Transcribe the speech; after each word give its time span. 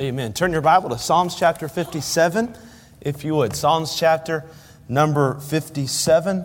Amen. 0.00 0.32
Turn 0.32 0.50
your 0.50 0.60
Bible 0.60 0.90
to 0.90 0.98
Psalms 0.98 1.36
chapter 1.36 1.68
57, 1.68 2.56
if 3.00 3.22
you 3.22 3.36
would. 3.36 3.54
Psalms 3.54 3.94
chapter 3.94 4.44
number 4.88 5.38
57. 5.38 6.44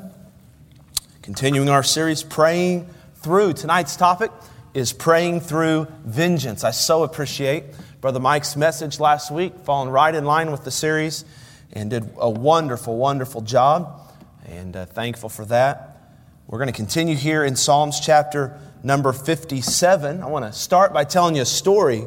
Continuing 1.23 1.67
our 1.67 1.81
series, 1.81 2.21
Praying 2.21 2.87
Through. 3.15 3.53
Tonight's 3.53 3.95
topic 3.95 4.29
is 4.75 4.93
Praying 4.93 5.39
Through 5.39 5.87
Vengeance. 6.05 6.63
I 6.63 6.69
so 6.69 7.01
appreciate 7.01 7.63
Brother 8.01 8.19
Mike's 8.19 8.55
message 8.55 8.99
last 8.99 9.31
week, 9.31 9.55
falling 9.63 9.89
right 9.89 10.13
in 10.13 10.25
line 10.25 10.51
with 10.51 10.63
the 10.63 10.69
series, 10.69 11.25
and 11.73 11.89
did 11.89 12.07
a 12.17 12.29
wonderful, 12.29 12.97
wonderful 12.97 13.41
job. 13.41 14.13
And 14.45 14.75
uh, 14.75 14.85
thankful 14.85 15.29
for 15.29 15.45
that. 15.45 15.97
We're 16.45 16.59
going 16.59 16.67
to 16.67 16.73
continue 16.73 17.15
here 17.15 17.43
in 17.43 17.55
Psalms 17.55 17.99
chapter 17.99 18.59
number 18.83 19.11
57. 19.11 20.21
I 20.21 20.27
want 20.27 20.45
to 20.45 20.53
start 20.53 20.93
by 20.93 21.03
telling 21.03 21.35
you 21.35 21.41
a 21.41 21.45
story 21.45 22.05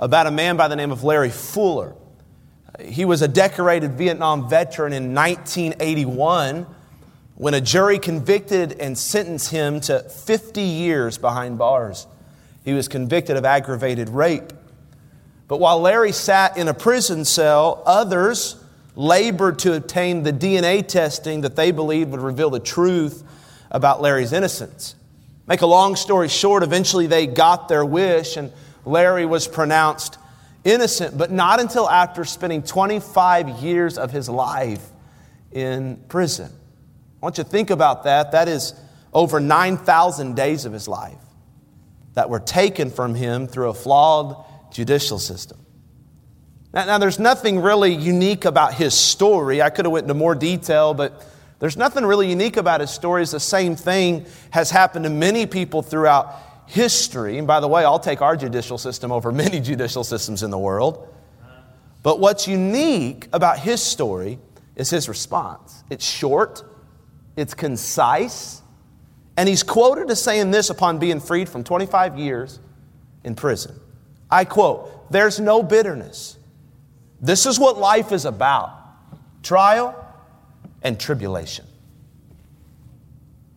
about 0.00 0.26
a 0.26 0.30
man 0.30 0.56
by 0.56 0.66
the 0.66 0.76
name 0.76 0.90
of 0.90 1.04
Larry 1.04 1.28
Fuller. 1.30 1.94
He 2.80 3.04
was 3.04 3.20
a 3.20 3.28
decorated 3.28 3.92
Vietnam 3.92 4.48
veteran 4.48 4.94
in 4.94 5.14
1981 5.14 6.66
when 7.34 7.52
a 7.52 7.60
jury 7.60 7.98
convicted 7.98 8.72
and 8.80 8.96
sentenced 8.96 9.50
him 9.50 9.80
to 9.82 10.00
50 10.00 10.62
years 10.62 11.18
behind 11.18 11.58
bars. 11.58 12.06
He 12.64 12.72
was 12.72 12.88
convicted 12.88 13.36
of 13.36 13.44
aggravated 13.44 14.08
rape. 14.08 14.52
But 15.48 15.60
while 15.60 15.80
Larry 15.80 16.12
sat 16.12 16.56
in 16.56 16.68
a 16.68 16.74
prison 16.74 17.26
cell, 17.26 17.82
others 17.84 18.56
labored 18.96 19.58
to 19.60 19.74
obtain 19.74 20.22
the 20.22 20.32
DNA 20.32 20.86
testing 20.86 21.42
that 21.42 21.56
they 21.56 21.72
believed 21.72 22.10
would 22.12 22.20
reveal 22.20 22.48
the 22.48 22.60
truth 22.60 23.22
about 23.70 24.00
Larry's 24.00 24.32
innocence. 24.32 24.94
Make 25.46 25.60
a 25.60 25.66
long 25.66 25.94
story 25.96 26.28
short, 26.28 26.62
eventually 26.62 27.06
they 27.06 27.26
got 27.26 27.68
their 27.68 27.84
wish 27.84 28.38
and 28.38 28.50
Larry 28.84 29.26
was 29.26 29.46
pronounced 29.46 30.18
innocent, 30.64 31.16
but 31.16 31.30
not 31.30 31.60
until 31.60 31.88
after 31.88 32.24
spending 32.24 32.62
25 32.62 33.48
years 33.60 33.98
of 33.98 34.10
his 34.10 34.28
life 34.28 34.84
in 35.52 35.96
prison. 36.08 36.50
I 36.50 37.26
want 37.26 37.38
you 37.38 37.44
to 37.44 37.50
think 37.50 37.70
about 37.70 38.04
that. 38.04 38.32
That 38.32 38.48
is 38.48 38.74
over 39.12 39.40
9,000 39.40 40.34
days 40.34 40.64
of 40.64 40.72
his 40.72 40.88
life 40.88 41.18
that 42.14 42.30
were 42.30 42.40
taken 42.40 42.90
from 42.90 43.14
him 43.14 43.46
through 43.46 43.70
a 43.70 43.74
flawed 43.74 44.44
judicial 44.72 45.18
system. 45.18 45.58
Now, 46.72 46.84
now, 46.84 46.98
there's 46.98 47.18
nothing 47.18 47.58
really 47.58 47.92
unique 47.92 48.44
about 48.44 48.74
his 48.74 48.94
story. 48.94 49.60
I 49.60 49.70
could 49.70 49.84
have 49.86 49.92
went 49.92 50.04
into 50.04 50.14
more 50.14 50.36
detail, 50.36 50.94
but 50.94 51.26
there's 51.58 51.76
nothing 51.76 52.06
really 52.06 52.28
unique 52.28 52.56
about 52.56 52.80
his 52.80 52.90
story. 52.90 53.22
It's 53.22 53.32
the 53.32 53.40
same 53.40 53.74
thing 53.74 54.26
has 54.50 54.70
happened 54.70 55.04
to 55.04 55.10
many 55.10 55.46
people 55.46 55.82
throughout 55.82 56.32
history. 56.70 57.36
And 57.38 57.46
by 57.46 57.60
the 57.60 57.68
way, 57.68 57.84
I'll 57.84 57.98
take 57.98 58.22
our 58.22 58.36
judicial 58.36 58.78
system 58.78 59.10
over 59.10 59.32
many 59.44 59.60
judicial 59.60 60.04
systems 60.04 60.42
in 60.42 60.50
the 60.50 60.58
world. 60.58 61.06
But 62.02 62.18
what's 62.18 62.48
unique 62.48 63.28
about 63.32 63.58
his 63.58 63.82
story 63.82 64.38
is 64.76 64.88
his 64.88 65.08
response. 65.08 65.84
It's 65.90 66.04
short, 66.04 66.62
it's 67.36 67.52
concise, 67.52 68.62
and 69.36 69.48
he's 69.48 69.62
quoted 69.62 70.10
as 70.10 70.22
saying 70.22 70.50
this 70.50 70.70
upon 70.70 70.98
being 70.98 71.20
freed 71.20 71.48
from 71.48 71.64
25 71.64 72.18
years 72.18 72.60
in 73.24 73.34
prison. 73.34 73.78
I 74.30 74.44
quote, 74.44 75.10
There's 75.10 75.40
no 75.40 75.62
bitterness. 75.62 76.38
This 77.20 77.44
is 77.44 77.58
what 77.58 77.76
life 77.76 78.12
is 78.12 78.24
about 78.24 78.72
trial 79.42 79.94
and 80.82 80.98
tribulation. 80.98 81.66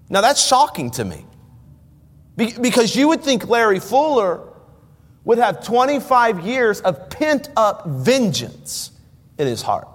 Now 0.09 0.21
that's 0.21 0.45
shocking 0.45 0.91
to 0.91 1.05
me. 1.05 1.25
Because 2.35 2.95
you 2.95 3.09
would 3.09 3.21
think 3.21 3.47
Larry 3.47 3.79
Fuller 3.79 4.41
would 5.23 5.37
have 5.37 5.63
25 5.65 6.45
years 6.45 6.81
of 6.81 7.09
pent 7.09 7.49
up 7.55 7.87
vengeance 7.87 8.91
in 9.37 9.47
his 9.47 9.61
heart. 9.61 9.87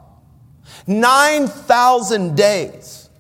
9,000 0.86 2.36
days 2.36 3.11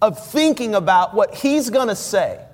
of 0.00 0.24
thinking 0.24 0.74
about 0.74 1.14
what 1.14 1.34
he's 1.34 1.70
going 1.70 1.88
to 1.88 1.96
say 1.96 2.44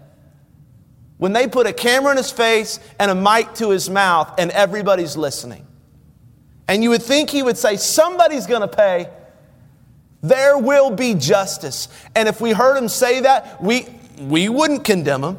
when 1.19 1.33
they 1.33 1.49
put 1.49 1.67
a 1.67 1.73
camera 1.73 2.13
in 2.13 2.17
his 2.17 2.31
face 2.31 2.79
and 2.99 3.11
a 3.11 3.15
mic 3.15 3.55
to 3.55 3.71
his 3.71 3.91
mouth 3.91 4.33
and 4.39 4.51
everybody's 4.53 5.17
listening. 5.17 5.67
And 6.69 6.83
you 6.83 6.91
would 6.91 7.03
think 7.03 7.31
he 7.31 7.43
would 7.43 7.59
say, 7.59 7.77
Somebody's 7.77 8.47
going 8.47 8.61
to 8.61 8.69
pay. 8.69 9.09
There 10.23 10.59
will 10.59 10.91
be 10.91 11.15
justice. 11.15 11.89
And 12.15 12.29
if 12.29 12.41
we 12.41 12.53
heard 12.53 12.77
him 12.77 12.89
say 12.89 13.21
that, 13.21 13.63
we, 13.63 13.87
we 14.21 14.49
wouldn't 14.49 14.85
condemn 14.85 15.23
him. 15.23 15.39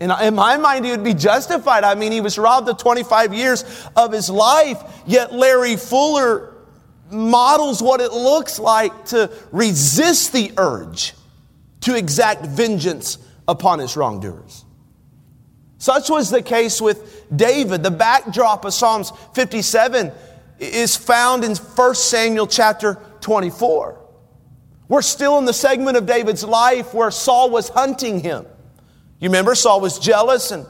In, 0.00 0.10
my 0.34 0.56
mind, 0.56 0.84
he 0.84 0.92
would 0.92 1.02
be 1.02 1.14
justified. 1.14 1.82
I 1.82 1.94
mean, 1.94 2.12
he 2.12 2.20
was 2.20 2.38
robbed 2.38 2.68
of 2.68 2.78
25 2.78 3.34
years 3.34 3.64
of 3.96 4.12
his 4.12 4.30
life, 4.30 4.80
yet 5.06 5.32
Larry 5.32 5.76
Fuller 5.76 6.54
models 7.10 7.82
what 7.82 8.00
it 8.00 8.12
looks 8.12 8.58
like 8.58 9.06
to 9.06 9.30
resist 9.50 10.32
the 10.32 10.52
urge 10.56 11.14
to 11.80 11.96
exact 11.96 12.46
vengeance 12.46 13.18
upon 13.48 13.78
his 13.80 13.96
wrongdoers. 13.96 14.64
Such 15.78 16.10
was 16.10 16.30
the 16.30 16.42
case 16.42 16.80
with 16.80 17.24
David. 17.34 17.82
The 17.82 17.90
backdrop 17.90 18.64
of 18.64 18.74
Psalms 18.74 19.12
57 19.34 20.12
is 20.58 20.96
found 20.96 21.44
in 21.44 21.54
1 21.54 21.94
Samuel 21.94 22.46
chapter 22.46 22.98
24. 23.20 23.98
We're 24.88 25.02
still 25.02 25.38
in 25.38 25.44
the 25.44 25.52
segment 25.52 25.96
of 25.96 26.06
David's 26.06 26.44
life 26.44 26.94
where 26.94 27.10
Saul 27.10 27.50
was 27.50 27.68
hunting 27.68 28.20
him. 28.20 28.46
You 29.20 29.28
remember 29.28 29.54
Saul 29.54 29.80
was 29.80 29.98
jealous 29.98 30.50
and, 30.50 30.66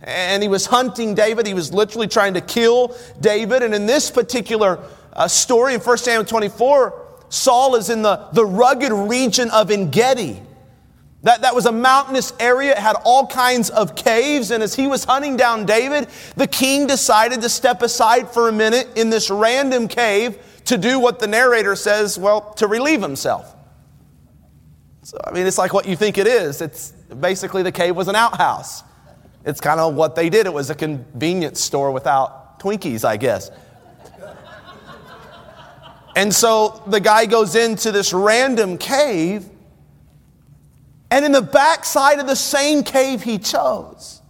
and 0.00 0.42
he 0.42 0.48
was 0.48 0.66
hunting 0.66 1.14
David. 1.14 1.46
He 1.46 1.54
was 1.54 1.72
literally 1.72 2.08
trying 2.08 2.34
to 2.34 2.40
kill 2.40 2.96
David. 3.20 3.62
And 3.62 3.74
in 3.74 3.86
this 3.86 4.10
particular 4.10 4.78
uh, 5.12 5.28
story 5.28 5.74
in 5.74 5.80
1 5.80 5.98
Samuel 5.98 6.24
24, 6.24 7.02
Saul 7.28 7.76
is 7.76 7.90
in 7.90 8.02
the, 8.02 8.28
the 8.32 8.44
rugged 8.44 8.92
region 8.92 9.50
of 9.50 9.70
Engedi. 9.70 10.40
That, 11.24 11.40
that 11.40 11.54
was 11.54 11.64
a 11.66 11.72
mountainous 11.72 12.34
area. 12.38 12.72
It 12.72 12.78
had 12.78 12.96
all 13.04 13.26
kinds 13.26 13.70
of 13.70 13.96
caves. 13.96 14.50
And 14.50 14.62
as 14.62 14.74
he 14.74 14.86
was 14.86 15.04
hunting 15.04 15.36
down 15.36 15.64
David, 15.64 16.08
the 16.36 16.46
king 16.46 16.86
decided 16.86 17.40
to 17.40 17.48
step 17.48 17.82
aside 17.82 18.30
for 18.30 18.48
a 18.48 18.52
minute 18.52 18.88
in 18.96 19.08
this 19.08 19.30
random 19.30 19.88
cave 19.88 20.38
to 20.66 20.76
do 20.76 20.98
what 20.98 21.18
the 21.18 21.26
narrator 21.26 21.76
says, 21.76 22.18
well, 22.18 22.52
to 22.54 22.66
relieve 22.66 23.02
himself. 23.02 23.54
So, 25.02 25.18
I 25.24 25.32
mean, 25.32 25.46
it's 25.46 25.58
like 25.58 25.72
what 25.72 25.86
you 25.86 25.96
think 25.96 26.18
it 26.18 26.26
is. 26.26 26.60
It's 26.60 26.92
basically 27.20 27.62
the 27.62 27.72
cave 27.72 27.96
was 27.96 28.08
an 28.08 28.16
outhouse. 28.16 28.82
It's 29.44 29.60
kind 29.60 29.78
of 29.78 29.94
what 29.94 30.14
they 30.14 30.30
did. 30.30 30.46
It 30.46 30.52
was 30.52 30.70
a 30.70 30.74
convenience 30.74 31.60
store 31.60 31.92
without 31.92 32.58
Twinkies, 32.60 33.04
I 33.04 33.16
guess. 33.16 33.50
And 36.16 36.32
so 36.34 36.82
the 36.86 37.00
guy 37.00 37.26
goes 37.26 37.56
into 37.56 37.90
this 37.90 38.12
random 38.12 38.78
cave, 38.78 39.44
and 41.10 41.24
in 41.24 41.32
the 41.32 41.42
backside 41.42 42.20
of 42.20 42.26
the 42.26 42.36
same 42.36 42.82
cave 42.84 43.22
he 43.22 43.38
chose 43.38 44.22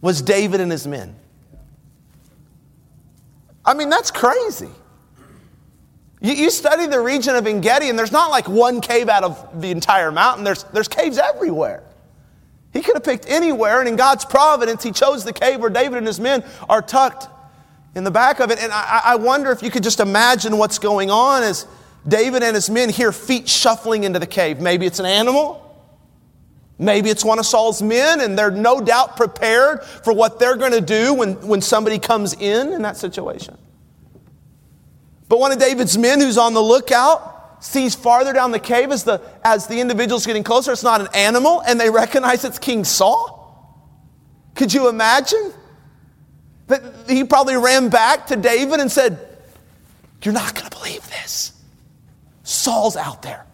was 0.00 0.22
David 0.22 0.60
and 0.60 0.72
his 0.72 0.86
men. 0.86 1.14
I 3.64 3.74
mean, 3.74 3.90
that's 3.90 4.10
crazy. 4.10 4.70
You, 6.20 6.32
you 6.32 6.50
study 6.50 6.86
the 6.86 7.00
region 7.00 7.36
of 7.36 7.46
Engedi, 7.46 7.88
and 7.88 7.98
there's 7.98 8.12
not 8.12 8.30
like 8.30 8.48
one 8.48 8.80
cave 8.80 9.08
out 9.08 9.22
of 9.22 9.60
the 9.60 9.70
entire 9.70 10.10
mountain, 10.10 10.44
there's, 10.44 10.64
there's 10.64 10.88
caves 10.88 11.18
everywhere. 11.18 11.84
He 12.72 12.80
could 12.80 12.94
have 12.94 13.04
picked 13.04 13.26
anywhere, 13.28 13.80
and 13.80 13.88
in 13.88 13.96
God's 13.96 14.24
providence, 14.24 14.82
He 14.82 14.92
chose 14.92 15.24
the 15.24 15.32
cave 15.32 15.60
where 15.60 15.70
David 15.70 15.98
and 15.98 16.06
his 16.06 16.18
men 16.18 16.42
are 16.68 16.80
tucked 16.80 17.28
in 17.94 18.04
the 18.04 18.10
back 18.10 18.40
of 18.40 18.50
it. 18.50 18.58
And 18.58 18.72
I, 18.72 19.02
I 19.04 19.16
wonder 19.16 19.50
if 19.50 19.62
you 19.62 19.70
could 19.70 19.82
just 19.82 20.00
imagine 20.00 20.56
what's 20.56 20.78
going 20.78 21.10
on 21.10 21.42
as 21.42 21.66
David 22.06 22.42
and 22.42 22.54
his 22.54 22.70
men 22.70 22.88
hear 22.88 23.12
feet 23.12 23.48
shuffling 23.48 24.04
into 24.04 24.18
the 24.18 24.26
cave. 24.26 24.60
Maybe 24.60 24.86
it's 24.86 24.98
an 24.98 25.06
animal. 25.06 25.58
Maybe 26.78 27.10
it's 27.10 27.24
one 27.24 27.38
of 27.38 27.46
Saul's 27.46 27.80
men, 27.80 28.20
and 28.20 28.36
they're 28.36 28.50
no 28.50 28.80
doubt 28.80 29.16
prepared 29.16 29.84
for 29.84 30.12
what 30.12 30.40
they're 30.40 30.56
going 30.56 30.72
to 30.72 30.80
do 30.80 31.14
when, 31.14 31.34
when 31.46 31.60
somebody 31.60 31.98
comes 31.98 32.32
in 32.34 32.72
in 32.72 32.82
that 32.82 32.96
situation. 32.96 33.56
But 35.28 35.38
one 35.38 35.52
of 35.52 35.58
David's 35.58 35.96
men 35.96 36.20
who's 36.20 36.38
on 36.38 36.54
the 36.54 36.62
lookout 36.62 37.31
sees 37.62 37.94
farther 37.94 38.32
down 38.32 38.50
the 38.50 38.58
cave 38.58 38.90
as 38.90 39.04
the, 39.04 39.20
as 39.44 39.68
the 39.68 39.80
individual's 39.80 40.26
getting 40.26 40.42
closer, 40.42 40.72
it's 40.72 40.82
not 40.82 41.00
an 41.00 41.08
animal, 41.14 41.62
and 41.66 41.80
they 41.80 41.90
recognize 41.90 42.44
it's 42.44 42.58
King 42.58 42.84
Saul. 42.84 43.38
Could 44.54 44.74
you 44.74 44.88
imagine? 44.88 45.52
That 46.66 46.82
he 47.08 47.24
probably 47.24 47.56
ran 47.56 47.88
back 47.88 48.26
to 48.28 48.36
David 48.36 48.80
and 48.80 48.90
said, 48.90 49.18
You're 50.22 50.34
not 50.34 50.54
going 50.54 50.68
to 50.68 50.76
believe 50.76 51.08
this. 51.08 51.52
Saul's 52.42 52.96
out 52.96 53.22
there. 53.22 53.46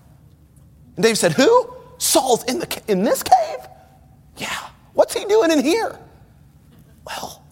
And 0.96 1.02
David 1.02 1.16
said, 1.16 1.32
Who? 1.32 1.74
Saul's 1.98 2.44
in, 2.44 2.60
the, 2.60 2.82
in 2.88 3.04
this 3.04 3.22
cave? 3.22 3.58
Yeah. 4.38 4.68
What's 4.94 5.14
he 5.14 5.24
doing 5.26 5.50
in 5.50 5.62
here? 5.62 5.98
Well, 7.04 7.42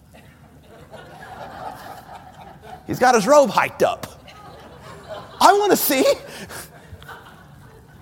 he's 2.87 2.99
got 2.99 3.13
his 3.15 3.27
robe 3.27 3.49
hiked 3.49 3.83
up. 3.83 4.16
Want 5.57 5.71
to 5.71 5.77
see. 5.77 6.05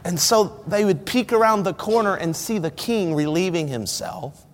And 0.03 0.19
so 0.19 0.63
they 0.67 0.85
would 0.85 1.05
peek 1.05 1.33
around 1.33 1.63
the 1.63 1.73
corner 1.73 2.15
and 2.15 2.35
see 2.35 2.59
the 2.59 2.69
king 2.69 3.15
relieving 3.15 3.67
himself. 3.67 4.45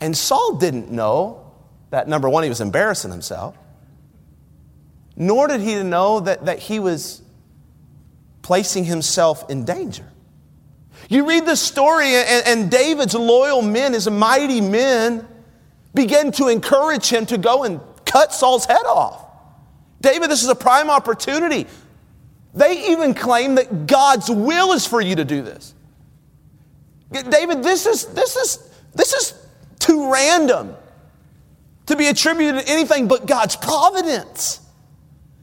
And 0.00 0.16
Saul 0.16 0.56
didn't 0.56 0.90
know 0.90 1.52
that 1.90 2.08
number 2.08 2.28
one, 2.30 2.44
he 2.44 2.48
was 2.48 2.62
embarrassing 2.62 3.10
himself, 3.10 3.56
nor 5.16 5.48
did 5.48 5.60
he 5.60 5.82
know 5.82 6.20
that, 6.20 6.46
that 6.46 6.60
he 6.60 6.78
was 6.78 7.20
placing 8.40 8.84
himself 8.84 9.50
in 9.50 9.64
danger. 9.64 10.06
You 11.10 11.28
read 11.28 11.44
the 11.44 11.56
story, 11.56 12.14
and, 12.14 12.46
and 12.46 12.70
David's 12.70 13.14
loyal 13.14 13.60
men, 13.60 13.92
his 13.92 14.08
mighty 14.08 14.62
men, 14.62 15.28
begin 15.94 16.32
to 16.32 16.48
encourage 16.48 17.08
him 17.08 17.26
to 17.26 17.36
go 17.36 17.64
and 17.64 17.80
cut 18.06 18.32
Saul's 18.32 18.64
head 18.64 18.86
off. 18.86 19.27
David, 20.00 20.30
this 20.30 20.42
is 20.42 20.48
a 20.48 20.54
prime 20.54 20.90
opportunity. 20.90 21.66
They 22.54 22.92
even 22.92 23.14
claim 23.14 23.56
that 23.56 23.86
God's 23.86 24.30
will 24.30 24.72
is 24.72 24.86
for 24.86 25.00
you 25.00 25.16
to 25.16 25.24
do 25.24 25.42
this. 25.42 25.74
David, 27.10 27.62
this 27.62 27.86
is, 27.86 28.06
this 28.06 28.36
is, 28.36 28.70
this 28.94 29.12
is 29.14 29.46
too 29.78 30.12
random 30.12 30.74
to 31.86 31.96
be 31.96 32.06
attributed 32.06 32.62
to 32.62 32.70
anything 32.70 33.08
but 33.08 33.26
God's 33.26 33.56
providence. 33.56 34.60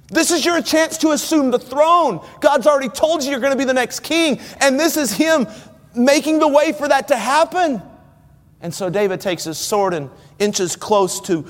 This 0.10 0.30
is 0.30 0.46
your 0.46 0.62
chance 0.62 0.98
to 1.00 1.12
assume 1.12 1.50
the 1.50 1.60
throne. 1.60 2.26
God's 2.40 2.68
already 2.68 2.90
told 2.90 3.24
you 3.24 3.32
you're 3.32 3.40
going 3.40 3.54
to 3.54 3.58
be 3.58 3.66
the 3.66 3.74
next 3.74 4.02
king, 4.02 4.40
and 4.62 4.80
this 4.80 4.98
is 4.98 5.12
Him 5.12 5.48
making 5.96 6.40
the 6.40 6.48
way 6.48 6.72
for 6.72 6.88
that 6.88 7.08
to 7.08 7.18
happen. 7.18 7.82
And 8.62 8.74
so 8.74 8.90
David 8.90 9.22
takes 9.22 9.44
his 9.44 9.58
sword 9.58 9.94
and 9.94 10.10
inches 10.40 10.76
close 10.76 11.20
to 11.22 11.46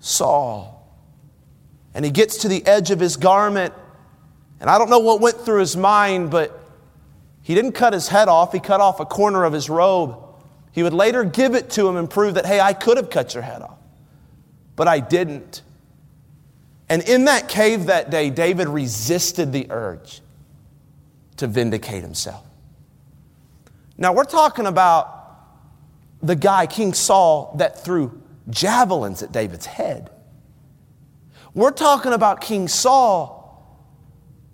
Saul. 0.00 0.75
And 1.96 2.04
he 2.04 2.10
gets 2.10 2.36
to 2.38 2.48
the 2.48 2.64
edge 2.66 2.90
of 2.90 3.00
his 3.00 3.16
garment. 3.16 3.72
And 4.60 4.68
I 4.68 4.76
don't 4.76 4.90
know 4.90 4.98
what 4.98 5.22
went 5.22 5.40
through 5.40 5.60
his 5.60 5.78
mind, 5.78 6.30
but 6.30 6.60
he 7.40 7.54
didn't 7.54 7.72
cut 7.72 7.94
his 7.94 8.06
head 8.06 8.28
off. 8.28 8.52
He 8.52 8.60
cut 8.60 8.82
off 8.82 9.00
a 9.00 9.06
corner 9.06 9.44
of 9.44 9.54
his 9.54 9.70
robe. 9.70 10.22
He 10.72 10.82
would 10.82 10.92
later 10.92 11.24
give 11.24 11.54
it 11.54 11.70
to 11.70 11.88
him 11.88 11.96
and 11.96 12.10
prove 12.10 12.34
that, 12.34 12.44
hey, 12.44 12.60
I 12.60 12.74
could 12.74 12.98
have 12.98 13.08
cut 13.08 13.32
your 13.32 13.42
head 13.42 13.62
off, 13.62 13.78
but 14.76 14.86
I 14.86 15.00
didn't. 15.00 15.62
And 16.90 17.02
in 17.08 17.24
that 17.24 17.48
cave 17.48 17.86
that 17.86 18.10
day, 18.10 18.28
David 18.28 18.68
resisted 18.68 19.52
the 19.52 19.66
urge 19.70 20.20
to 21.38 21.46
vindicate 21.46 22.02
himself. 22.02 22.44
Now, 23.96 24.12
we're 24.12 24.24
talking 24.24 24.66
about 24.66 25.14
the 26.20 26.36
guy, 26.36 26.66
King 26.66 26.92
Saul, 26.92 27.54
that 27.56 27.82
threw 27.82 28.20
javelins 28.50 29.22
at 29.22 29.32
David's 29.32 29.64
head. 29.64 30.10
We're 31.56 31.70
talking 31.70 32.12
about 32.12 32.42
King 32.42 32.68
Saul 32.68 33.34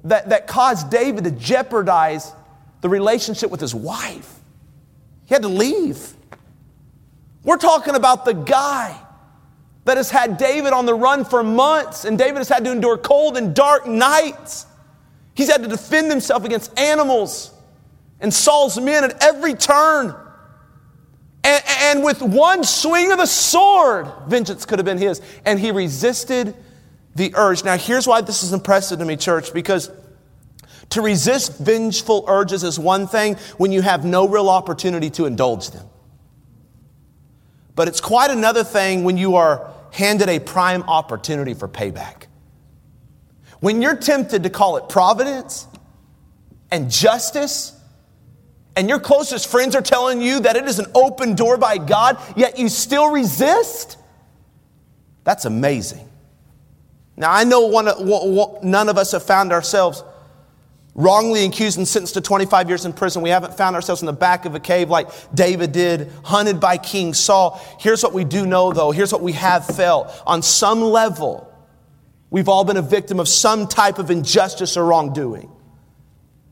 that, 0.04 0.28
that 0.28 0.46
caused 0.46 0.88
David 0.88 1.25
to 1.25 1.32
jeopardize 1.32 2.32
the 2.81 2.88
relationship 2.88 3.50
with 3.50 3.60
his 3.60 3.75
wife. 3.75 4.32
He 5.26 5.34
had 5.34 5.43
to 5.43 5.49
leave. 5.49 6.14
We're 7.43 7.56
talking 7.56 7.96
about 7.96 8.25
the 8.25 8.34
guy 8.34 8.96
that 9.84 9.96
has 9.96 10.12
had 10.12 10.37
David 10.37 10.72
on 10.72 10.87
the 10.87 10.94
run 10.94 11.25
for 11.25 11.43
months, 11.43 12.04
and 12.04 12.16
David 12.16 12.38
has 12.38 12.49
had 12.49 12.64
to 12.66 12.70
endure 12.70 12.96
cold 12.96 13.37
and 13.37 13.52
dark 13.52 13.84
nights. 13.84 14.64
He's 15.34 15.50
had 15.50 15.64
to 15.64 15.69
defend 15.69 16.08
himself 16.08 16.44
against 16.44 16.78
animals 16.78 17.52
and 18.20 18.32
Saul's 18.32 18.78
men 18.78 19.02
at 19.02 19.20
every 19.20 19.55
turn. 19.55 20.14
And, 21.43 21.64
and, 21.66 22.05
with 22.05 22.22
one 22.22 22.62
swing 22.62 23.10
of 23.10 23.19
the 23.19 23.26
sword, 23.26 24.06
vengeance 24.28 24.64
could 24.64 24.78
have 24.78 24.87
been 24.87 24.98
his. 24.98 25.20
And 25.44 25.58
he 25.58 25.72
resisted 25.72 26.55
the 27.14 27.32
urge. 27.37 27.64
Now, 27.64 27.76
here's 27.76 28.06
why 28.06 28.20
this 28.20 28.43
is 28.43 28.53
impressive 28.53 28.99
to 28.99 29.05
me, 29.05 29.17
church, 29.17 29.53
because 29.53 29.91
to 30.91 31.00
resist 31.00 31.59
vengeful 31.59 32.25
urges 32.29 32.64
is 32.64 32.79
one 32.79 33.06
thing 33.06 33.37
when 33.56 33.73
you 33.73 33.82
have 33.82 34.05
no 34.05 34.29
real 34.29 34.49
opportunity 34.49 35.11
to 35.11 35.26
indulge 35.26 35.70
them. 35.70 35.87
But 37.75 37.88
it's 37.88 38.00
quite 38.00 38.31
another 38.31 38.64
thing 38.64 39.05
when 39.05 39.17
you 39.17 39.37
are 39.37 39.73
handed 39.93 40.29
a 40.29 40.38
prime 40.38 40.82
opportunity 40.82 41.55
for 41.55 41.69
payback. 41.69 42.26
When 43.61 43.81
you're 43.81 43.97
tempted 43.97 44.43
to 44.43 44.50
call 44.50 44.76
it 44.76 44.88
providence 44.88 45.67
and 46.70 46.91
justice, 46.91 47.79
and 48.75 48.88
your 48.88 48.99
closest 48.99 49.50
friends 49.50 49.75
are 49.75 49.82
telling 49.82 50.20
you 50.20 50.41
that 50.41 50.56
it 50.56 50.65
is 50.65 50.79
an 50.79 50.87
open 50.94 51.35
door 51.35 51.58
by 51.58 51.79
God, 51.79 52.19
yet 52.37 52.58
you 52.58 52.69
still 52.69 53.11
resist, 53.11 53.99
that's 55.25 55.44
amazing. 55.44 56.08
Now, 57.22 57.30
I 57.30 57.44
know 57.44 57.60
one, 57.66 57.86
none 58.69 58.88
of 58.88 58.98
us 58.98 59.12
have 59.12 59.22
found 59.22 59.52
ourselves 59.52 60.02
wrongly 60.96 61.44
accused 61.44 61.78
and 61.78 61.86
sentenced 61.86 62.14
to 62.14 62.20
25 62.20 62.69
years 62.69 62.84
in 62.84 62.92
prison. 62.92 63.22
We 63.22 63.30
haven't 63.30 63.56
found 63.56 63.76
ourselves 63.76 64.02
in 64.02 64.06
the 64.06 64.12
back 64.12 64.44
of 64.44 64.56
a 64.56 64.60
cave 64.60 64.90
like 64.90 65.08
David 65.32 65.70
did, 65.70 66.10
hunted 66.24 66.58
by 66.58 66.78
King 66.78 67.14
Saul. 67.14 67.60
Here's 67.78 68.02
what 68.02 68.12
we 68.12 68.24
do 68.24 68.44
know, 68.44 68.72
though. 68.72 68.90
Here's 68.90 69.12
what 69.12 69.22
we 69.22 69.34
have 69.34 69.64
felt. 69.64 70.12
On 70.26 70.42
some 70.42 70.80
level, 70.82 71.48
we've 72.28 72.48
all 72.48 72.64
been 72.64 72.76
a 72.76 72.82
victim 72.82 73.20
of 73.20 73.28
some 73.28 73.69
type 73.69 74.00
of 74.00 74.10
injustice 74.10 74.76
or 74.76 74.84
wrongdoing. 74.84 75.48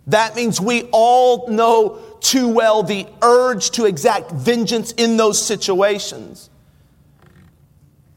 That 0.07 0.37
means 0.37 0.61
we 0.61 0.85
all 0.93 1.49
know 1.49 1.99
too 2.21 2.47
well 2.47 2.85
the 2.85 3.09
urge 3.23 3.73
to 3.73 3.87
exact 3.87 4.31
vengeance 4.31 4.93
in 4.93 5.17
those 5.17 5.45
situations. 5.45 6.49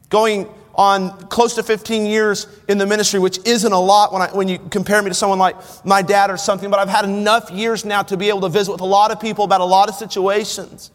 Going 0.08 0.48
on 0.74 1.16
close 1.28 1.54
to 1.54 1.62
15 1.62 2.06
years 2.06 2.46
in 2.68 2.78
the 2.78 2.86
ministry, 2.86 3.20
which 3.20 3.38
isn't 3.46 3.72
a 3.72 3.78
lot 3.78 4.12
when, 4.12 4.22
I, 4.22 4.28
when 4.32 4.48
you 4.48 4.58
compare 4.58 5.00
me 5.02 5.08
to 5.10 5.14
someone 5.14 5.38
like 5.38 5.56
my 5.84 6.02
dad 6.02 6.30
or 6.30 6.36
something, 6.36 6.70
but 6.70 6.80
I've 6.80 6.88
had 6.88 7.04
enough 7.04 7.50
years 7.50 7.84
now 7.84 8.02
to 8.02 8.16
be 8.16 8.28
able 8.28 8.40
to 8.42 8.48
visit 8.48 8.72
with 8.72 8.80
a 8.80 8.86
lot 8.86 9.10
of 9.10 9.20
people 9.20 9.44
about 9.44 9.60
a 9.60 9.64
lot 9.64 9.88
of 9.88 9.94
situations. 9.94 10.90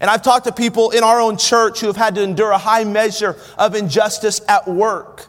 And 0.00 0.08
I've 0.08 0.22
talked 0.22 0.46
to 0.46 0.52
people 0.52 0.90
in 0.90 1.02
our 1.02 1.20
own 1.20 1.36
church 1.36 1.80
who 1.80 1.88
have 1.88 1.96
had 1.96 2.14
to 2.14 2.22
endure 2.22 2.52
a 2.52 2.58
high 2.58 2.84
measure 2.84 3.36
of 3.58 3.74
injustice 3.74 4.40
at 4.46 4.68
work. 4.68 5.26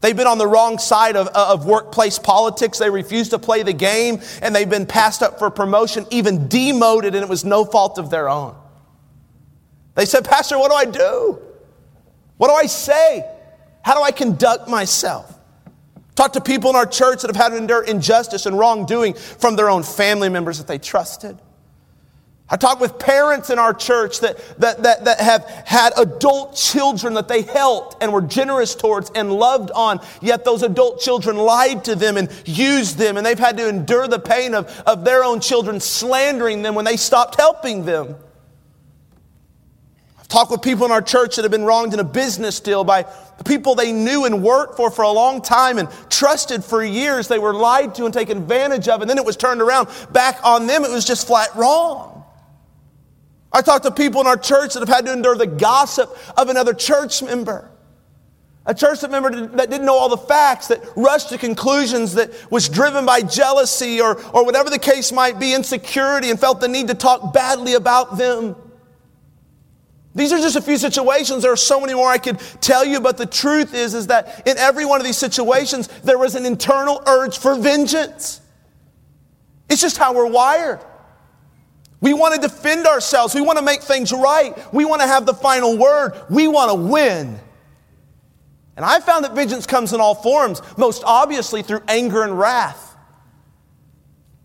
They've 0.00 0.16
been 0.16 0.26
on 0.26 0.38
the 0.38 0.48
wrong 0.48 0.78
side 0.78 1.14
of, 1.14 1.28
of 1.28 1.64
workplace 1.64 2.18
politics. 2.18 2.78
They 2.78 2.90
refuse 2.90 3.28
to 3.28 3.38
play 3.38 3.62
the 3.62 3.72
game 3.72 4.20
and 4.40 4.52
they've 4.52 4.68
been 4.68 4.86
passed 4.86 5.22
up 5.22 5.38
for 5.38 5.48
promotion, 5.50 6.06
even 6.10 6.48
demoted, 6.48 7.14
and 7.14 7.22
it 7.22 7.28
was 7.28 7.44
no 7.44 7.64
fault 7.64 7.98
of 7.98 8.10
their 8.10 8.28
own. 8.28 8.56
They 9.94 10.04
said, 10.04 10.24
Pastor, 10.24 10.58
what 10.58 10.70
do 10.70 10.74
I 10.74 10.84
do? 10.86 11.40
What 12.36 12.48
do 12.48 12.54
I 12.54 12.66
say? 12.66 13.24
How 13.82 13.94
do 13.94 14.02
I 14.02 14.10
conduct 14.10 14.68
myself? 14.68 15.38
Talk 16.14 16.34
to 16.34 16.40
people 16.40 16.70
in 16.70 16.76
our 16.76 16.86
church 16.86 17.22
that 17.22 17.28
have 17.28 17.36
had 17.36 17.50
to 17.50 17.56
endure 17.56 17.82
injustice 17.82 18.46
and 18.46 18.58
wrongdoing 18.58 19.14
from 19.14 19.56
their 19.56 19.70
own 19.70 19.82
family 19.82 20.28
members 20.28 20.58
that 20.58 20.66
they 20.66 20.78
trusted. 20.78 21.38
I 22.52 22.56
talk 22.56 22.80
with 22.80 22.98
parents 22.98 23.48
in 23.48 23.58
our 23.58 23.72
church 23.72 24.20
that, 24.20 24.36
that, 24.60 24.82
that, 24.82 25.06
that 25.06 25.20
have 25.20 25.44
had 25.64 25.94
adult 25.96 26.54
children 26.54 27.14
that 27.14 27.26
they 27.26 27.40
helped 27.40 28.02
and 28.02 28.12
were 28.12 28.20
generous 28.20 28.74
towards 28.74 29.10
and 29.14 29.32
loved 29.32 29.70
on, 29.70 30.00
yet 30.20 30.44
those 30.44 30.62
adult 30.62 31.00
children 31.00 31.38
lied 31.38 31.82
to 31.86 31.94
them 31.94 32.18
and 32.18 32.30
used 32.44 32.98
them, 32.98 33.16
and 33.16 33.24
they've 33.24 33.38
had 33.38 33.56
to 33.56 33.66
endure 33.66 34.06
the 34.06 34.18
pain 34.18 34.54
of, 34.54 34.82
of 34.86 35.02
their 35.02 35.24
own 35.24 35.40
children 35.40 35.80
slandering 35.80 36.60
them 36.60 36.74
when 36.74 36.84
they 36.84 36.98
stopped 36.98 37.36
helping 37.36 37.86
them. 37.86 38.16
Talk 40.32 40.48
with 40.48 40.62
people 40.62 40.86
in 40.86 40.92
our 40.92 41.02
church 41.02 41.36
that 41.36 41.42
have 41.42 41.50
been 41.50 41.64
wronged 41.64 41.92
in 41.92 42.00
a 42.00 42.04
business 42.04 42.58
deal 42.58 42.84
by 42.84 43.04
people 43.44 43.74
they 43.74 43.92
knew 43.92 44.24
and 44.24 44.42
worked 44.42 44.78
for 44.78 44.90
for 44.90 45.02
a 45.02 45.10
long 45.10 45.42
time 45.42 45.76
and 45.76 45.90
trusted 46.08 46.64
for 46.64 46.82
years. 46.82 47.28
They 47.28 47.38
were 47.38 47.52
lied 47.52 47.94
to 47.96 48.06
and 48.06 48.14
taken 48.14 48.38
advantage 48.38 48.88
of, 48.88 49.02
and 49.02 49.10
then 49.10 49.18
it 49.18 49.26
was 49.26 49.36
turned 49.36 49.60
around 49.60 49.90
back 50.10 50.40
on 50.42 50.66
them. 50.66 50.86
It 50.86 50.90
was 50.90 51.04
just 51.04 51.26
flat 51.26 51.54
wrong. 51.54 52.24
I 53.52 53.60
talked 53.60 53.84
to 53.84 53.90
people 53.90 54.22
in 54.22 54.26
our 54.26 54.38
church 54.38 54.72
that 54.72 54.80
have 54.80 54.88
had 54.88 55.04
to 55.04 55.12
endure 55.12 55.36
the 55.36 55.46
gossip 55.46 56.16
of 56.38 56.48
another 56.48 56.72
church 56.72 57.22
member. 57.22 57.70
A 58.64 58.72
church 58.72 59.06
member 59.06 59.48
that 59.48 59.68
didn't 59.68 59.84
know 59.84 59.98
all 59.98 60.08
the 60.08 60.16
facts, 60.16 60.68
that 60.68 60.82
rushed 60.96 61.28
to 61.28 61.36
conclusions, 61.36 62.14
that 62.14 62.30
was 62.50 62.70
driven 62.70 63.04
by 63.04 63.20
jealousy 63.20 64.00
or, 64.00 64.18
or 64.34 64.46
whatever 64.46 64.70
the 64.70 64.78
case 64.78 65.12
might 65.12 65.38
be, 65.38 65.52
insecurity, 65.52 66.30
and 66.30 66.40
felt 66.40 66.62
the 66.62 66.68
need 66.68 66.88
to 66.88 66.94
talk 66.94 67.34
badly 67.34 67.74
about 67.74 68.16
them. 68.16 68.56
These 70.14 70.32
are 70.32 70.38
just 70.38 70.56
a 70.56 70.60
few 70.60 70.76
situations. 70.76 71.42
There 71.42 71.52
are 71.52 71.56
so 71.56 71.80
many 71.80 71.94
more 71.94 72.08
I 72.08 72.18
could 72.18 72.38
tell 72.60 72.84
you, 72.84 73.00
but 73.00 73.16
the 73.16 73.26
truth 73.26 73.74
is, 73.74 73.94
is 73.94 74.08
that 74.08 74.46
in 74.46 74.58
every 74.58 74.84
one 74.84 75.00
of 75.00 75.06
these 75.06 75.16
situations, 75.16 75.88
there 76.04 76.18
was 76.18 76.34
an 76.34 76.44
internal 76.44 77.02
urge 77.06 77.38
for 77.38 77.54
vengeance. 77.54 78.40
It's 79.70 79.80
just 79.80 79.96
how 79.96 80.12
we're 80.12 80.30
wired. 80.30 80.80
We 82.02 82.12
want 82.12 82.34
to 82.34 82.40
defend 82.40 82.86
ourselves. 82.86 83.34
We 83.34 83.40
want 83.40 83.58
to 83.58 83.64
make 83.64 83.80
things 83.80 84.12
right. 84.12 84.52
We 84.74 84.84
want 84.84 85.00
to 85.00 85.06
have 85.06 85.24
the 85.24 85.34
final 85.34 85.78
word. 85.78 86.20
We 86.28 86.46
want 86.48 86.70
to 86.70 86.74
win. 86.74 87.38
And 88.76 88.84
I 88.84 89.00
found 89.00 89.24
that 89.24 89.34
vengeance 89.34 89.66
comes 89.66 89.92
in 89.92 90.00
all 90.00 90.14
forms, 90.14 90.60
most 90.76 91.04
obviously 91.06 91.62
through 91.62 91.82
anger 91.88 92.22
and 92.22 92.38
wrath. 92.38 92.96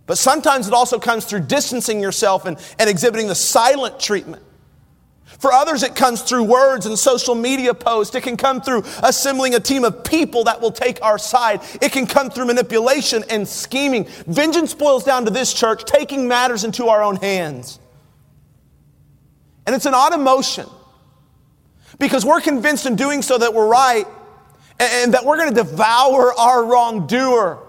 But 0.05 0.17
sometimes 0.17 0.67
it 0.67 0.73
also 0.73 0.99
comes 0.99 1.25
through 1.25 1.41
distancing 1.41 1.99
yourself 1.99 2.45
and, 2.45 2.57
and 2.79 2.89
exhibiting 2.89 3.27
the 3.27 3.35
silent 3.35 3.99
treatment. 3.99 4.43
For 5.39 5.51
others, 5.51 5.83
it 5.83 5.95
comes 5.95 6.21
through 6.21 6.45
words 6.45 6.85
and 6.85 6.97
social 6.97 7.35
media 7.35 7.73
posts. 7.73 8.15
It 8.15 8.23
can 8.23 8.37
come 8.37 8.61
through 8.61 8.83
assembling 9.03 9.53
a 9.55 9.59
team 9.59 9.83
of 9.83 10.03
people 10.03 10.45
that 10.45 10.61
will 10.61 10.71
take 10.71 11.01
our 11.03 11.19
side. 11.19 11.61
It 11.81 11.91
can 11.91 12.07
come 12.07 12.29
through 12.29 12.45
manipulation 12.45 13.23
and 13.29 13.47
scheming. 13.47 14.05
Vengeance 14.25 14.73
boils 14.73 15.03
down 15.03 15.25
to 15.25 15.31
this 15.31 15.53
church 15.53 15.83
taking 15.85 16.27
matters 16.27 16.63
into 16.63 16.87
our 16.87 17.03
own 17.03 17.17
hands. 17.17 17.79
And 19.67 19.75
it's 19.75 19.85
an 19.85 19.93
odd 19.93 20.13
emotion. 20.13 20.67
Because 21.99 22.25
we're 22.25 22.41
convinced 22.41 22.85
in 22.85 22.95
doing 22.95 23.21
so 23.21 23.37
that 23.37 23.53
we're 23.53 23.67
right 23.67 24.07
and, 24.79 25.13
that 25.13 25.25
we're 25.25 25.37
going 25.37 25.53
to 25.53 25.63
devour 25.63 26.33
our 26.33 26.65
wrongdoer. 26.65 27.59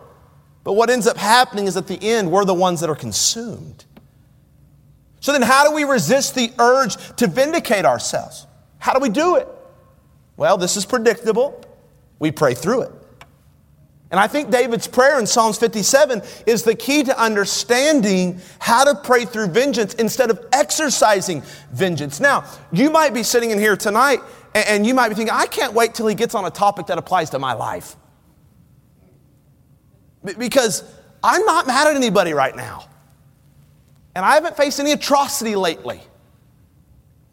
But 0.64 0.74
what 0.74 0.90
ends 0.90 1.06
up 1.06 1.16
happening 1.16 1.66
is 1.66 1.76
at 1.76 1.86
the 1.86 1.98
end, 2.00 2.30
we're 2.30 2.44
the 2.44 2.54
ones 2.54 2.80
that 2.80 2.90
are 2.90 2.96
consumed. 2.96 3.84
So 5.28 5.32
then, 5.32 5.42
how 5.42 5.68
do 5.68 5.74
we 5.74 5.84
resist 5.84 6.34
the 6.34 6.50
urge 6.58 6.96
to 7.16 7.26
vindicate 7.26 7.84
ourselves? 7.84 8.46
How 8.78 8.94
do 8.94 9.00
we 9.00 9.10
do 9.10 9.36
it? 9.36 9.46
Well, 10.38 10.56
this 10.56 10.74
is 10.78 10.86
predictable. 10.86 11.62
We 12.18 12.32
pray 12.32 12.54
through 12.54 12.84
it. 12.84 12.92
And 14.10 14.18
I 14.18 14.26
think 14.26 14.48
David's 14.48 14.86
prayer 14.86 15.18
in 15.20 15.26
Psalms 15.26 15.58
57 15.58 16.22
is 16.46 16.62
the 16.62 16.74
key 16.74 17.02
to 17.02 17.22
understanding 17.22 18.40
how 18.58 18.84
to 18.84 18.94
pray 18.94 19.26
through 19.26 19.48
vengeance 19.48 19.92
instead 19.92 20.30
of 20.30 20.42
exercising 20.50 21.42
vengeance. 21.72 22.20
Now, 22.20 22.46
you 22.72 22.88
might 22.88 23.12
be 23.12 23.22
sitting 23.22 23.50
in 23.50 23.58
here 23.58 23.76
tonight 23.76 24.20
and 24.54 24.86
you 24.86 24.94
might 24.94 25.10
be 25.10 25.14
thinking, 25.14 25.34
I 25.34 25.44
can't 25.44 25.74
wait 25.74 25.92
till 25.92 26.06
he 26.06 26.14
gets 26.14 26.34
on 26.34 26.46
a 26.46 26.50
topic 26.50 26.86
that 26.86 26.96
applies 26.96 27.28
to 27.30 27.38
my 27.38 27.52
life. 27.52 27.96
Because 30.38 30.84
I'm 31.22 31.44
not 31.44 31.66
mad 31.66 31.86
at 31.86 31.96
anybody 31.96 32.32
right 32.32 32.56
now. 32.56 32.88
And 34.18 34.26
I 34.26 34.34
haven't 34.34 34.56
faced 34.56 34.80
any 34.80 34.90
atrocity 34.90 35.54
lately. 35.54 36.00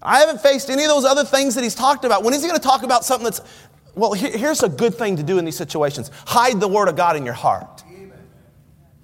I 0.04 0.20
haven't 0.20 0.40
faced 0.40 0.70
any 0.70 0.84
of 0.84 0.90
those 0.90 1.04
other 1.04 1.24
things 1.24 1.56
that 1.56 1.64
he's 1.64 1.74
talked 1.74 2.06
about. 2.06 2.24
When 2.24 2.32
is 2.36 2.44
he 2.44 2.48
going 2.48 2.62
to 2.62 2.64
talk 2.64 2.84
about 2.84 3.04
something 3.04 3.24
that's, 3.24 3.42
well, 3.96 4.14
here's 4.14 4.62
a 4.62 4.70
good 4.70 4.94
thing 4.94 5.16
to 5.18 5.24
do 5.24 5.40
in 5.40 5.46
these 5.46 5.58
situations 5.58 6.12
hide 6.28 6.60
the 6.60 6.68
word 6.68 6.88
of 6.88 6.96
God 6.96 7.16
in 7.16 7.26
your 7.26 7.34
heart. 7.34 7.84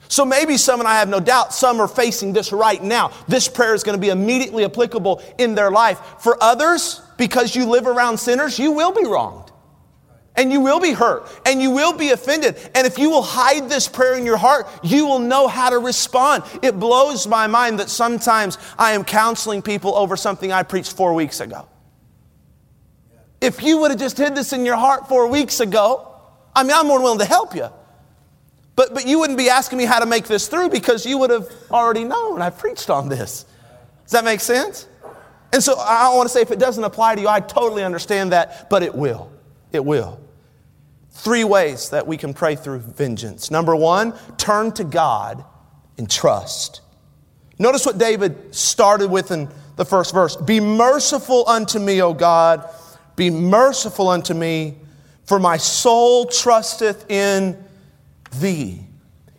So 0.10 0.24
maybe 0.24 0.58
some, 0.58 0.80
and 0.80 0.88
I 0.88 1.00
have 1.00 1.10
no 1.10 1.20
doubt, 1.20 1.56
some 1.56 1.82
are 1.82 1.88
facing 1.88 2.34
this 2.34 2.54
right 2.54 2.84
now. 2.84 3.14
This 3.28 3.48
prayer 3.48 3.74
is 3.74 3.82
going 3.82 3.98
to 3.98 4.02
be 4.02 4.10
immediately 4.10 4.64
applicable 4.64 5.24
in 5.40 5.56
their 5.56 5.72
life. 5.72 6.00
For 6.20 6.38
others, 6.40 7.02
because 7.18 7.56
you 7.56 7.66
live 7.66 7.88
around 7.88 8.20
sinners, 8.20 8.60
you 8.60 8.74
will 8.74 8.92
be 8.92 9.06
wronged. 9.08 9.51
And 10.36 10.52
you 10.52 10.62
will 10.62 10.80
be 10.80 10.94
hurt 10.94 11.28
and 11.46 11.62
you 11.62 11.72
will 11.72 11.98
be 11.98 12.12
offended. 12.12 12.58
And 12.74 12.88
if 12.88 12.98
you 12.98 13.10
will 13.10 13.22
hide 13.22 13.70
this 13.70 13.88
prayer 13.88 14.18
in 14.18 14.26
your 14.26 14.38
heart, 14.38 14.68
you 14.82 15.06
will 15.06 15.20
know 15.20 15.48
how 15.48 15.70
to 15.70 15.78
respond. 15.78 16.44
It 16.62 16.80
blows 16.80 17.28
my 17.28 17.48
mind 17.48 17.80
that 17.80 17.90
sometimes 17.90 18.58
I 18.78 18.94
am 18.94 19.04
counseling 19.04 19.62
people 19.62 19.94
over 19.96 20.16
something 20.16 20.52
I 20.52 20.64
preached 20.64 20.96
four 20.96 21.14
weeks 21.14 21.42
ago. 21.42 21.68
If 23.42 23.62
you 23.62 23.80
would 23.80 23.92
have 23.92 24.00
just 24.00 24.18
hid 24.18 24.36
this 24.36 24.54
in 24.54 24.66
your 24.66 24.78
heart 24.78 25.10
four 25.10 25.28
weeks 25.28 25.60
ago, 25.60 26.08
I 26.56 26.64
mean, 26.64 26.74
I'm 26.74 26.88
more 26.88 27.02
willing 27.02 27.20
to 27.20 27.26
help 27.26 27.56
you. 27.56 27.68
But, 28.76 28.94
but 28.94 29.06
you 29.06 29.20
wouldn't 29.20 29.38
be 29.38 29.50
asking 29.50 29.78
me 29.80 29.86
how 29.86 30.00
to 30.00 30.06
make 30.06 30.26
this 30.26 30.48
through 30.48 30.70
because 30.70 31.06
you 31.06 31.18
would 31.18 31.30
have 31.30 31.52
already 31.70 32.04
known 32.04 32.42
I 32.42 32.52
preached 32.52 32.90
on 32.90 33.10
this. 33.10 33.46
Does 34.04 34.12
that 34.12 34.24
make 34.24 34.40
sense? 34.40 34.88
And 35.54 35.62
so 35.62 35.78
I 35.78 36.16
want 36.16 36.28
to 36.28 36.34
say 36.34 36.42
if 36.42 36.52
it 36.52 36.60
doesn't 36.60 36.84
apply 36.84 37.16
to 37.16 37.22
you, 37.22 37.28
I 37.28 37.42
totally 37.42 37.84
understand 37.84 38.32
that, 38.32 38.70
but 38.70 38.84
it 38.84 38.96
will. 38.96 39.32
It 39.72 39.86
will. 39.86 40.20
Three 41.12 41.44
ways 41.44 41.90
that 41.90 42.08
we 42.08 42.18
can 42.18 42.34
pray 42.34 42.56
through 42.56 42.80
vengeance. 42.80 43.52
Number 43.52 43.76
one, 43.76 44.14
turn 44.38 44.72
to 44.74 44.84
God 44.84 45.44
and 45.98 46.10
trust. 46.10 46.82
Notice 47.60 47.86
what 47.86 47.98
David 47.98 48.56
started 48.56 49.12
with 49.12 49.32
in 49.32 49.50
the 49.76 49.86
first 49.86 50.14
verse 50.14 50.36
Be 50.36 50.60
merciful 50.60 51.48
unto 51.48 51.80
me, 51.80 52.02
O 52.02 52.14
God, 52.14 52.68
be 53.16 53.30
merciful 53.30 54.10
unto 54.10 54.34
me, 54.34 54.78
for 55.26 55.40
my 55.40 55.58
soul 55.58 56.26
trusteth 56.26 57.10
in 57.10 57.64
thee. 58.40 58.86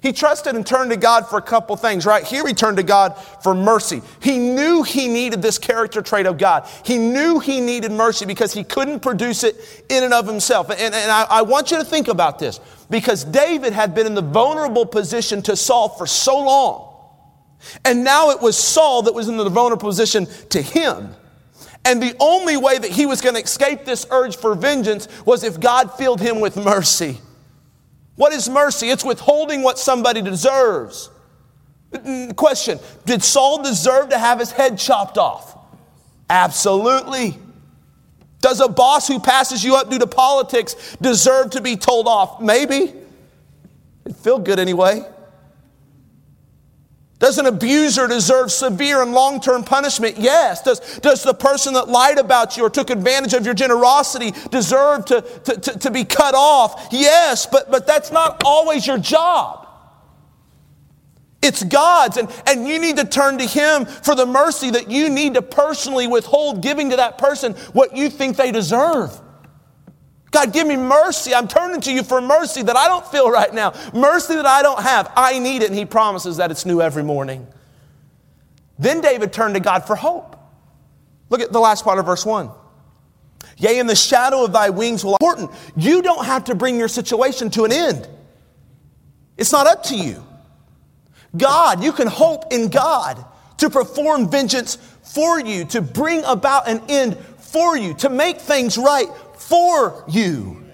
He 0.02 0.12
trusted 0.12 0.56
and 0.56 0.66
turned 0.66 0.90
to 0.90 0.96
God 0.96 1.28
for 1.28 1.38
a 1.38 1.42
couple 1.42 1.76
things, 1.76 2.04
right? 2.04 2.24
Here 2.24 2.44
he 2.44 2.54
turned 2.54 2.76
to 2.78 2.82
God 2.82 3.16
for 3.40 3.54
mercy. 3.54 4.02
He 4.20 4.36
knew 4.36 4.82
he 4.82 5.06
needed 5.06 5.40
this 5.42 5.58
character 5.58 6.02
trait 6.02 6.26
of 6.26 6.38
God. 6.38 6.68
He 6.84 6.98
knew 6.98 7.38
he 7.38 7.60
needed 7.60 7.92
mercy 7.92 8.26
because 8.26 8.52
he 8.52 8.64
couldn't 8.64 8.98
produce 9.00 9.44
it 9.44 9.84
in 9.88 10.02
and 10.02 10.12
of 10.12 10.26
himself. 10.26 10.70
And, 10.70 10.80
and 10.80 11.10
I, 11.10 11.22
I 11.30 11.42
want 11.42 11.70
you 11.70 11.78
to 11.78 11.84
think 11.84 12.08
about 12.08 12.40
this 12.40 12.58
because 12.90 13.22
David 13.22 13.72
had 13.72 13.94
been 13.94 14.06
in 14.06 14.14
the 14.14 14.22
vulnerable 14.22 14.86
position 14.86 15.40
to 15.42 15.54
Saul 15.54 15.88
for 15.90 16.08
so 16.08 16.36
long. 16.36 16.88
And 17.84 18.02
now 18.02 18.30
it 18.30 18.42
was 18.42 18.58
Saul 18.58 19.02
that 19.02 19.14
was 19.14 19.28
in 19.28 19.36
the 19.36 19.48
vulnerable 19.48 19.88
position 19.88 20.26
to 20.50 20.60
him. 20.60 21.14
And 21.84 22.02
the 22.02 22.16
only 22.18 22.56
way 22.56 22.76
that 22.76 22.90
he 22.90 23.06
was 23.06 23.20
going 23.20 23.36
to 23.36 23.42
escape 23.42 23.84
this 23.84 24.04
urge 24.10 24.36
for 24.36 24.56
vengeance 24.56 25.06
was 25.24 25.44
if 25.44 25.60
God 25.60 25.96
filled 25.96 26.20
him 26.20 26.40
with 26.40 26.56
mercy. 26.56 27.20
What 28.16 28.32
is 28.32 28.48
mercy? 28.48 28.90
It's 28.90 29.04
withholding 29.04 29.62
what 29.62 29.78
somebody 29.78 30.22
deserves. 30.22 31.10
Question 32.36 32.78
Did 33.04 33.22
Saul 33.22 33.62
deserve 33.62 34.10
to 34.10 34.18
have 34.18 34.38
his 34.38 34.50
head 34.50 34.78
chopped 34.78 35.18
off? 35.18 35.58
Absolutely. 36.28 37.38
Does 38.40 38.60
a 38.60 38.68
boss 38.68 39.06
who 39.06 39.20
passes 39.20 39.62
you 39.62 39.76
up 39.76 39.88
due 39.90 39.98
to 39.98 40.06
politics 40.06 40.96
deserve 41.00 41.50
to 41.50 41.60
be 41.60 41.76
told 41.76 42.08
off? 42.08 42.40
Maybe. 42.40 42.92
It'd 44.04 44.16
feel 44.16 44.38
good 44.38 44.58
anyway. 44.58 45.04
Does 47.22 47.38
an 47.38 47.46
abuser 47.46 48.08
deserve 48.08 48.50
severe 48.50 49.00
and 49.00 49.12
long 49.12 49.40
term 49.40 49.62
punishment? 49.62 50.18
Yes. 50.18 50.60
Does, 50.60 50.80
does 50.98 51.22
the 51.22 51.32
person 51.32 51.72
that 51.74 51.88
lied 51.88 52.18
about 52.18 52.56
you 52.56 52.64
or 52.64 52.68
took 52.68 52.90
advantage 52.90 53.32
of 53.32 53.44
your 53.44 53.54
generosity 53.54 54.32
deserve 54.50 55.04
to, 55.04 55.20
to, 55.44 55.60
to, 55.60 55.78
to 55.78 55.90
be 55.92 56.04
cut 56.04 56.34
off? 56.34 56.88
Yes, 56.90 57.46
but, 57.46 57.70
but 57.70 57.86
that's 57.86 58.10
not 58.10 58.42
always 58.44 58.88
your 58.88 58.98
job. 58.98 59.68
It's 61.42 61.62
God's, 61.62 62.16
and, 62.16 62.28
and 62.44 62.66
you 62.66 62.80
need 62.80 62.96
to 62.96 63.04
turn 63.04 63.38
to 63.38 63.46
Him 63.46 63.84
for 63.84 64.16
the 64.16 64.26
mercy 64.26 64.70
that 64.70 64.90
you 64.90 65.08
need 65.08 65.34
to 65.34 65.42
personally 65.42 66.08
withhold 66.08 66.60
giving 66.60 66.90
to 66.90 66.96
that 66.96 67.18
person 67.18 67.52
what 67.72 67.96
you 67.96 68.10
think 68.10 68.36
they 68.36 68.50
deserve. 68.50 69.16
God, 70.32 70.52
give 70.52 70.66
me 70.66 70.76
mercy. 70.76 71.34
I'm 71.34 71.46
turning 71.46 71.82
to 71.82 71.92
you 71.92 72.02
for 72.02 72.20
mercy 72.20 72.62
that 72.62 72.74
I 72.74 72.88
don't 72.88 73.06
feel 73.06 73.30
right 73.30 73.52
now, 73.52 73.74
mercy 73.94 74.34
that 74.34 74.46
I 74.46 74.62
don't 74.62 74.82
have. 74.82 75.12
I 75.14 75.38
need 75.38 75.62
it, 75.62 75.68
and 75.68 75.78
He 75.78 75.84
promises 75.84 76.38
that 76.38 76.50
it's 76.50 76.66
new 76.66 76.80
every 76.80 77.04
morning. 77.04 77.46
Then 78.78 79.02
David 79.02 79.32
turned 79.32 79.54
to 79.54 79.60
God 79.60 79.86
for 79.86 79.94
hope. 79.94 80.36
Look 81.28 81.42
at 81.42 81.52
the 81.52 81.60
last 81.60 81.84
part 81.84 81.98
of 81.98 82.06
verse 82.06 82.24
1. 82.24 82.50
Yea, 83.58 83.78
in 83.78 83.86
the 83.86 83.94
shadow 83.94 84.44
of 84.44 84.52
thy 84.52 84.70
wings 84.70 85.04
will 85.04 85.12
I. 85.12 85.16
important. 85.20 85.50
You 85.76 86.00
don't 86.00 86.24
have 86.24 86.44
to 86.44 86.54
bring 86.54 86.78
your 86.78 86.88
situation 86.88 87.50
to 87.50 87.64
an 87.64 87.72
end. 87.72 88.08
It's 89.36 89.52
not 89.52 89.66
up 89.66 89.84
to 89.84 89.96
you. 89.96 90.24
God, 91.36 91.84
you 91.84 91.92
can 91.92 92.06
hope 92.08 92.52
in 92.52 92.68
God 92.68 93.22
to 93.58 93.68
perform 93.68 94.30
vengeance 94.30 94.76
for 95.02 95.38
you, 95.38 95.66
to 95.66 95.82
bring 95.82 96.24
about 96.24 96.68
an 96.68 96.82
end 96.88 97.18
for 97.38 97.76
you, 97.76 97.94
to 97.94 98.08
make 98.08 98.40
things 98.40 98.78
right 98.78 99.08
for 99.48 100.04
you. 100.08 100.64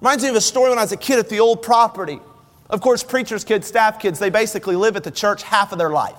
Reminds 0.00 0.22
me 0.22 0.30
of 0.30 0.36
a 0.36 0.40
story 0.40 0.70
when 0.70 0.78
I 0.78 0.82
was 0.82 0.92
a 0.92 0.96
kid 0.96 1.18
at 1.18 1.28
the 1.28 1.40
old 1.40 1.62
property. 1.62 2.20
Of 2.68 2.80
course, 2.80 3.02
preachers' 3.02 3.44
kids, 3.44 3.66
staff 3.66 4.00
kids, 4.00 4.18
they 4.18 4.30
basically 4.30 4.76
live 4.76 4.96
at 4.96 5.04
the 5.04 5.10
church 5.10 5.42
half 5.42 5.72
of 5.72 5.78
their 5.78 5.90
life. 5.90 6.18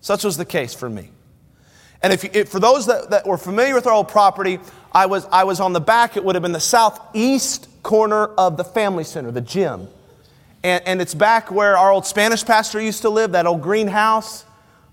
Such 0.00 0.24
was 0.24 0.36
the 0.36 0.44
case 0.44 0.74
for 0.74 0.88
me. 0.88 1.10
And 2.02 2.12
if, 2.12 2.24
if 2.36 2.48
for 2.50 2.60
those 2.60 2.86
that, 2.86 3.10
that 3.10 3.26
were 3.26 3.38
familiar 3.38 3.74
with 3.74 3.86
our 3.86 3.92
old 3.92 4.08
property, 4.08 4.58
I 4.92 5.06
was, 5.06 5.26
I 5.32 5.44
was 5.44 5.60
on 5.60 5.72
the 5.72 5.80
back, 5.80 6.16
it 6.16 6.24
would 6.24 6.34
have 6.34 6.42
been 6.42 6.52
the 6.52 6.60
southeast 6.60 7.68
corner 7.82 8.26
of 8.26 8.56
the 8.56 8.64
family 8.64 9.04
center, 9.04 9.30
the 9.30 9.40
gym. 9.40 9.88
And, 10.62 10.82
and 10.86 11.00
it's 11.00 11.14
back 11.14 11.50
where 11.50 11.76
our 11.76 11.90
old 11.90 12.06
Spanish 12.06 12.44
pastor 12.44 12.80
used 12.80 13.02
to 13.02 13.10
live, 13.10 13.32
that 13.32 13.46
old 13.46 13.62
greenhouse 13.62 14.44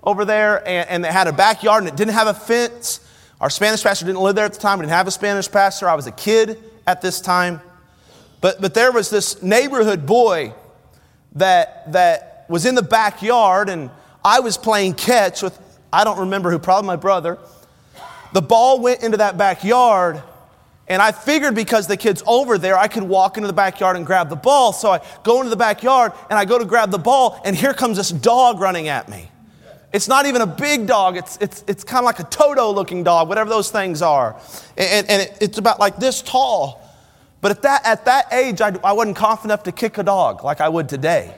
over 0.04 0.26
there. 0.26 0.66
And, 0.68 0.90
and 0.90 1.06
it 1.06 1.12
had 1.12 1.28
a 1.28 1.34
backyard 1.34 1.84
and 1.84 1.92
it 1.92 1.98
didn't 1.98 2.14
have 2.14 2.28
a 2.28 2.34
fence. 2.34 3.00
Our 3.42 3.50
Spanish 3.50 3.82
pastor 3.82 4.06
didn't 4.06 4.22
live 4.22 4.36
there 4.36 4.46
at 4.46 4.54
the 4.54 4.60
time. 4.60 4.78
We 4.78 4.84
didn't 4.84 4.94
have 4.94 5.08
a 5.08 5.12
Spanish 5.12 5.52
pastor. 5.52 5.90
I 5.90 5.96
was 5.96 6.06
a 6.06 6.12
kid 6.12 6.64
at 6.86 7.02
this 7.02 7.20
time. 7.20 7.60
But, 8.40 8.62
but 8.62 8.76
there 8.76 8.92
was 8.92 9.10
this 9.10 9.42
neighborhood 9.42 10.06
boy 10.06 10.54
that, 11.34 11.92
that 11.92 12.46
was 12.50 12.68
in 12.68 12.76
the 12.76 12.84
backyard, 12.84 13.68
and 13.68 13.90
I 14.24 14.42
was 14.42 14.58
playing 14.58 14.94
catch 14.94 15.42
with, 15.42 15.58
I 15.92 16.04
don't 16.04 16.20
remember 16.20 16.52
who, 16.52 16.60
probably 16.60 16.86
my 16.86 16.96
brother. 16.98 17.40
The 18.32 18.44
ball 18.44 18.80
went 18.80 19.02
into 19.02 19.18
that 19.18 19.40
backyard, 19.40 20.22
and 20.88 21.02
I 21.02 21.12
figured 21.12 21.56
because 21.56 21.88
the 21.88 21.98
kid's 21.98 22.22
over 22.28 22.60
there, 22.60 22.78
I 22.78 22.88
could 22.88 23.04
walk 23.04 23.38
into 23.38 23.48
the 23.48 23.54
backyard 23.54 23.98
and 23.98 24.06
grab 24.06 24.30
the 24.30 24.36
ball. 24.36 24.72
So 24.72 24.92
I 24.92 25.02
go 25.24 25.40
into 25.40 25.50
the 25.50 25.56
backyard, 25.56 26.12
and 26.30 26.38
I 26.38 26.46
go 26.46 26.60
to 26.60 26.66
grab 26.66 26.92
the 26.92 27.00
ball, 27.00 27.42
and 27.44 27.56
here 27.56 27.74
comes 27.74 27.98
this 27.98 28.12
dog 28.12 28.60
running 28.60 28.88
at 28.88 29.10
me. 29.10 29.32
It's 29.94 30.08
not 30.08 30.26
even 30.26 30.42
a 30.42 30.48
big 30.48 30.88
dog. 30.88 31.18
It's, 31.18 31.38
it's, 31.42 31.64
it's 31.68 31.84
kind 31.84 32.00
of 32.00 32.06
like 32.06 32.20
a 32.20 32.24
Toto 32.24 32.72
looking 32.72 33.04
dog, 33.04 33.28
whatever 33.28 33.50
those 33.50 33.72
things 33.72 34.02
are. 34.02 34.40
And, 34.78 35.10
and 35.10 35.22
it, 35.24 35.38
it's 35.42 35.58
about 35.58 35.80
like 35.80 35.98
this 35.98 36.22
tall. 36.22 36.82
But 37.42 37.52
at 37.52 37.62
that, 37.64 37.86
at 37.86 38.06
that 38.06 38.32
age, 38.32 38.62
I, 38.62 38.74
I 38.84 38.94
wasn't 38.94 39.18
confident 39.18 39.52
enough 39.52 39.64
to 39.64 39.72
kick 39.72 39.98
a 39.98 40.04
dog 40.04 40.44
like 40.44 40.62
I 40.62 40.70
would 40.70 40.88
today. 40.88 41.36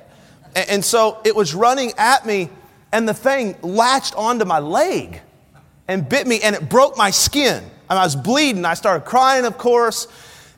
And, 0.55 0.69
and 0.69 0.85
so 0.85 1.19
it 1.23 1.35
was 1.35 1.55
running 1.55 1.93
at 1.97 2.25
me, 2.25 2.49
and 2.91 3.09
the 3.09 3.13
thing 3.13 3.55
latched 3.63 4.13
onto 4.15 4.45
my 4.45 4.59
leg 4.59 5.21
and 5.87 6.07
bit 6.07 6.27
me, 6.27 6.39
and 6.41 6.55
it 6.55 6.69
broke 6.69 6.95
my 6.95 7.09
skin. 7.09 7.63
And 7.89 7.99
I 7.99 8.03
was 8.03 8.15
bleeding. 8.15 8.65
I 8.65 8.75
started 8.75 9.05
crying, 9.05 9.45
of 9.45 9.57
course. 9.57 10.07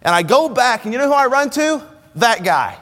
And 0.02 0.14
I 0.14 0.22
go 0.22 0.50
back, 0.50 0.84
and 0.84 0.94
you 0.94 1.00
know 1.00 1.08
who 1.08 1.14
I 1.14 1.28
run 1.28 1.50
to? 1.52 1.82
That 2.16 2.44
guy. 2.44 2.78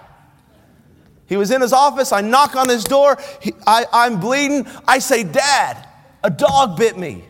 He 1.28 1.38
was 1.38 1.52
in 1.52 1.62
his 1.62 1.74
office. 1.74 2.12
I 2.12 2.22
knock 2.22 2.56
on 2.56 2.70
his 2.70 2.84
door. 2.84 3.18
He, 3.42 3.54
I, 3.66 3.86
I'm 3.92 4.20
bleeding. 4.20 4.68
I 4.88 5.00
say, 5.00 5.24
Dad, 5.24 5.88
a 6.24 6.30
dog 6.30 6.78
bit 6.78 6.98
me. 6.98 7.24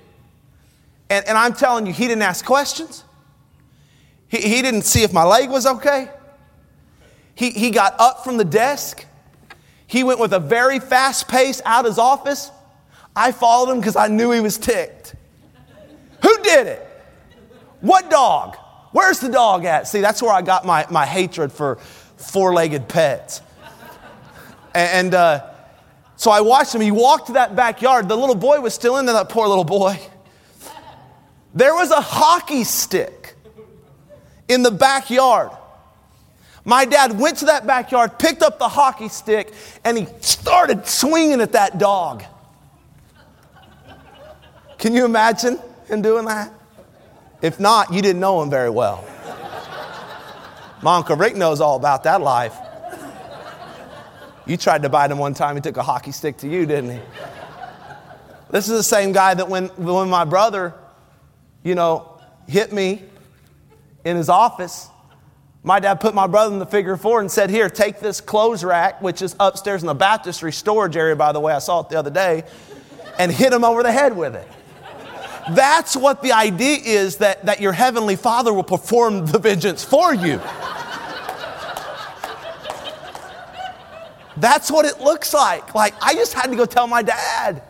And, 1.10 1.28
and 1.28 1.38
I'm 1.38 1.54
telling 1.54 1.86
you, 1.86 1.94
he 1.94 2.08
didn't 2.08 2.24
ask 2.24 2.44
questions. 2.44 3.04
He, 4.28 4.42
he 4.42 4.62
didn't 4.62 4.82
see 4.82 5.04
if 5.04 5.14
my 5.14 5.24
leg 5.24 5.50
was 5.50 5.66
okay. 5.66 6.10
He, 7.36 7.52
he 7.52 7.70
got 7.70 8.00
up 8.00 8.24
from 8.24 8.38
the 8.38 8.46
desk. 8.46 9.06
He 9.86 10.04
went 10.04 10.20
with 10.20 10.34
a 10.34 10.40
very 10.40 10.80
fast 10.80 11.28
pace 11.28 11.62
out 11.66 11.86
his 11.86 12.00
office. 12.00 12.52
I 13.16 13.32
followed 13.32 13.72
him 13.72 13.80
because 13.80 13.96
I 13.96 14.08
knew 14.08 14.32
he 14.32 14.40
was 14.40 14.58
ticked. 14.58 15.16
Who 16.24 16.38
did 16.42 16.68
it? 16.68 16.88
What 17.82 18.10
dog? 18.10 18.58
Where's 18.92 19.20
the 19.20 19.30
dog 19.30 19.66
at? 19.66 19.88
See, 19.88 20.02
that's 20.02 20.22
where 20.22 20.32
I 20.32 20.42
got 20.42 20.66
my, 20.66 20.86
my 20.90 21.06
hatred 21.06 21.52
for 21.52 21.76
four 22.18 22.54
legged 22.54 22.88
pets. 22.88 23.42
And 24.74 25.14
uh, 25.14 25.46
so 26.16 26.32
I 26.32 26.42
watched 26.42 26.74
him. 26.74 26.82
He 26.82 26.92
walked 26.92 27.28
to 27.28 27.34
that 27.34 27.56
backyard. 27.56 28.08
The 28.08 28.18
little 28.18 28.36
boy 28.36 28.60
was 28.60 28.74
still 28.74 28.98
in 28.98 29.06
there, 29.06 29.14
that 29.14 29.30
poor 29.30 29.48
little 29.48 29.64
boy. 29.64 30.00
There 31.54 31.76
was 31.76 31.92
a 31.92 32.02
hockey 32.02 32.64
stick 32.64 33.36
in 34.48 34.64
the 34.64 34.72
backyard. 34.72 35.52
My 36.66 36.86
dad 36.86 37.20
went 37.20 37.40
to 37.40 37.46
that 37.46 37.68
backyard, 37.68 38.18
picked 38.18 38.42
up 38.42 38.58
the 38.58 38.70
hockey 38.70 39.10
stick, 39.10 39.54
and 39.84 39.98
he 39.98 40.08
started 40.22 40.88
swinging 40.88 41.42
at 41.42 41.52
that 41.52 41.78
dog. 41.78 42.24
Can 44.78 44.94
you 44.94 45.06
imagine 45.06 45.60
him 45.88 46.02
doing 46.02 46.26
that? 46.26 46.52
If 47.42 47.60
not, 47.60 47.94
you 47.94 48.02
didn't 48.02 48.22
know 48.22 48.42
him 48.42 48.50
very 48.50 48.70
well. 48.70 49.06
My 50.82 50.96
Uncle 50.96 51.16
Rick 51.16 51.36
knows 51.36 51.62
all 51.62 51.76
about 51.76 52.04
that 52.04 52.22
life. 52.22 52.56
You 54.46 54.58
tried 54.58 54.82
to 54.82 54.90
bite 54.90 55.12
him 55.12 55.18
one 55.18 55.34
time, 55.34 55.56
he 55.56 55.62
took 55.62 55.78
a 55.78 55.84
hockey 55.84 56.12
stick 56.12 56.38
to 56.38 56.50
you, 56.50 56.66
didn't 56.66 56.92
he? 56.92 57.00
This 58.52 58.70
is 58.70 58.78
the 58.78 58.84
same 58.84 59.14
guy 59.14 59.34
that 59.34 59.50
when, 59.50 59.68
when 59.70 60.10
my 60.10 60.26
brother, 60.26 60.74
you 61.64 61.76
know, 61.76 62.20
hit 62.48 62.72
me 62.72 63.02
in 64.06 64.18
his 64.18 64.30
office, 64.30 64.90
my 65.64 65.80
dad 65.80 66.02
put 66.02 66.14
my 66.14 66.28
brother 66.28 66.54
in 66.54 66.60
the 66.60 66.66
figure 66.66 66.98
four 66.98 67.22
and 67.22 67.32
said, 67.32 67.50
Here, 67.50 67.70
take 67.70 68.00
this 68.00 68.20
clothes 68.20 68.64
rack, 68.64 69.02
which 69.02 69.22
is 69.22 69.36
upstairs 69.40 69.82
in 69.82 69.88
the 69.88 69.94
baptistry 69.94 70.52
storage 70.52 70.98
area, 70.98 71.16
by 71.16 71.32
the 71.32 71.40
way, 71.40 71.54
I 71.54 71.60
saw 71.60 71.80
it 71.80 71.90
the 71.90 71.98
other 71.98 72.12
day, 72.12 72.44
and 73.18 73.32
hit 73.32 73.54
him 73.54 73.64
over 73.64 73.82
the 73.82 73.92
head 73.92 74.16
with 74.16 74.36
it. 74.36 74.48
That's 75.52 75.96
what 75.96 76.22
the 76.22 76.34
idea 76.34 76.78
is 76.78 77.18
that, 77.18 77.46
that 77.46 77.62
your 77.62 77.74
heavenly 77.74 78.18
father 78.18 78.54
will 78.54 78.64
perform 78.64 79.26
the 79.26 79.40
vengeance 79.40 79.84
for 79.84 80.14
you. 80.14 80.40
That's 84.38 84.72
what 84.72 84.86
it 84.86 85.00
looks 85.00 85.34
like. 85.34 85.76
Like, 85.76 85.94
I 86.02 86.14
just 86.16 86.34
had 86.34 86.48
to 86.48 86.56
go 86.56 86.66
tell 86.66 86.88
my 86.88 87.02
dad. 87.02 87.64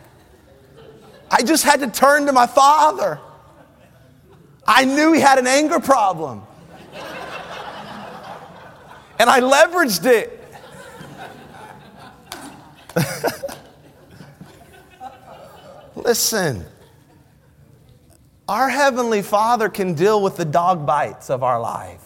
I 1.30 1.42
just 1.42 1.64
had 1.64 1.80
to 1.80 1.88
turn 1.88 2.26
to 2.26 2.32
my 2.32 2.46
father. 2.46 3.18
I 4.66 4.84
knew 4.84 5.12
he 5.12 5.20
had 5.20 5.38
an 5.38 5.46
anger 5.46 5.80
problem. 5.80 6.42
And 9.18 9.30
I 9.30 9.40
leveraged 9.40 10.06
it. 10.06 10.40
Listen, 15.94 16.64
our 18.48 18.68
Heavenly 18.68 19.22
Father 19.22 19.68
can 19.68 19.94
deal 19.94 20.22
with 20.22 20.36
the 20.36 20.44
dog 20.44 20.84
bites 20.84 21.30
of 21.30 21.42
our 21.42 21.60
life 21.60 22.00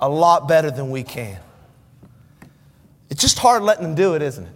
a 0.00 0.08
lot 0.08 0.48
better 0.48 0.70
than 0.70 0.90
we 0.90 1.02
can. 1.02 1.38
It's 3.14 3.22
just 3.22 3.38
hard 3.38 3.62
letting 3.62 3.84
Him 3.84 3.94
do 3.94 4.14
it, 4.16 4.22
isn't 4.22 4.44
it? 4.44 4.52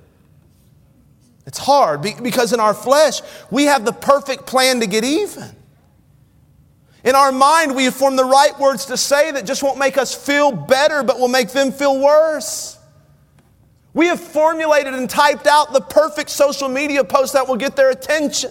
It's 1.47 1.59
hard 1.59 2.03
because 2.03 2.53
in 2.53 2.59
our 2.59 2.75
flesh, 2.75 3.21
we 3.53 3.67
have 3.67 3.85
the 3.85 3.93
perfect 3.93 4.47
plan 4.47 4.81
to 4.81 4.89
get 4.89 5.05
even. 5.05 5.55
In 7.05 7.15
our 7.15 7.31
mind, 7.31 7.77
we 7.77 7.85
have 7.85 7.95
formed 7.95 8.19
the 8.19 8.25
right 8.25 8.59
words 8.59 8.87
to 8.87 8.97
say 8.97 9.31
that 9.31 9.47
just 9.47 9.63
won't 9.63 9.79
make 9.79 9.97
us 9.97 10.13
feel 10.13 10.51
better, 10.51 11.05
but 11.05 11.21
will 11.21 11.29
make 11.29 11.51
them 11.51 11.71
feel 11.71 12.01
worse. 12.01 12.77
We 13.95 14.09
have 14.09 14.19
formulated 14.19 14.93
and 14.93 15.09
typed 15.09 15.47
out 15.47 15.73
the 15.73 15.81
perfect 15.81 16.29
social 16.29 16.69
media 16.69 17.05
post 17.05 17.35
that 17.35 17.47
will 17.47 17.59
get 17.59 17.77
their 17.77 17.91
attention. 17.91 18.51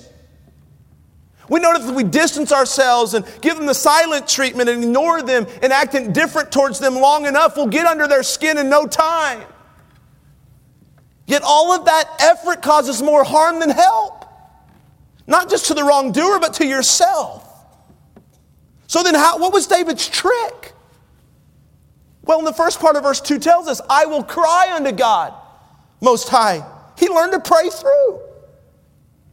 We 1.50 1.60
know 1.60 1.78
that 1.78 1.90
if 1.90 1.94
we 1.94 2.06
distance 2.06 2.54
ourselves 2.54 3.14
and 3.14 3.26
give 3.42 3.58
them 3.58 3.66
the 3.66 3.76
silent 3.76 4.30
treatment 4.30 4.70
and 4.70 4.86
ignore 4.86 5.22
them 5.22 5.48
and 5.62 5.74
act 5.74 5.96
indifferent 5.96 6.50
towards 6.50 6.80
them 6.80 6.96
long 6.96 7.26
enough, 7.26 7.58
we'll 7.58 7.68
get 7.68 7.86
under 7.86 8.08
their 8.08 8.24
skin 8.24 8.58
in 8.58 8.70
no 8.70 8.88
time. 8.88 9.44
Yet 11.28 11.44
all 11.46 11.74
of 11.74 11.86
that 11.86 12.10
effort 12.20 12.62
causes 12.62 13.02
more 13.02 13.24
harm 13.24 13.60
than 13.60 13.70
help. 13.70 14.26
Not 15.28 15.50
just 15.50 15.68
to 15.68 15.74
the 15.74 15.84
wrongdoer, 15.84 16.40
but 16.40 16.54
to 16.56 16.66
yourself. 16.66 17.44
So 18.88 19.04
then, 19.04 19.14
how, 19.14 19.38
what 19.38 19.52
was 19.52 19.68
David's 19.68 20.08
trick? 20.08 20.72
Well, 22.24 22.40
in 22.40 22.46
the 22.46 22.54
first 22.54 22.80
part 22.80 22.96
of 22.96 23.04
verse 23.04 23.20
2 23.20 23.40
tells 23.40 23.68
us, 23.68 23.82
I 23.90 24.06
will 24.06 24.24
cry 24.24 24.72
unto 24.74 24.94
God 24.94 25.34
Most 26.02 26.30
High. 26.30 26.66
He 26.98 27.10
learned 27.10 27.34
to 27.34 27.40
pray 27.42 27.70
through. 27.70 28.22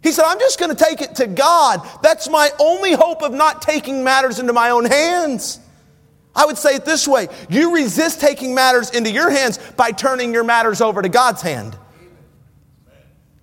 He 0.02 0.10
said, 0.10 0.24
I'm 0.26 0.40
just 0.40 0.58
going 0.58 0.74
to 0.74 0.84
take 0.84 1.00
it 1.00 1.14
to 1.16 1.28
God. 1.28 1.80
That's 2.02 2.28
my 2.28 2.50
only 2.58 2.92
hope 2.92 3.22
of 3.22 3.32
not 3.32 3.62
taking 3.62 4.02
matters 4.04 4.38
into 4.40 4.52
my 4.52 4.70
own 4.70 4.84
hands. 4.84 5.60
I 6.36 6.44
would 6.44 6.58
say 6.58 6.74
it 6.74 6.84
this 6.84 7.06
way 7.06 7.28
you 7.48 7.74
resist 7.74 8.20
taking 8.20 8.54
matters 8.54 8.90
into 8.90 9.10
your 9.10 9.30
hands 9.30 9.58
by 9.76 9.92
turning 9.92 10.34
your 10.34 10.42
matters 10.42 10.80
over 10.80 11.00
to 11.00 11.08
God's 11.08 11.40
hand. 11.40 11.78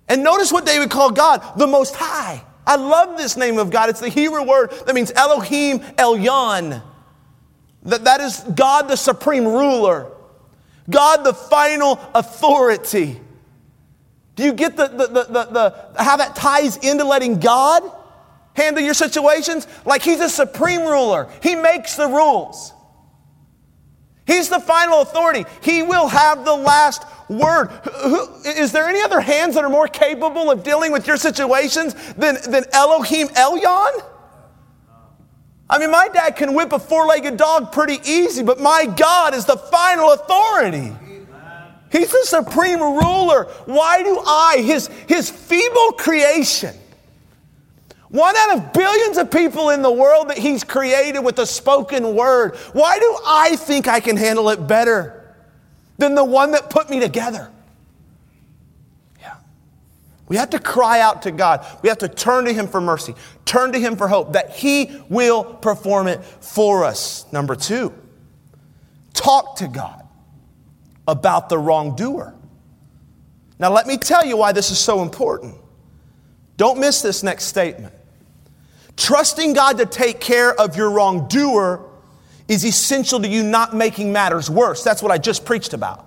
And 0.08 0.22
notice 0.22 0.52
what 0.52 0.66
David 0.66 0.90
called 0.90 1.16
God 1.16 1.58
the 1.58 1.66
Most 1.66 1.94
High. 1.96 2.44
I 2.66 2.76
love 2.76 3.16
this 3.16 3.36
name 3.36 3.58
of 3.58 3.70
God. 3.70 3.90
It's 3.90 4.00
the 4.00 4.08
Hebrew 4.08 4.44
word 4.44 4.70
that 4.86 4.94
means 4.94 5.10
Elohim 5.12 5.80
Elyon. 5.80 6.82
That, 7.84 8.04
that 8.04 8.20
is 8.20 8.40
God 8.54 8.88
the 8.88 8.96
supreme 8.96 9.44
ruler, 9.44 10.10
God 10.88 11.24
the 11.24 11.34
final 11.34 11.98
authority. 12.14 13.20
Do 14.36 14.44
you 14.44 14.52
get 14.52 14.76
the, 14.76 14.86
the, 14.86 15.06
the, 15.06 15.24
the, 15.24 15.44
the, 15.44 16.02
how 16.02 16.16
that 16.16 16.36
ties 16.36 16.76
into 16.76 17.04
letting 17.04 17.40
God 17.40 17.82
handle 18.54 18.82
your 18.82 18.94
situations? 18.94 19.66
Like 19.84 20.02
He's 20.02 20.20
a 20.20 20.28
supreme 20.28 20.82
ruler, 20.82 21.28
He 21.42 21.54
makes 21.54 21.96
the 21.96 22.06
rules. 22.06 22.72
He's 24.24 24.48
the 24.48 24.60
final 24.60 25.02
authority. 25.02 25.44
He 25.62 25.82
will 25.82 26.06
have 26.06 26.44
the 26.44 26.54
last 26.54 27.02
word. 27.38 27.68
Who, 27.68 28.28
is 28.44 28.72
there 28.72 28.88
any 28.88 29.00
other 29.02 29.20
hands 29.20 29.54
that 29.54 29.64
are 29.64 29.70
more 29.70 29.88
capable 29.88 30.50
of 30.50 30.62
dealing 30.62 30.92
with 30.92 31.06
your 31.06 31.16
situations 31.16 31.94
than, 32.14 32.38
than 32.50 32.64
Elohim 32.72 33.28
Elyon? 33.28 34.04
I 35.68 35.78
mean, 35.78 35.90
my 35.90 36.08
dad 36.08 36.36
can 36.36 36.54
whip 36.54 36.72
a 36.72 36.78
four 36.78 37.06
legged 37.06 37.38
dog 37.38 37.72
pretty 37.72 37.98
easy, 38.04 38.42
but 38.42 38.60
my 38.60 38.84
God 38.84 39.34
is 39.34 39.46
the 39.46 39.56
final 39.56 40.12
authority. 40.12 40.92
He's 41.90 42.10
the 42.10 42.22
supreme 42.24 42.80
ruler. 42.80 43.44
Why 43.66 44.02
do 44.02 44.18
I, 44.18 44.62
his, 44.64 44.88
his 45.06 45.30
feeble 45.30 45.92
creation, 45.92 46.74
one 48.08 48.34
out 48.36 48.58
of 48.58 48.72
billions 48.74 49.16
of 49.16 49.30
people 49.30 49.70
in 49.70 49.80
the 49.80 49.90
world 49.90 50.28
that 50.28 50.36
he's 50.36 50.64
created 50.64 51.20
with 51.20 51.38
a 51.38 51.46
spoken 51.46 52.14
word, 52.14 52.56
why 52.74 52.98
do 52.98 53.18
I 53.26 53.56
think 53.56 53.88
I 53.88 54.00
can 54.00 54.18
handle 54.18 54.50
it 54.50 54.66
better 54.66 55.21
than 55.98 56.14
the 56.14 56.24
one 56.24 56.52
that 56.52 56.70
put 56.70 56.90
me 56.90 57.00
together? 57.00 57.50
Yeah. 59.20 59.36
We 60.28 60.36
have 60.36 60.50
to 60.50 60.58
cry 60.58 61.00
out 61.00 61.22
to 61.22 61.30
God. 61.30 61.64
We 61.82 61.88
have 61.88 61.98
to 61.98 62.08
turn 62.08 62.44
to 62.46 62.52
him 62.52 62.68
for 62.68 62.80
mercy, 62.80 63.14
turn 63.44 63.72
to 63.72 63.78
him 63.78 63.96
for 63.96 64.08
hope, 64.08 64.32
that 64.32 64.50
he 64.50 65.02
will 65.08 65.44
perform 65.44 66.08
it 66.08 66.22
for 66.24 66.84
us. 66.84 67.30
Number 67.32 67.54
two, 67.54 67.92
talk 69.14 69.56
to 69.56 69.68
God 69.68 70.06
about 71.06 71.48
the 71.48 71.58
wrongdoer. 71.58 72.34
Now, 73.58 73.70
let 73.72 73.86
me 73.86 73.96
tell 73.96 74.24
you 74.26 74.36
why 74.36 74.52
this 74.52 74.70
is 74.70 74.78
so 74.78 75.02
important. 75.02 75.54
Don't 76.56 76.80
miss 76.80 77.02
this 77.02 77.22
next 77.22 77.44
statement. 77.44 77.94
Trusting 78.96 79.52
God 79.52 79.78
to 79.78 79.86
take 79.86 80.20
care 80.20 80.52
of 80.60 80.76
your 80.76 80.90
wrongdoer 80.90 81.88
is 82.48 82.64
essential 82.64 83.20
to 83.20 83.28
you 83.28 83.42
not 83.42 83.74
making 83.74 84.12
matters 84.12 84.50
worse. 84.50 84.82
That's 84.82 85.02
what 85.02 85.12
I 85.12 85.18
just 85.18 85.44
preached 85.44 85.72
about. 85.74 86.06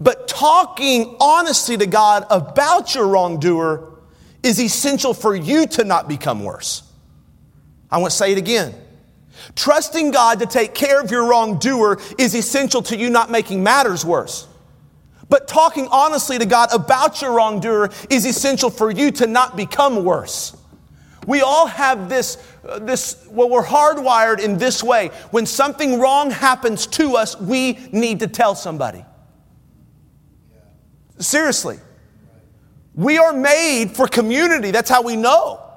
But 0.00 0.28
talking 0.28 1.16
honestly 1.20 1.76
to 1.76 1.86
God 1.86 2.24
about 2.30 2.94
your 2.94 3.08
wrongdoer 3.08 3.98
is 4.42 4.60
essential 4.60 5.14
for 5.14 5.34
you 5.34 5.66
to 5.66 5.84
not 5.84 6.08
become 6.08 6.44
worse. 6.44 6.82
I 7.90 7.98
want 7.98 8.12
to 8.12 8.16
say 8.16 8.32
it 8.32 8.38
again. 8.38 8.74
Trusting 9.54 10.10
God 10.10 10.40
to 10.40 10.46
take 10.46 10.74
care 10.74 11.00
of 11.00 11.10
your 11.10 11.28
wrongdoer 11.28 12.00
is 12.18 12.34
essential 12.34 12.82
to 12.82 12.96
you 12.96 13.10
not 13.10 13.30
making 13.30 13.62
matters 13.62 14.04
worse. 14.04 14.46
But 15.28 15.48
talking 15.48 15.88
honestly 15.90 16.38
to 16.38 16.46
God 16.46 16.70
about 16.72 17.20
your 17.20 17.32
wrongdoer 17.32 17.90
is 18.08 18.24
essential 18.24 18.70
for 18.70 18.90
you 18.90 19.10
to 19.12 19.26
not 19.26 19.56
become 19.56 20.04
worse. 20.04 20.56
We 21.28 21.42
all 21.42 21.66
have 21.66 22.08
this, 22.08 22.38
uh, 22.66 22.78
this, 22.78 23.26
well, 23.28 23.50
we're 23.50 23.62
hardwired 23.62 24.40
in 24.40 24.56
this 24.56 24.82
way. 24.82 25.08
When 25.30 25.44
something 25.44 26.00
wrong 26.00 26.30
happens 26.30 26.86
to 26.86 27.16
us, 27.16 27.38
we 27.38 27.74
need 27.92 28.20
to 28.20 28.28
tell 28.28 28.54
somebody. 28.54 29.04
Seriously. 31.18 31.80
We 32.94 33.18
are 33.18 33.34
made 33.34 33.90
for 33.90 34.08
community. 34.08 34.70
That's 34.70 34.88
how 34.88 35.02
we 35.02 35.16
know. 35.16 35.67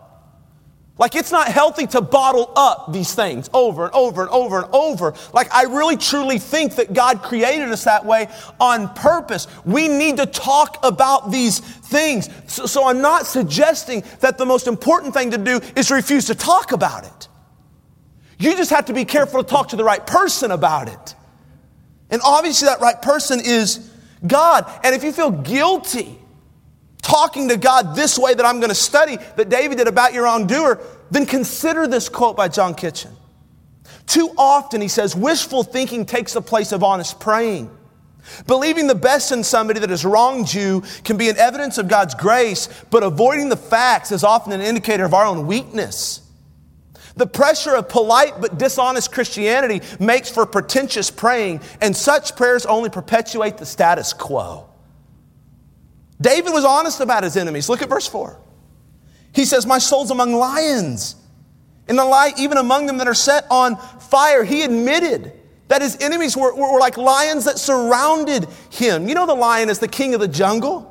Like, 0.98 1.16
it's 1.16 1.32
not 1.32 1.48
healthy 1.48 1.88
to 1.88 2.02
bottle 2.02 2.52
up 2.56 2.94
these 2.94 3.16
things 3.16 3.50
over 3.54 3.86
and 3.86 3.94
over 3.94 4.22
and 4.22 4.30
over 4.30 4.62
and 4.62 4.72
over. 4.72 5.14
Like, 5.34 5.52
I 5.52 5.64
really 5.64 5.98
truly 5.98 6.38
think 6.38 6.76
that 6.76 6.94
God 6.94 7.24
created 7.24 7.70
us 7.70 7.86
that 7.86 8.06
way 8.06 8.28
on 8.60 8.94
purpose. 8.94 9.48
We 9.66 9.88
need 9.88 10.18
to 10.18 10.28
talk 10.28 10.78
about 10.86 11.32
these 11.32 11.60
things. 11.60 12.30
So, 12.48 12.66
so 12.68 12.88
I'm 12.88 13.02
not 13.02 13.26
suggesting 13.26 14.04
that 14.20 14.38
the 14.38 14.46
most 14.46 14.68
important 14.68 15.14
thing 15.14 15.32
to 15.32 15.38
do 15.38 15.60
is 15.76 15.90
refuse 15.90 16.28
to 16.28 16.36
talk 16.36 16.72
about 16.72 17.06
it. 17.06 17.28
You 18.38 18.56
just 18.56 18.70
have 18.72 18.86
to 18.86 18.94
be 18.94 19.06
careful 19.06 19.44
to 19.44 19.50
talk 19.50 19.70
to 19.70 19.76
the 19.76 19.84
right 19.84 20.06
person 20.06 20.52
about 20.52 20.88
it. 20.88 21.16
And 22.12 22.22
obviously, 22.24 22.68
that 22.68 22.82
right 22.82 23.02
person 23.02 23.40
is 23.40 23.90
God. 24.28 24.70
And 24.84 24.94
if 24.94 25.04
you 25.04 25.12
feel 25.12 25.32
guilty, 25.32 26.21
talking 27.02 27.50
to 27.50 27.58
God 27.58 27.96
this 27.96 28.18
way 28.18 28.34
that 28.34 28.46
I'm 28.46 28.60
going 28.60 28.70
to 28.70 28.76
study 28.76 29.18
that 29.36 29.50
David 29.50 29.78
did 29.78 29.88
about 29.88 30.14
your 30.14 30.24
wrongdoer, 30.24 30.80
then 31.10 31.26
consider 31.26 31.88
this 31.88 32.10
quote 32.10 32.38
by 32.38 32.48
John 32.48 32.76
Kitchen. 32.76 33.12
Too 34.08 34.30
often, 34.38 34.82
he 34.82 34.88
says, 34.88 35.16
wishful 35.16 35.64
thinking 35.64 36.06
takes 36.06 36.34
the 36.34 36.42
place 36.42 36.72
of 36.72 36.84
honest 36.84 37.20
praying. 37.20 37.70
Believing 38.46 38.88
the 38.88 38.96
best 38.96 39.32
in 39.32 39.44
somebody 39.44 39.80
that 39.80 39.90
has 39.90 40.06
wronged 40.06 40.54
you 40.54 40.84
can 41.04 41.18
be 41.18 41.30
an 41.30 41.38
evidence 41.38 41.78
of 41.78 41.88
God's 41.88 42.14
grace, 42.14 42.70
but 42.90 43.04
avoiding 43.04 43.50
the 43.50 43.58
facts 43.58 44.12
is 44.12 44.24
often 44.24 44.54
an 44.54 44.62
indicator 44.62 45.06
of 45.06 45.14
our 45.14 45.26
own 45.26 45.48
weakness. 45.48 46.22
The 47.16 47.28
pressure 47.28 47.76
of 47.76 47.90
polite 47.90 48.40
but 48.40 48.58
dishonest 48.58 49.12
Christianity 49.12 49.82
makes 50.00 50.30
for 50.30 50.46
pretentious 50.46 51.12
praying, 51.12 51.62
and 51.82 51.96
such 51.96 52.36
prayers 52.36 52.66
only 52.66 52.90
perpetuate 52.90 53.58
the 53.58 53.66
status 53.66 54.14
quo. 54.14 54.71
David 56.22 56.54
was 56.54 56.64
honest 56.64 57.02
about 57.02 57.24
his 57.24 57.36
enemies. 57.36 57.68
Look 57.68 57.82
at 57.82 57.90
verse 57.90 58.08
4. 58.08 58.40
He 59.34 59.46
says, 59.46 59.66
My 59.66 59.80
soul's 59.80 60.12
among 60.12 60.34
lions, 60.34 61.16
and 61.88 61.98
the 61.98 62.06
light, 62.06 62.38
even 62.38 62.58
among 62.58 62.86
them 62.86 62.98
that 63.00 63.08
are 63.08 63.14
set 63.14 63.46
on 63.50 63.76
fire. 64.00 64.44
He 64.44 64.62
admitted 64.62 65.34
that 65.68 65.82
his 65.82 65.98
enemies 66.02 66.36
were, 66.38 66.54
were, 66.54 66.74
were 66.74 66.80
like 66.80 66.98
lions 66.98 67.46
that 67.46 67.58
surrounded 67.58 68.48
him. 68.70 69.08
You 69.08 69.16
know, 69.16 69.26
the 69.26 69.34
lion 69.34 69.70
is 69.70 69.80
the 69.80 69.88
king 69.88 70.14
of 70.14 70.20
the 70.20 70.28
jungle, 70.28 70.88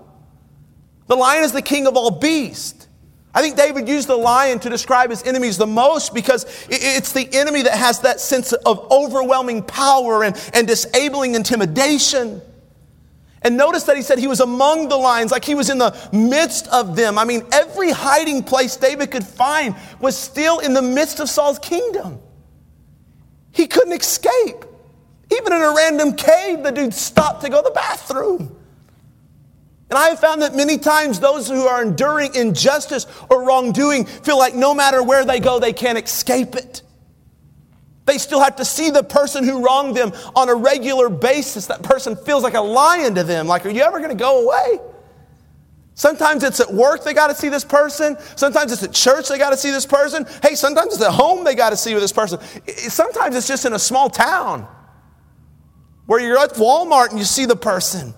the 1.07 1.17
lion 1.17 1.45
is 1.45 1.53
the 1.53 1.63
king 1.63 1.87
of 1.87 1.97
all 1.97 2.11
beasts. 2.11 2.89
I 3.33 3.43
think 3.43 3.57
David 3.57 3.89
used 3.89 4.09
the 4.09 4.17
lion 4.17 4.59
to 4.61 4.69
describe 4.69 5.11
his 5.11 5.23
enemies 5.23 5.57
the 5.57 5.67
most 5.67 6.13
because 6.13 6.47
it's 6.69 7.13
the 7.13 7.29
enemy 7.33 7.63
that 7.63 7.75
has 7.75 8.01
that 8.01 8.19
sense 8.19 8.53
of 8.53 8.91
overwhelming 8.91 9.63
power 9.63 10.25
and, 10.25 10.37
and 10.53 10.67
disabling 10.67 11.37
intimidation. 11.37 12.43
And 13.43 13.57
notice 13.57 13.85
that 13.85 13.97
he 13.97 14.03
said 14.03 14.19
he 14.19 14.27
was 14.27 14.41
among 14.41 14.89
the 14.89 14.97
lions, 14.97 15.33
like 15.33 15.45
he 15.45 15.55
was 15.55 15.71
in 15.71 15.79
the 15.79 15.97
midst 16.13 16.69
of 16.69 16.95
them. 16.95 17.19
I 17.19 17.25
mean, 17.25 17.43
every 17.53 17.91
hiding 17.91 18.43
place 18.43 18.77
David 18.77 19.11
could 19.11 19.25
find 19.25 19.75
was 19.99 20.17
still 20.17 20.59
in 20.59 20.75
the 20.75 20.83
midst 20.83 21.21
of 21.21 21.29
Saul's 21.31 21.59
kingdom. 21.59 22.21
He 23.53 23.67
couldn't 23.67 23.99
escape. 23.99 24.65
Even 25.33 25.53
in 25.53 25.63
a 25.63 25.73
random 25.75 26.15
cave, 26.15 26.63
the 26.63 26.71
dude 26.71 26.93
stopped 26.93 27.43
to 27.43 27.49
go 27.49 27.63
to 27.63 27.69
the 27.69 27.75
bathroom. 27.75 28.57
And 29.89 29.99
I 29.99 30.09
have 30.09 30.21
found 30.21 30.43
that 30.43 30.55
many 30.55 30.79
times 30.79 31.19
those 31.19 31.49
who 31.49 31.67
are 31.67 31.83
enduring 31.83 32.35
injustice 32.35 33.07
or 33.29 33.45
wrongdoing 33.45 34.05
feel 34.05 34.39
like 34.39 34.55
no 34.55 34.75
matter 34.75 35.03
where 35.03 35.25
they 35.25 35.41
go, 35.41 35.59
they 35.59 35.73
can't 35.73 35.99
escape 35.99 36.55
it. 36.55 36.83
They 38.07 38.19
still 38.19 38.41
have 38.41 38.57
to 38.57 38.65
see 38.65 38.91
the 38.91 39.03
person 39.03 39.45
who 39.45 39.65
wronged 39.65 39.97
them 39.97 40.13
on 40.35 40.49
a 40.49 40.55
regular 40.55 41.09
basis. 41.09 41.67
That 41.67 41.83
person 41.83 42.17
feels 42.17 42.43
like 42.43 42.55
a 42.55 42.61
lion 42.61 43.15
to 43.15 43.23
them. 43.23 43.47
Like, 43.47 43.67
are 43.67 43.71
you 43.71 43.83
ever 43.83 43.99
going 43.99 44.11
to 44.11 44.17
go 44.17 44.45
away? 44.45 44.81
Sometimes 45.95 46.43
it's 46.45 46.61
at 46.61 46.73
work 46.73 47.05
they 47.05 47.13
got 47.13 47.27
to 47.27 47.35
see 47.35 47.51
this 47.51 47.65
person. 47.65 48.17
Sometimes 48.35 48.73
it's 48.73 48.83
at 48.83 48.93
church 48.93 49.29
they 49.29 49.37
got 49.37 49.51
to 49.51 49.57
see 49.57 49.71
this 49.71 49.85
person. 49.85 50.27
Hey, 50.43 50.55
sometimes 50.55 50.95
it's 50.95 51.03
at 51.03 51.13
home 51.13 51.45
they 51.45 51.55
got 51.55 51.71
to 51.71 51.77
see 51.77 51.93
this 51.93 52.13
person. 52.13 52.41
Sometimes 52.67 53.37
it's 53.37 53.47
just 53.47 53.67
in 53.67 53.75
a 53.75 53.79
small 53.79 54.09
town 54.09 54.67
where 56.07 56.19
you're 56.19 56.39
at 56.39 56.55
Walmart 56.55 57.11
and 57.11 57.19
you 57.19 57.25
see 57.25 57.45
the 57.45 57.55
person. 57.55 58.15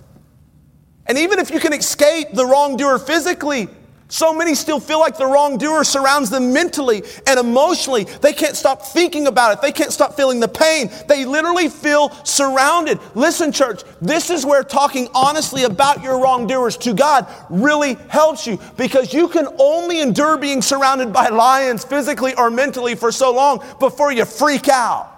And 1.07 1.19
even 1.19 1.41
if 1.41 1.51
you 1.51 1.59
can 1.59 1.73
escape 1.73 2.29
the 2.33 2.47
wrongdoer 2.47 3.01
physically, 3.01 3.69
so 4.13 4.35
many 4.35 4.55
still 4.55 4.79
feel 4.79 5.01
like 5.01 5.17
the 5.17 5.25
wrongdoer 5.25 5.85
surrounds 5.85 6.29
them 6.29 6.53
mentally 6.53 7.03
and 7.27 7.41
emotionally. 7.41 8.05
They 8.05 8.35
can't 8.35 8.55
stop 8.55 8.83
thinking 8.83 9.27
about 9.27 9.55
it. 9.55 9.63
They 9.63 9.73
can't 9.73 9.91
stop 9.91 10.17
feeling 10.17 10.39
the 10.39 10.49
pain. 10.49 10.91
They 11.09 11.25
literally 11.25 11.71
feel 11.71 12.11
surrounded. 12.23 13.01
Listen, 13.15 13.53
church, 13.53 13.85
this 14.03 14.29
is 14.29 14.45
where 14.45 14.65
talking 14.65 15.09
honestly 15.15 15.65
about 15.65 16.03
your 16.03 16.21
wrongdoers 16.21 16.77
to 16.79 16.93
God 16.93 17.27
really 17.49 17.95
helps 18.11 18.47
you 18.47 18.61
because 18.77 19.15
you 19.15 19.29
can 19.29 19.49
only 19.59 20.03
endure 20.03 20.37
being 20.37 20.61
surrounded 20.61 21.11
by 21.11 21.29
lions 21.29 21.83
physically 21.83 22.35
or 22.35 22.51
mentally 22.51 22.95
for 22.95 23.13
so 23.13 23.33
long 23.33 23.65
before 23.81 24.13
you 24.13 24.27
freak 24.27 24.69
out 24.69 25.11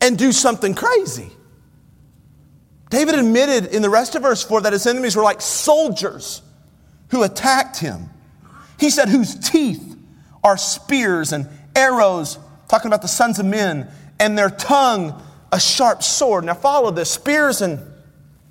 and 0.00 0.16
do 0.16 0.32
something 0.32 0.72
crazy. 0.72 1.30
David 2.88 3.16
admitted 3.16 3.66
in 3.66 3.82
the 3.82 3.90
rest 3.90 4.14
of 4.14 4.22
verse 4.22 4.42
4 4.42 4.62
that 4.62 4.72
his 4.72 4.86
enemies 4.86 5.14
were 5.14 5.22
like 5.22 5.42
soldiers 5.42 6.40
who 7.14 7.22
attacked 7.22 7.78
him. 7.78 8.10
He 8.78 8.90
said, 8.90 9.08
whose 9.08 9.34
teeth 9.34 9.96
are 10.42 10.56
spears 10.56 11.32
and 11.32 11.48
arrows, 11.74 12.38
talking 12.68 12.88
about 12.88 13.02
the 13.02 13.08
sons 13.08 13.38
of 13.38 13.46
men, 13.46 13.88
and 14.20 14.36
their 14.36 14.50
tongue 14.50 15.20
a 15.52 15.60
sharp 15.60 16.02
sword. 16.02 16.44
Now, 16.44 16.54
follow 16.54 16.90
this 16.90 17.10
spears 17.10 17.62
and 17.62 17.80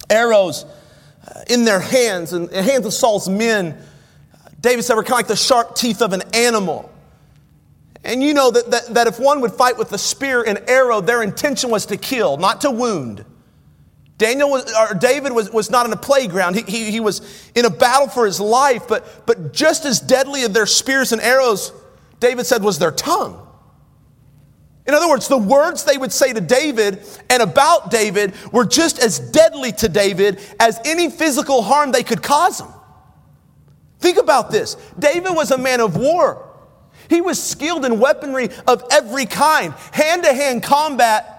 arrows 0.10 0.66
uh, 1.28 1.42
in 1.50 1.66
their 1.66 1.80
hands, 1.80 2.34
and 2.34 2.50
the 2.50 2.64
hands 2.64 2.86
of 2.86 2.94
Saul's 2.94 3.28
men. 3.28 3.78
David 4.60 4.84
said, 4.84 4.96
were 4.96 5.04
kind 5.04 5.14
of 5.14 5.18
like 5.18 5.28
the 5.28 5.36
sharp 5.36 5.76
teeth 5.76 6.02
of 6.02 6.14
an 6.14 6.24
animal. 6.34 6.90
And 8.06 8.24
you 8.24 8.34
know 8.34 8.52
that, 8.52 8.72
that, 8.72 8.94
that 8.94 9.08
if 9.08 9.20
one 9.20 9.42
would 9.42 9.52
fight 9.52 9.78
with 9.78 9.92
a 9.92 9.98
spear 9.98 10.44
and 10.44 10.60
arrow, 10.70 11.02
their 11.02 11.22
intention 11.22 11.70
was 11.70 11.86
to 11.88 11.98
kill, 11.98 12.38
not 12.38 12.62
to 12.62 12.72
wound. 12.72 13.26
Daniel 14.18 14.50
was, 14.50 14.72
or 14.74 14.94
David 14.94 15.32
was, 15.32 15.50
was 15.52 15.72
not 15.72 15.86
in 15.86 15.94
a 15.94 15.98
playground. 15.98 16.56
He, 16.56 16.62
he, 16.62 16.92
he 16.92 17.00
was 17.00 17.52
in 17.56 17.66
a 17.66 17.70
battle 17.70 18.08
for 18.08 18.26
his 18.26 18.40
life, 18.40 18.88
but, 18.88 19.26
but 19.26 19.54
just 19.54 19.86
as 19.86 20.00
deadly 20.00 20.44
of 20.44 20.54
their 20.54 20.66
spears 20.66 21.12
and 21.12 21.22
arrows, 21.22 21.72
David 22.20 22.46
said, 22.46 22.64
was 22.64 22.80
their 22.80 22.92
tongue. 22.92 23.40
In 24.86 24.94
other 24.94 25.08
words, 25.08 25.28
the 25.28 25.38
words 25.38 25.86
they 25.86 25.98
would 25.98 26.12
say 26.12 26.34
to 26.34 26.42
David 26.42 27.00
and 27.30 27.42
about 27.42 27.90
David 27.90 28.34
were 28.52 28.66
just 28.66 29.00
as 29.00 29.20
deadly 29.20 29.72
to 29.74 29.90
David 29.90 30.40
as 30.60 30.80
any 30.86 31.10
physical 31.10 31.62
harm 31.62 31.92
they 31.92 32.04
could 32.04 32.22
cause 32.22 32.60
him. 32.60 32.68
Think 34.00 34.18
about 34.18 34.52
this 34.52 34.76
David 35.00 35.32
was 35.34 35.52
a 35.52 35.58
man 35.58 35.80
of 35.80 35.96
war. 35.96 36.50
He 37.10 37.22
was 37.22 37.42
skilled 37.42 37.86
in 37.86 38.00
weaponry 38.00 38.50
of 38.68 38.84
every 38.92 39.26
kind, 39.26 39.74
hand 39.92 40.24
to 40.24 40.34
hand 40.34 40.64
combat. 40.64 41.33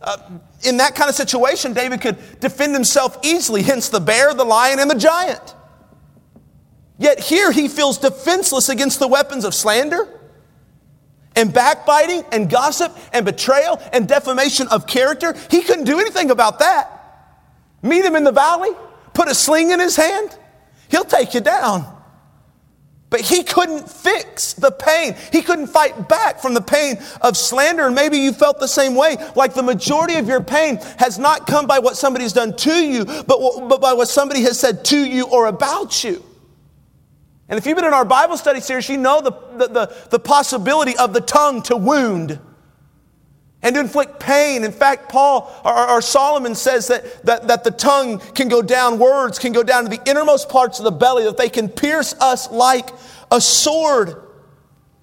Uh, 0.00 0.16
in 0.64 0.76
that 0.76 0.94
kind 0.94 1.08
of 1.08 1.16
situation, 1.16 1.72
David 1.72 2.00
could 2.00 2.16
defend 2.40 2.74
himself 2.74 3.18
easily, 3.24 3.62
hence 3.62 3.88
the 3.88 4.00
bear, 4.00 4.32
the 4.32 4.44
lion, 4.44 4.78
and 4.78 4.90
the 4.90 4.94
giant. 4.94 5.54
Yet 6.98 7.20
here 7.20 7.52
he 7.52 7.68
feels 7.68 7.98
defenseless 7.98 8.68
against 8.68 8.98
the 8.98 9.08
weapons 9.08 9.44
of 9.44 9.54
slander 9.54 10.08
and 11.36 11.52
backbiting 11.52 12.24
and 12.32 12.50
gossip 12.50 12.96
and 13.12 13.24
betrayal 13.24 13.80
and 13.92 14.08
defamation 14.08 14.66
of 14.68 14.86
character. 14.86 15.34
He 15.50 15.62
couldn't 15.62 15.84
do 15.84 16.00
anything 16.00 16.30
about 16.30 16.58
that. 16.58 16.90
Meet 17.82 18.04
him 18.04 18.16
in 18.16 18.24
the 18.24 18.32
valley, 18.32 18.70
put 19.14 19.28
a 19.28 19.34
sling 19.34 19.70
in 19.70 19.78
his 19.78 19.94
hand, 19.94 20.36
he'll 20.90 21.04
take 21.04 21.34
you 21.34 21.40
down. 21.40 21.97
But 23.10 23.22
he 23.22 23.42
couldn't 23.42 23.90
fix 23.90 24.52
the 24.52 24.70
pain. 24.70 25.16
He 25.32 25.40
couldn't 25.40 25.68
fight 25.68 26.08
back 26.08 26.40
from 26.40 26.52
the 26.52 26.60
pain 26.60 26.98
of 27.22 27.36
slander. 27.36 27.86
And 27.86 27.94
maybe 27.94 28.18
you 28.18 28.32
felt 28.32 28.60
the 28.60 28.68
same 28.68 28.94
way. 28.94 29.16
Like 29.34 29.54
the 29.54 29.62
majority 29.62 30.16
of 30.16 30.28
your 30.28 30.42
pain 30.42 30.76
has 30.98 31.18
not 31.18 31.46
come 31.46 31.66
by 31.66 31.78
what 31.78 31.96
somebody's 31.96 32.34
done 32.34 32.54
to 32.56 32.72
you, 32.72 33.06
but, 33.06 33.68
but 33.68 33.80
by 33.80 33.94
what 33.94 34.08
somebody 34.08 34.42
has 34.42 34.60
said 34.60 34.84
to 34.86 34.98
you 34.98 35.26
or 35.26 35.46
about 35.46 36.04
you. 36.04 36.22
And 37.48 37.56
if 37.56 37.64
you've 37.64 37.76
been 37.76 37.86
in 37.86 37.94
our 37.94 38.04
Bible 38.04 38.36
study 38.36 38.60
series, 38.60 38.90
you 38.90 38.98
know 38.98 39.22
the, 39.22 39.32
the, 39.56 39.68
the, 39.68 39.96
the 40.10 40.18
possibility 40.18 40.94
of 40.98 41.14
the 41.14 41.22
tongue 41.22 41.62
to 41.62 41.76
wound 41.76 42.38
and 43.62 43.74
to 43.74 43.80
inflict 43.80 44.20
pain. 44.20 44.64
In 44.64 44.72
fact, 44.72 45.08
Paul 45.08 45.52
or, 45.64 45.90
or, 45.90 46.02
Solomon 46.02 46.54
says 46.54 46.88
that, 46.88 47.24
that, 47.24 47.48
that 47.48 47.64
the 47.64 47.70
tongue 47.70 48.20
can 48.34 48.48
go 48.48 48.62
down, 48.62 48.98
words 48.98 49.38
can 49.38 49.52
go 49.52 49.62
down 49.62 49.84
to 49.84 49.90
the 49.90 50.00
innermost 50.08 50.48
parts 50.48 50.78
of 50.78 50.84
the 50.84 50.92
belly, 50.92 51.24
that 51.24 51.36
they 51.36 51.48
can 51.48 51.68
pierce 51.68 52.14
us 52.20 52.50
like 52.50 52.90
a 53.30 53.40
sword. 53.40 54.24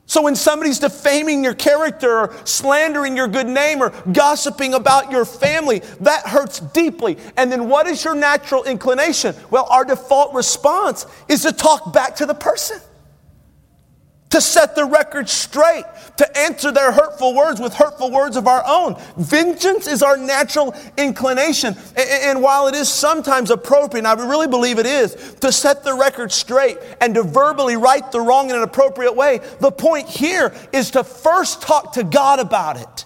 So 0.07 0.21
when 0.21 0.35
somebody's 0.35 0.79
defaming 0.79 1.43
your 1.43 1.55
character 1.55 2.19
or 2.19 2.35
slandering 2.45 3.17
your 3.17 3.27
good 3.27 3.47
name 3.47 3.81
or 3.81 3.89
gossiping 4.11 4.75
about 4.75 5.11
your 5.11 5.25
family, 5.25 5.79
that 6.01 6.27
hurts 6.27 6.59
deeply. 6.59 7.17
And 7.37 7.51
then 7.51 7.67
what 7.67 7.87
is 7.87 8.03
your 8.03 8.13
natural 8.13 8.63
inclination? 8.65 9.35
Well, 9.49 9.67
our 9.69 9.83
default 9.83 10.33
response 10.35 11.07
is 11.27 11.41
to 11.41 11.51
talk 11.51 11.91
back 11.91 12.15
to 12.17 12.27
the 12.27 12.35
person. 12.35 12.79
To 14.31 14.41
set 14.41 14.75
the 14.75 14.83
record 14.83 15.29
straight, 15.29 15.85
to 16.17 16.37
answer 16.37 16.71
their 16.71 16.91
hurtful 16.91 17.33
words 17.33 17.61
with 17.61 17.73
hurtful 17.73 18.11
words 18.11 18.35
of 18.35 18.47
our 18.47 18.63
own. 18.65 18.95
Vengeance 19.17 19.87
is 19.87 20.01
our 20.03 20.17
natural 20.17 20.75
inclination. 20.97 21.75
And 21.95 22.41
while 22.41 22.67
it 22.67 22.75
is 22.75 22.89
sometimes 22.89 23.51
appropriate, 23.51 23.99
and 23.99 24.07
I 24.07 24.13
really 24.25 24.47
believe 24.47 24.79
it 24.79 24.87
is, 24.87 25.35
to 25.41 25.51
set 25.51 25.83
the 25.83 25.93
record 25.93 26.31
straight 26.31 26.77
and 26.99 27.15
to 27.15 27.23
verbally 27.23 27.77
right 27.77 28.11
the 28.11 28.19
wrong 28.19 28.49
in 28.49 28.55
an 28.55 28.63
appropriate 28.63 29.15
way, 29.15 29.39
the 29.61 29.71
point 29.71 30.09
here 30.09 30.53
is 30.73 30.91
to 30.91 31.03
first 31.03 31.61
talk 31.61 31.93
to 31.93 32.03
God 32.03 32.39
about 32.39 32.77
it. 32.77 33.05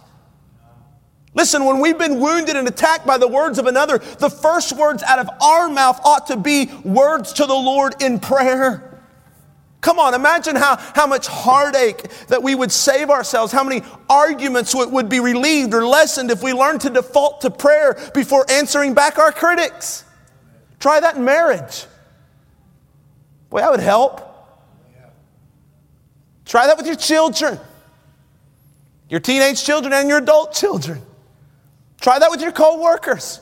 Listen, 1.36 1.64
when 1.64 1.80
we've 1.80 1.98
been 1.98 2.20
wounded 2.20 2.56
and 2.56 2.68
attacked 2.68 3.06
by 3.06 3.18
the 3.20 3.28
words 3.28 3.60
of 3.60 3.68
another, 3.68 4.00
the 4.00 4.32
first 4.32 4.76
words 4.76 5.04
out 5.04 5.20
of 5.20 5.30
our 5.42 5.70
mouth 5.70 6.00
ought 6.04 6.26
to 6.28 6.38
be 6.38 6.72
words 6.84 7.34
to 7.34 7.46
the 7.46 7.54
Lord 7.54 8.02
in 8.02 8.20
prayer. 8.20 8.89
Come 9.82 9.98
on, 9.98 10.14
imagine 10.14 10.56
how, 10.58 10.76
how 10.76 11.08
much 11.08 11.28
heartache 11.28 12.04
that 12.28 12.44
we 12.44 12.54
would 12.54 12.72
save 12.72 13.10
ourselves, 13.10 13.54
how 13.54 13.64
many 13.64 13.82
arguments 14.10 14.76
would, 14.76 14.92
would 14.92 15.08
be 15.08 15.22
relieved 15.22 15.74
or 15.74 15.86
lessened 15.86 16.32
if 16.32 16.44
we 16.44 16.52
learned 16.52 16.82
to 16.82 16.90
default 16.90 17.42
to 17.42 17.50
prayer 17.50 17.98
before 18.14 18.46
answering 18.50 18.94
back 18.94 19.18
our 19.18 19.32
critics. 19.32 20.04
Try 20.80 21.00
that 21.00 21.16
in 21.16 21.24
marriage. 21.24 21.86
Boy, 23.50 23.62
that 23.62 23.72
would 23.72 23.80
help. 23.80 24.26
Try 26.46 26.68
that 26.68 26.78
with 26.78 26.88
your 26.88 26.96
children, 26.96 27.60
your 29.08 29.20
teenage 29.20 29.64
children 29.64 29.94
and 29.94 30.10
your 30.10 30.18
adult 30.18 30.54
children. 30.54 31.02
Try 32.02 32.20
that 32.20 32.32
with 32.32 32.42
your 32.42 32.52
co 32.52 32.82
workers. 32.82 33.40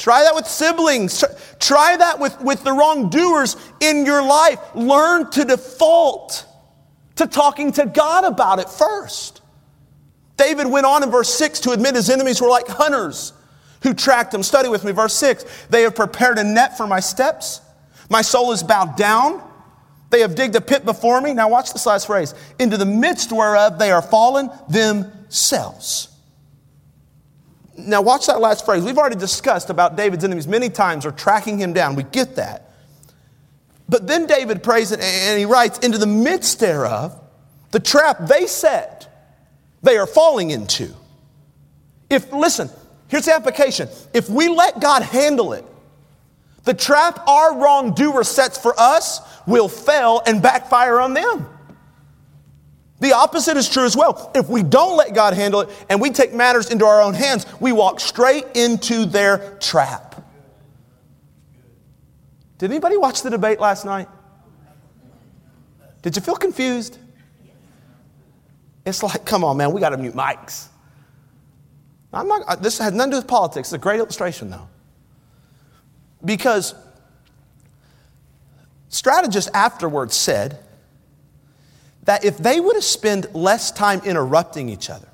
Try 0.00 0.22
that 0.22 0.34
with 0.34 0.46
siblings. 0.46 1.22
Try 1.58 1.94
that 1.98 2.18
with, 2.18 2.40
with 2.40 2.64
the 2.64 2.72
wrongdoers 2.72 3.54
in 3.80 4.06
your 4.06 4.22
life. 4.22 4.58
Learn 4.74 5.30
to 5.32 5.44
default 5.44 6.46
to 7.16 7.26
talking 7.26 7.70
to 7.72 7.84
God 7.84 8.24
about 8.24 8.60
it 8.60 8.70
first. 8.70 9.42
David 10.38 10.68
went 10.68 10.86
on 10.86 11.02
in 11.02 11.10
verse 11.10 11.28
6 11.34 11.60
to 11.60 11.72
admit 11.72 11.96
his 11.96 12.08
enemies 12.08 12.40
were 12.40 12.48
like 12.48 12.66
hunters 12.66 13.34
who 13.82 13.92
tracked 13.92 14.32
him. 14.32 14.42
Study 14.42 14.70
with 14.70 14.84
me, 14.84 14.92
verse 14.92 15.12
6. 15.12 15.44
They 15.68 15.82
have 15.82 15.94
prepared 15.94 16.38
a 16.38 16.44
net 16.44 16.78
for 16.78 16.86
my 16.86 17.00
steps. 17.00 17.60
My 18.08 18.22
soul 18.22 18.52
is 18.52 18.62
bowed 18.62 18.96
down. 18.96 19.46
They 20.08 20.20
have 20.20 20.34
digged 20.34 20.56
a 20.56 20.62
pit 20.62 20.86
before 20.86 21.20
me. 21.20 21.34
Now, 21.34 21.50
watch 21.50 21.74
this 21.74 21.84
last 21.84 22.06
phrase. 22.06 22.34
Into 22.58 22.78
the 22.78 22.86
midst 22.86 23.32
whereof 23.32 23.78
they 23.78 23.90
are 23.90 24.00
fallen 24.00 24.48
themselves. 24.66 26.09
Now, 27.86 28.02
watch 28.02 28.26
that 28.26 28.40
last 28.40 28.64
phrase. 28.64 28.82
We've 28.82 28.98
already 28.98 29.16
discussed 29.16 29.70
about 29.70 29.96
David's 29.96 30.24
enemies 30.24 30.46
many 30.46 30.70
times 30.70 31.06
are 31.06 31.12
tracking 31.12 31.58
him 31.58 31.72
down. 31.72 31.94
We 31.94 32.04
get 32.04 32.36
that. 32.36 32.70
But 33.88 34.06
then 34.06 34.26
David 34.26 34.62
prays 34.62 34.92
and 34.92 35.38
he 35.38 35.44
writes, 35.44 35.78
Into 35.80 35.98
the 35.98 36.06
midst 36.06 36.60
thereof, 36.60 37.20
the 37.72 37.80
trap 37.80 38.18
they 38.28 38.46
set, 38.46 39.34
they 39.82 39.96
are 39.96 40.06
falling 40.06 40.50
into. 40.50 40.94
If, 42.08 42.32
listen, 42.32 42.70
here's 43.08 43.26
the 43.26 43.34
application. 43.34 43.88
If 44.14 44.28
we 44.28 44.48
let 44.48 44.80
God 44.80 45.02
handle 45.02 45.52
it, 45.52 45.64
the 46.64 46.74
trap 46.74 47.26
our 47.26 47.58
wrongdoer 47.58 48.24
sets 48.24 48.58
for 48.58 48.74
us 48.78 49.20
will 49.46 49.68
fail 49.68 50.22
and 50.26 50.42
backfire 50.42 51.00
on 51.00 51.14
them. 51.14 51.46
The 53.00 53.14
opposite 53.14 53.56
is 53.56 53.68
true 53.68 53.84
as 53.84 53.96
well. 53.96 54.30
If 54.34 54.48
we 54.48 54.62
don't 54.62 54.96
let 54.96 55.14
God 55.14 55.32
handle 55.34 55.62
it 55.62 55.86
and 55.88 56.00
we 56.00 56.10
take 56.10 56.34
matters 56.34 56.70
into 56.70 56.84
our 56.84 57.00
own 57.00 57.14
hands, 57.14 57.46
we 57.58 57.72
walk 57.72 57.98
straight 57.98 58.44
into 58.54 59.06
their 59.06 59.56
trap. 59.58 60.22
Did 62.58 62.70
anybody 62.70 62.98
watch 62.98 63.22
the 63.22 63.30
debate 63.30 63.58
last 63.58 63.86
night? 63.86 64.06
Did 66.02 66.14
you 66.14 66.20
feel 66.20 66.36
confused? 66.36 66.98
It's 68.84 69.02
like, 69.02 69.24
come 69.24 69.44
on, 69.44 69.56
man, 69.56 69.72
we 69.72 69.80
got 69.80 69.90
to 69.90 69.96
mute 69.96 70.14
mics. 70.14 70.68
I'm 72.12 72.28
not, 72.28 72.62
this 72.62 72.78
has 72.78 72.92
nothing 72.92 73.12
to 73.12 73.16
do 73.16 73.20
with 73.20 73.28
politics. 73.28 73.68
It's 73.68 73.72
a 73.72 73.78
great 73.78 73.98
illustration, 73.98 74.50
though. 74.50 74.68
Because 76.22 76.74
strategists 78.88 79.50
afterwards 79.54 80.14
said, 80.14 80.58
that 82.04 82.24
if 82.24 82.38
they 82.38 82.60
would 82.60 82.76
have 82.76 82.84
spent 82.84 83.34
less 83.34 83.70
time 83.70 84.00
interrupting 84.04 84.68
each 84.68 84.90
other, 84.90 85.08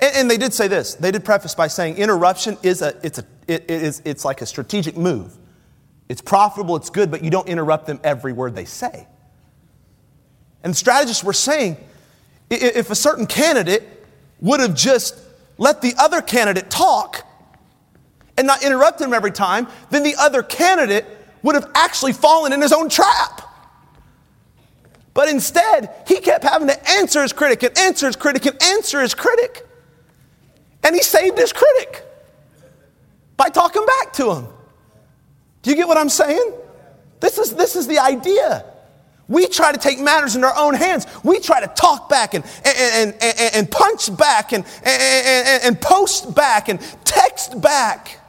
and, 0.00 0.16
and, 0.16 0.30
they 0.30 0.36
did 0.36 0.52
say 0.52 0.68
this, 0.68 0.94
they 0.94 1.10
did 1.10 1.24
preface 1.24 1.54
by 1.54 1.68
saying 1.68 1.96
interruption 1.96 2.58
is 2.62 2.82
a, 2.82 2.98
it's, 3.02 3.18
a, 3.18 3.24
it, 3.46 3.64
it 3.68 3.82
is, 3.82 4.02
it's 4.04 4.24
like 4.24 4.42
a 4.42 4.46
strategic 4.46 4.96
move. 4.96 5.36
It's 6.08 6.20
profitable, 6.20 6.76
it's 6.76 6.90
good, 6.90 7.10
but 7.10 7.24
you 7.24 7.30
don't 7.30 7.48
interrupt 7.48 7.86
them 7.86 8.00
every 8.04 8.32
word 8.32 8.54
they 8.54 8.64
say. 8.64 9.06
And 10.62 10.76
strategists 10.76 11.22
were 11.22 11.32
saying 11.32 11.76
if 12.50 12.90
a 12.90 12.94
certain 12.94 13.26
candidate 13.26 14.06
would 14.40 14.60
have 14.60 14.74
just 14.74 15.18
let 15.58 15.80
the 15.80 15.94
other 15.98 16.20
candidate 16.20 16.70
talk 16.70 17.26
and 18.36 18.46
not 18.46 18.62
interrupt 18.64 19.00
him 19.00 19.12
every 19.12 19.30
time, 19.30 19.68
then 19.90 20.02
the 20.02 20.14
other 20.18 20.42
candidate 20.42 21.06
would 21.42 21.54
have 21.54 21.70
actually 21.74 22.12
fallen 22.12 22.52
in 22.52 22.60
his 22.60 22.72
own 22.72 22.88
trap. 22.88 23.42
But 25.14 25.28
instead, 25.28 25.90
he 26.08 26.18
kept 26.18 26.42
having 26.42 26.66
to 26.66 26.90
answer 26.90 27.22
his 27.22 27.32
critic 27.32 27.62
and 27.62 27.78
answer 27.78 28.06
his 28.06 28.16
critic 28.16 28.46
and 28.46 28.60
answer 28.62 29.00
his 29.00 29.14
critic. 29.14 29.66
And 30.82 30.94
he 30.94 31.02
saved 31.02 31.38
his 31.38 31.52
critic 31.52 32.04
by 33.36 33.48
talking 33.48 33.86
back 33.86 34.12
to 34.14 34.32
him. 34.32 34.48
Do 35.62 35.70
you 35.70 35.76
get 35.76 35.86
what 35.86 35.96
I'm 35.96 36.08
saying? 36.08 36.52
This 37.20 37.38
is, 37.38 37.54
this 37.54 37.76
is 37.76 37.86
the 37.86 38.00
idea. 38.00 38.66
We 39.28 39.46
try 39.46 39.72
to 39.72 39.78
take 39.78 40.00
matters 40.00 40.36
in 40.36 40.44
our 40.44 40.54
own 40.54 40.74
hands. 40.74 41.06
We 41.22 41.40
try 41.40 41.60
to 41.60 41.68
talk 41.68 42.10
back 42.10 42.34
and, 42.34 42.44
and, 42.64 43.14
and, 43.22 43.54
and, 43.54 43.70
punch 43.70 44.14
back 44.14 44.52
and, 44.52 44.64
and, 44.84 45.62
and 45.64 45.80
post 45.80 46.34
back 46.34 46.68
and 46.68 46.78
text 47.04 47.58
back. 47.62 48.20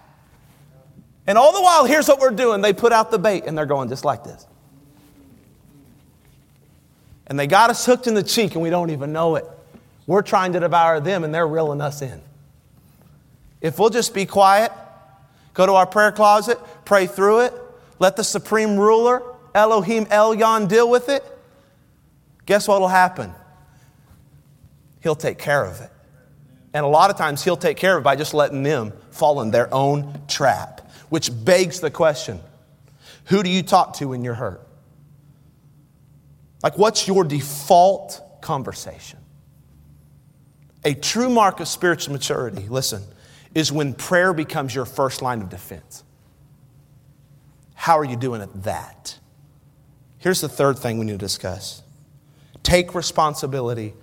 And 1.28 1.38
all 1.38 1.52
the 1.52 1.62
while, 1.62 1.84
here's 1.84 2.08
what 2.08 2.20
we're 2.20 2.30
doing. 2.30 2.62
They 2.62 2.72
put 2.72 2.94
out 2.94 3.12
the 3.12 3.20
bait 3.20 3.44
and 3.46 3.58
they're 3.58 3.66
going 3.66 3.90
just 3.90 4.06
like 4.06 4.24
this 4.24 4.48
and 7.28 7.40
they 7.40 7.48
got 7.48 7.70
us 7.70 7.86
hooked 7.86 8.08
in 8.08 8.14
the 8.14 8.24
cheek 8.24 8.54
and 8.54 8.62
we 8.62 8.70
don't 8.70 8.92
even 8.92 9.12
know 9.12 9.36
it. 9.36 9.46
We're 10.08 10.22
trying 10.22 10.54
to 10.54 10.60
devour 10.60 11.00
them 11.00 11.24
and 11.24 11.34
they're 11.34 11.48
reeling 11.48 11.82
us 11.82 12.02
in. 12.02 12.22
If 13.62 13.80
we'll 13.80 13.90
just 13.90 14.14
be 14.14 14.26
quiet, 14.26 14.72
go 15.54 15.66
to 15.66 15.74
our 15.74 15.88
prayer 15.88 16.12
closet, 16.12 16.60
pray 16.86 17.08
through 17.08 17.42
it, 17.46 17.54
let 17.98 18.16
the 18.16 18.24
supreme 18.24 18.78
ruler, 18.78 19.24
Elohim 19.56 20.06
Elyon, 20.06 20.68
deal 20.68 20.90
with 20.90 21.10
it, 21.10 21.24
guess 22.46 22.68
what 22.68 22.80
will 22.80 22.88
happen? 22.88 23.34
He'll 25.02 25.16
take 25.16 25.40
care 25.40 25.64
of 25.66 25.82
it. 25.82 25.90
And 26.74 26.84
a 26.84 26.90
lot 26.90 27.10
of 27.10 27.18
times 27.18 27.44
he'll 27.44 27.58
take 27.58 27.78
care 27.78 27.96
of 27.96 28.02
it 28.02 28.04
by 28.04 28.16
just 28.16 28.34
letting 28.34 28.62
them 28.62 28.92
fall 29.12 29.42
in 29.42 29.50
their 29.50 29.74
own 29.74 30.22
trap, 30.28 30.92
which 31.10 31.32
begs 31.46 31.80
the 31.80 31.90
question 31.90 32.40
who 33.26 33.42
do 33.42 33.50
you 33.50 33.64
talk 33.64 33.94
to 33.96 34.10
when 34.10 34.24
you're 34.24 34.36
hurt? 34.36 34.65
Like, 36.64 36.78
what's 36.78 37.08
your 37.08 37.24
default 37.24 38.42
conversation? 38.42 39.20
A 40.84 40.94
true 40.94 41.30
mark 41.30 41.60
of 41.60 41.68
spiritual 41.68 42.14
maturity, 42.14 42.68
listen, 42.68 43.04
is 43.54 43.72
when 43.72 43.94
prayer 43.94 44.34
becomes 44.34 44.76
your 44.76 44.86
first 44.86 45.22
line 45.22 45.42
of 45.42 45.50
defense. 45.50 46.04
How 47.74 47.98
are 48.00 48.04
you 48.04 48.16
doing 48.16 48.42
at 48.42 48.64
that? 48.64 49.18
Here's 50.18 50.42
the 50.42 50.50
third 50.50 50.80
thing 50.80 50.98
we 50.98 51.06
need 51.06 51.14
to 51.14 51.18
discuss 51.18 51.82
take 52.64 52.96
responsibility 52.96 53.94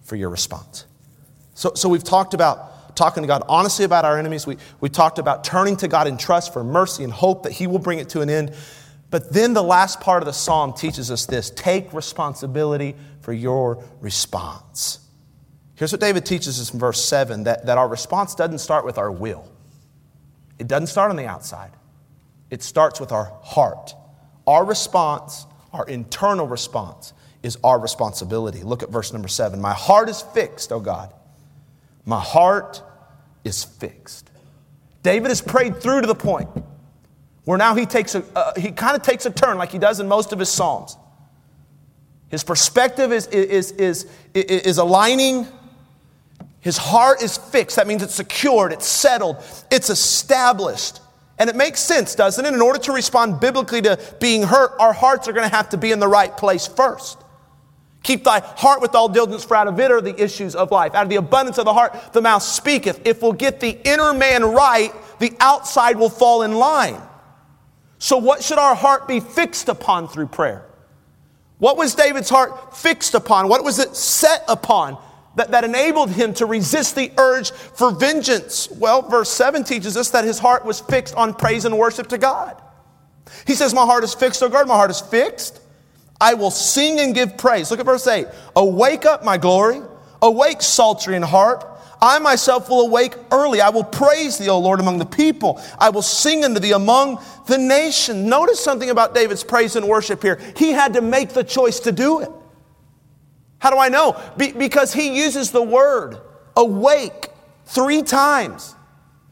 for 0.00 0.16
your 0.16 0.30
response. 0.30 0.86
So, 1.54 1.72
so 1.74 1.88
we've 1.88 2.04
talked 2.04 2.32
about 2.32 2.96
talking 2.96 3.22
to 3.22 3.26
God 3.26 3.42
honestly 3.48 3.84
about 3.84 4.04
our 4.04 4.18
enemies. 4.18 4.46
We, 4.46 4.56
we 4.80 4.88
talked 4.88 5.18
about 5.18 5.44
turning 5.44 5.76
to 5.78 5.88
God 5.88 6.06
in 6.06 6.16
trust 6.16 6.52
for 6.52 6.64
mercy 6.64 7.04
and 7.04 7.12
hope 7.12 7.42
that 7.42 7.52
He 7.52 7.66
will 7.66 7.78
bring 7.78 7.98
it 7.98 8.08
to 8.10 8.22
an 8.22 8.30
end. 8.30 8.54
But 9.16 9.32
then 9.32 9.54
the 9.54 9.62
last 9.62 10.02
part 10.02 10.22
of 10.22 10.26
the 10.26 10.34
psalm 10.34 10.74
teaches 10.74 11.10
us 11.10 11.24
this 11.24 11.48
take 11.48 11.94
responsibility 11.94 12.94
for 13.22 13.32
your 13.32 13.82
response. 14.02 14.98
Here's 15.74 15.90
what 15.90 16.02
David 16.02 16.26
teaches 16.26 16.60
us 16.60 16.74
in 16.74 16.78
verse 16.78 17.02
7 17.02 17.44
that, 17.44 17.64
that 17.64 17.78
our 17.78 17.88
response 17.88 18.34
doesn't 18.34 18.58
start 18.58 18.84
with 18.84 18.98
our 18.98 19.10
will, 19.10 19.50
it 20.58 20.68
doesn't 20.68 20.88
start 20.88 21.08
on 21.08 21.16
the 21.16 21.24
outside, 21.24 21.70
it 22.50 22.62
starts 22.62 23.00
with 23.00 23.10
our 23.10 23.32
heart. 23.42 23.94
Our 24.46 24.66
response, 24.66 25.46
our 25.72 25.88
internal 25.88 26.46
response, 26.46 27.14
is 27.42 27.56
our 27.64 27.78
responsibility. 27.78 28.64
Look 28.64 28.82
at 28.82 28.90
verse 28.90 29.14
number 29.14 29.28
7. 29.28 29.58
My 29.62 29.72
heart 29.72 30.10
is 30.10 30.20
fixed, 30.20 30.72
O 30.72 30.78
God. 30.78 31.10
My 32.04 32.20
heart 32.20 32.82
is 33.44 33.64
fixed. 33.64 34.30
David 35.02 35.28
has 35.28 35.40
prayed 35.40 35.80
through 35.80 36.02
to 36.02 36.06
the 36.06 36.14
point 36.14 36.50
where 37.46 37.56
now 37.56 37.76
he 37.76 37.86
takes 37.86 38.16
a, 38.16 38.24
uh, 38.34 38.52
he 38.56 38.72
kind 38.72 38.96
of 38.96 39.02
takes 39.02 39.24
a 39.24 39.30
turn 39.30 39.56
like 39.56 39.70
he 39.70 39.78
does 39.78 40.00
in 40.00 40.08
most 40.08 40.32
of 40.32 40.38
his 40.40 40.48
Psalms. 40.48 40.96
His 42.28 42.42
perspective 42.42 43.12
is, 43.12 43.28
is, 43.28 43.70
is, 43.72 44.10
is, 44.34 44.44
is 44.44 44.78
aligning. 44.78 45.46
His 46.58 46.76
heart 46.76 47.22
is 47.22 47.38
fixed. 47.38 47.76
That 47.76 47.86
means 47.86 48.02
it's 48.02 48.16
secured, 48.16 48.72
it's 48.72 48.86
settled, 48.86 49.36
it's 49.70 49.90
established. 49.90 51.00
And 51.38 51.48
it 51.48 51.54
makes 51.54 51.78
sense, 51.78 52.16
doesn't 52.16 52.44
it? 52.44 52.52
In 52.52 52.60
order 52.60 52.80
to 52.80 52.92
respond 52.92 53.38
biblically 53.38 53.80
to 53.82 53.96
being 54.20 54.42
hurt, 54.42 54.72
our 54.80 54.92
hearts 54.92 55.28
are 55.28 55.32
going 55.32 55.48
to 55.48 55.54
have 55.54 55.68
to 55.68 55.76
be 55.76 55.92
in 55.92 56.00
the 56.00 56.08
right 56.08 56.36
place 56.36 56.66
first. 56.66 57.18
Keep 58.02 58.24
thy 58.24 58.40
heart 58.40 58.80
with 58.80 58.96
all 58.96 59.08
diligence, 59.08 59.44
for 59.44 59.56
out 59.56 59.68
of 59.68 59.78
it 59.78 59.92
are 59.92 60.00
the 60.00 60.20
issues 60.20 60.56
of 60.56 60.72
life. 60.72 60.96
Out 60.96 61.04
of 61.04 61.10
the 61.10 61.16
abundance 61.16 61.58
of 61.58 61.64
the 61.64 61.74
heart, 61.74 62.12
the 62.12 62.22
mouth 62.22 62.42
speaketh. 62.42 63.06
If 63.06 63.22
we'll 63.22 63.34
get 63.34 63.60
the 63.60 63.78
inner 63.84 64.12
man 64.12 64.42
right, 64.44 64.92
the 65.20 65.32
outside 65.38 65.96
will 65.96 66.10
fall 66.10 66.42
in 66.42 66.54
line. 66.54 67.00
So, 67.98 68.18
what 68.18 68.42
should 68.42 68.58
our 68.58 68.74
heart 68.74 69.08
be 69.08 69.20
fixed 69.20 69.68
upon 69.68 70.08
through 70.08 70.26
prayer? 70.26 70.64
What 71.58 71.76
was 71.76 71.94
David's 71.94 72.28
heart 72.28 72.76
fixed 72.76 73.14
upon? 73.14 73.48
What 73.48 73.64
was 73.64 73.78
it 73.78 73.96
set 73.96 74.44
upon 74.46 74.98
that, 75.36 75.52
that 75.52 75.64
enabled 75.64 76.10
him 76.10 76.34
to 76.34 76.46
resist 76.46 76.94
the 76.96 77.10
urge 77.16 77.50
for 77.50 77.90
vengeance? 77.90 78.68
Well, 78.70 79.02
verse 79.02 79.30
7 79.30 79.64
teaches 79.64 79.96
us 79.96 80.10
that 80.10 80.24
his 80.24 80.38
heart 80.38 80.66
was 80.66 80.80
fixed 80.80 81.14
on 81.14 81.32
praise 81.32 81.64
and 81.64 81.78
worship 81.78 82.08
to 82.08 82.18
God. 82.18 82.60
He 83.46 83.54
says, 83.54 83.72
My 83.72 83.84
heart 83.86 84.04
is 84.04 84.14
fixed, 84.14 84.42
O 84.42 84.48
God, 84.48 84.68
my 84.68 84.74
heart 84.74 84.90
is 84.90 85.00
fixed. 85.00 85.60
I 86.20 86.34
will 86.34 86.50
sing 86.50 87.00
and 87.00 87.14
give 87.14 87.36
praise. 87.36 87.70
Look 87.70 87.80
at 87.80 87.86
verse 87.86 88.06
8. 88.06 88.26
Awake 88.54 89.04
up, 89.04 89.24
my 89.24 89.36
glory. 89.36 89.80
Awake, 90.22 90.62
psaltery 90.62 91.16
and 91.16 91.24
harp. 91.24 91.75
I 92.00 92.18
myself 92.18 92.68
will 92.68 92.82
awake 92.82 93.14
early. 93.30 93.60
I 93.60 93.70
will 93.70 93.84
praise 93.84 94.38
thee, 94.38 94.48
O 94.48 94.58
Lord, 94.58 94.80
among 94.80 94.98
the 94.98 95.06
people. 95.06 95.60
I 95.78 95.90
will 95.90 96.02
sing 96.02 96.44
unto 96.44 96.60
thee 96.60 96.72
among 96.72 97.22
the 97.46 97.58
nation. 97.58 98.28
Notice 98.28 98.60
something 98.60 98.90
about 98.90 99.14
David's 99.14 99.44
praise 99.44 99.76
and 99.76 99.88
worship 99.88 100.22
here. 100.22 100.38
He 100.56 100.72
had 100.72 100.94
to 100.94 101.00
make 101.00 101.30
the 101.30 101.44
choice 101.44 101.80
to 101.80 101.92
do 101.92 102.20
it. 102.20 102.30
How 103.58 103.70
do 103.70 103.78
I 103.78 103.88
know? 103.88 104.20
Be- 104.36 104.52
because 104.52 104.92
he 104.92 105.16
uses 105.16 105.50
the 105.50 105.62
word 105.62 106.20
awake 106.56 107.30
three 107.64 108.02
times. 108.02 108.74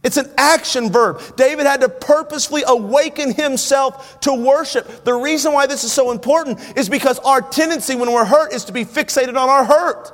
It's 0.02 0.16
an 0.18 0.30
action 0.36 0.90
verb. 0.90 1.36
David 1.36 1.66
had 1.66 1.80
to 1.80 1.88
purposefully 1.88 2.62
awaken 2.66 3.32
himself 3.32 4.20
to 4.20 4.34
worship. 4.34 5.04
The 5.04 5.14
reason 5.14 5.52
why 5.52 5.66
this 5.66 5.82
is 5.82 5.92
so 5.92 6.10
important 6.10 6.60
is 6.76 6.90
because 6.90 7.18
our 7.20 7.40
tendency 7.40 7.94
when 7.94 8.12
we're 8.12 8.24
hurt 8.26 8.52
is 8.52 8.64
to 8.66 8.72
be 8.72 8.84
fixated 8.84 9.30
on 9.30 9.48
our 9.48 9.64
hurt 9.64 10.12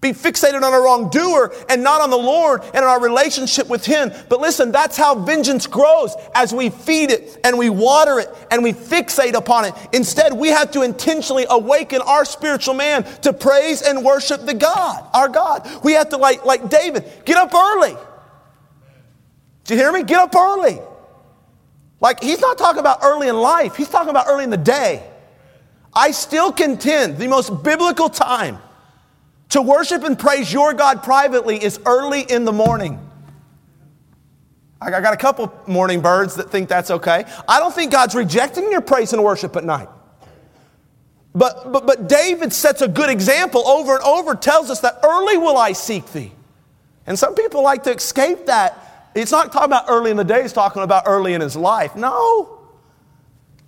be 0.00 0.12
fixated 0.12 0.62
on 0.62 0.72
a 0.72 0.80
wrongdoer 0.80 1.52
and 1.68 1.82
not 1.82 2.00
on 2.00 2.08
the 2.08 2.16
Lord 2.16 2.62
and 2.72 2.84
our 2.84 3.00
relationship 3.00 3.68
with 3.68 3.84
Him. 3.84 4.10
But 4.30 4.40
listen, 4.40 4.72
that's 4.72 4.96
how 4.96 5.14
vengeance 5.14 5.66
grows 5.66 6.14
as 6.34 6.54
we 6.54 6.70
feed 6.70 7.10
it 7.10 7.38
and 7.44 7.58
we 7.58 7.68
water 7.68 8.18
it 8.18 8.30
and 8.50 8.62
we 8.62 8.72
fixate 8.72 9.34
upon 9.34 9.66
it. 9.66 9.74
Instead, 9.92 10.32
we 10.32 10.48
have 10.48 10.70
to 10.70 10.82
intentionally 10.82 11.44
awaken 11.50 12.00
our 12.00 12.24
spiritual 12.24 12.74
man 12.74 13.04
to 13.20 13.32
praise 13.34 13.82
and 13.82 14.02
worship 14.02 14.46
the 14.46 14.54
God, 14.54 15.06
our 15.12 15.28
God. 15.28 15.68
We 15.84 15.92
have 15.92 16.08
to, 16.10 16.16
like, 16.16 16.46
like 16.46 16.70
David, 16.70 17.04
get 17.26 17.36
up 17.36 17.54
early. 17.54 17.94
Do 19.64 19.74
you 19.74 19.80
hear 19.80 19.92
me? 19.92 20.02
Get 20.02 20.18
up 20.18 20.34
early. 20.34 20.80
Like, 22.00 22.22
he's 22.22 22.40
not 22.40 22.56
talking 22.56 22.80
about 22.80 23.00
early 23.02 23.28
in 23.28 23.36
life, 23.36 23.76
he's 23.76 23.90
talking 23.90 24.08
about 24.08 24.26
early 24.28 24.44
in 24.44 24.50
the 24.50 24.56
day. 24.56 25.06
I 25.92 26.12
still 26.12 26.52
contend 26.52 27.18
the 27.18 27.26
most 27.26 27.62
biblical 27.62 28.08
time 28.08 28.58
to 29.50 29.62
worship 29.62 30.04
and 30.04 30.18
praise 30.18 30.52
your 30.52 30.74
God 30.74 31.02
privately 31.02 31.62
is 31.62 31.78
early 31.86 32.22
in 32.22 32.44
the 32.44 32.52
morning. 32.52 32.98
I 34.80 34.90
got 34.90 35.12
a 35.12 35.16
couple 35.16 35.52
morning 35.66 36.00
birds 36.00 36.36
that 36.36 36.50
think 36.50 36.68
that's 36.68 36.90
okay. 36.90 37.24
I 37.46 37.60
don't 37.60 37.74
think 37.74 37.92
God's 37.92 38.14
rejecting 38.14 38.70
your 38.70 38.80
praise 38.80 39.12
and 39.12 39.22
worship 39.22 39.54
at 39.56 39.64
night. 39.64 39.88
But, 41.34 41.70
but, 41.70 41.86
but 41.86 42.08
David 42.08 42.52
sets 42.52 42.80
a 42.80 42.88
good 42.88 43.10
example 43.10 43.66
over 43.68 43.94
and 43.94 44.02
over, 44.02 44.34
tells 44.34 44.70
us 44.70 44.80
that 44.80 45.00
early 45.04 45.36
will 45.36 45.58
I 45.58 45.72
seek 45.72 46.10
thee. 46.12 46.32
And 47.06 47.18
some 47.18 47.34
people 47.34 47.62
like 47.62 47.82
to 47.84 47.94
escape 47.94 48.46
that. 48.46 49.10
It's 49.14 49.32
not 49.32 49.52
talking 49.52 49.66
about 49.66 49.84
early 49.88 50.10
in 50.10 50.16
the 50.16 50.24
day, 50.24 50.42
it's 50.42 50.52
talking 50.52 50.82
about 50.82 51.04
early 51.06 51.34
in 51.34 51.40
his 51.40 51.56
life. 51.56 51.94
No. 51.94 52.60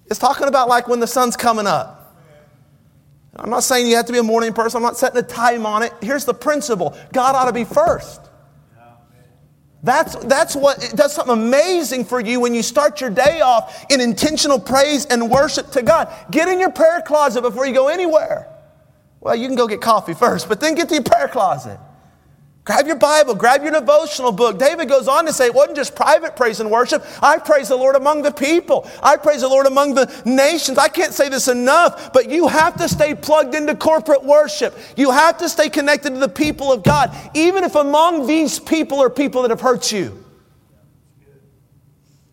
It's 0.06 0.18
talking 0.18 0.48
about 0.48 0.68
like 0.68 0.88
when 0.88 1.00
the 1.00 1.06
sun's 1.06 1.36
coming 1.36 1.66
up. 1.66 2.01
I'm 3.36 3.50
not 3.50 3.64
saying 3.64 3.86
you 3.86 3.96
have 3.96 4.06
to 4.06 4.12
be 4.12 4.18
a 4.18 4.22
morning 4.22 4.52
person. 4.52 4.76
I'm 4.76 4.82
not 4.82 4.98
setting 4.98 5.18
a 5.18 5.22
time 5.22 5.64
on 5.64 5.82
it. 5.82 5.92
Here's 6.02 6.24
the 6.24 6.34
principle 6.34 6.96
God 7.12 7.34
ought 7.34 7.46
to 7.46 7.52
be 7.52 7.64
first. 7.64 8.20
That's, 9.84 10.14
that's 10.26 10.54
what 10.54 10.84
it 10.84 10.96
does 10.96 11.12
something 11.12 11.32
amazing 11.32 12.04
for 12.04 12.20
you 12.20 12.38
when 12.38 12.54
you 12.54 12.62
start 12.62 13.00
your 13.00 13.10
day 13.10 13.40
off 13.40 13.84
in 13.90 14.00
intentional 14.00 14.60
praise 14.60 15.06
and 15.06 15.28
worship 15.28 15.70
to 15.72 15.82
God. 15.82 16.14
Get 16.30 16.46
in 16.46 16.60
your 16.60 16.70
prayer 16.70 17.02
closet 17.02 17.42
before 17.42 17.66
you 17.66 17.74
go 17.74 17.88
anywhere. 17.88 18.48
Well, 19.20 19.34
you 19.34 19.48
can 19.48 19.56
go 19.56 19.66
get 19.66 19.80
coffee 19.80 20.14
first, 20.14 20.48
but 20.48 20.60
then 20.60 20.76
get 20.76 20.88
to 20.90 20.94
your 20.94 21.02
prayer 21.02 21.26
closet. 21.26 21.80
Grab 22.64 22.87
your 22.87 22.96
Bible, 22.96 23.35
grab 23.35 23.62
your 23.62 23.72
devotional 23.72 24.31
book. 24.31 24.57
David 24.57 24.88
goes 24.88 25.09
on 25.09 25.27
to 25.27 25.33
say 25.33 25.46
it 25.46 25.55
wasn't 25.55 25.77
just 25.77 25.96
private 25.96 26.37
praise 26.37 26.61
and 26.61 26.70
worship. 26.70 27.05
I 27.20 27.38
praise 27.38 27.68
the 27.68 27.77
Lord 27.77 27.96
among 27.96 28.22
the 28.22 28.31
people. 28.31 28.88
I 29.03 29.16
praise 29.16 29.40
the 29.40 29.48
Lord 29.48 29.66
among 29.66 29.94
the 29.94 30.22
nations. 30.25 30.79
I 30.79 30.87
can't 30.87 31.12
say 31.12 31.29
this 31.29 31.48
enough, 31.48 32.12
but 32.12 32.31
you 32.31 32.46
have 32.46 32.77
to 32.77 32.88
stay 32.88 33.16
plugged 33.16 33.57
into 33.57 33.75
corporate 33.75 34.22
worship. 34.22 34.79
You 34.96 35.11
have 35.11 35.38
to 35.38 35.48
stay 35.48 35.70
connected 35.70 36.11
to 36.11 36.20
the 36.20 36.29
people 36.29 36.72
of 36.72 36.85
God, 36.85 37.12
even 37.35 37.64
if 37.64 37.75
among 37.75 38.29
these 38.29 38.61
people 38.61 39.03
are 39.03 39.11
people 39.11 39.42
that 39.42 39.51
have 39.51 39.61
hurt 39.61 39.90
you. 39.90 40.25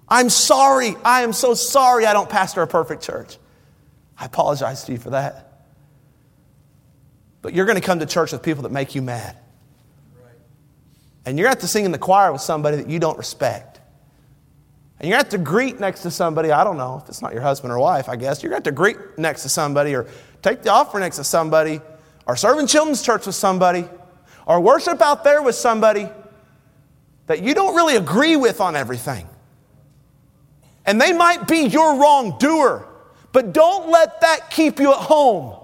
I'm 0.08 0.30
sorry. 0.30 0.96
I 1.04 1.22
am 1.22 1.34
so 1.34 1.56
sorry 1.56 2.06
I 2.06 2.14
don't 2.14 2.30
pastor 2.30 2.62
a 2.62 2.68
perfect 2.68 3.02
church. 3.02 3.38
I 4.16 4.26
apologize 4.26 4.84
to 4.84 4.92
you 4.92 5.00
for 5.00 5.12
that. 5.12 5.64
But 7.42 7.56
you're 7.56 7.66
going 7.66 7.80
to 7.80 7.86
come 7.86 8.00
to 8.00 8.06
church 8.06 8.32
with 8.32 8.44
people 8.44 8.64
that 8.64 8.72
make 8.72 8.94
you 8.94 9.02
mad. 9.02 9.36
And 11.26 11.38
you're 11.38 11.46
going 11.46 11.56
to 11.56 11.58
have 11.58 11.62
to 11.62 11.68
sing 11.68 11.86
in 11.86 11.92
the 11.92 11.98
choir 11.98 12.32
with 12.32 12.42
somebody 12.42 12.78
that 12.78 12.90
you 12.90 13.00
don't 13.00 13.18
respect. 13.18 13.80
And 15.00 15.08
you're 15.08 15.18
going 15.18 15.26
to 15.26 15.32
have 15.38 15.44
to 15.44 15.50
greet 15.50 15.80
next 15.80 16.02
to 16.02 16.12
somebody, 16.12 16.52
I 16.52 16.64
don't 16.64 16.78
know, 16.78 17.02
if 17.02 17.10
it's 17.10 17.22
not 17.22 17.34
your 17.34 17.42
husband 17.42 17.72
or 17.72 17.80
wife, 17.80 18.10
I 18.10 18.16
guess. 18.16 18.44
You're 18.44 18.50
going 18.50 18.62
to 18.62 18.70
have 18.70 18.76
to 18.76 18.78
greet 18.78 18.98
next 19.18 19.44
to 19.44 19.50
somebody 19.50 19.96
or 19.96 20.08
take 20.42 20.62
the 20.62 20.72
offering 20.72 21.02
next 21.02 21.18
to 21.18 21.24
somebody 21.24 21.82
or 22.26 22.36
serve 22.36 22.60
in 22.60 22.68
children's 22.68 23.02
church 23.02 23.26
with 23.26 23.36
somebody 23.36 23.86
or 24.46 24.60
worship 24.60 25.02
out 25.02 25.24
there 25.24 25.42
with 25.42 25.56
somebody 25.56 26.10
that 27.28 27.44
you 27.44 27.54
don't 27.54 27.76
really 27.76 27.96
agree 27.96 28.36
with 28.36 28.60
on 28.60 28.76
everything. 28.76 29.28
And 30.86 31.00
they 31.00 31.14
might 31.14 31.48
be 31.48 31.68
your 31.68 32.00
wrongdoer, 32.00 32.88
but 33.32 33.54
don't 33.54 33.90
let 33.90 34.22
that 34.22 34.50
keep 34.50 34.80
you 34.80 34.92
at 34.92 34.98
home. 34.98 35.56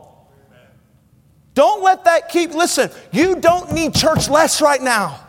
Don't 1.55 1.81
let 1.81 2.03
that 2.03 2.29
keep, 2.29 2.51
listen, 2.53 2.91
you 3.11 3.37
don't 3.37 3.71
need 3.73 3.95
church 3.95 4.29
less 4.29 4.61
right 4.61 4.81
now. 4.81 5.24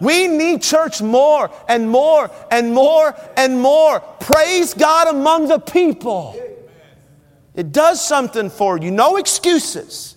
We 0.00 0.28
need 0.28 0.62
church 0.62 1.00
more 1.00 1.50
and 1.68 1.90
more 1.90 2.30
and 2.50 2.74
more 2.74 3.14
and 3.36 3.60
more. 3.60 4.00
Praise 4.00 4.74
God 4.74 5.08
among 5.08 5.48
the 5.48 5.58
people. 5.58 6.38
It 7.54 7.72
does 7.72 8.06
something 8.06 8.50
for 8.50 8.78
you. 8.78 8.90
No 8.90 9.16
excuses. 9.16 10.16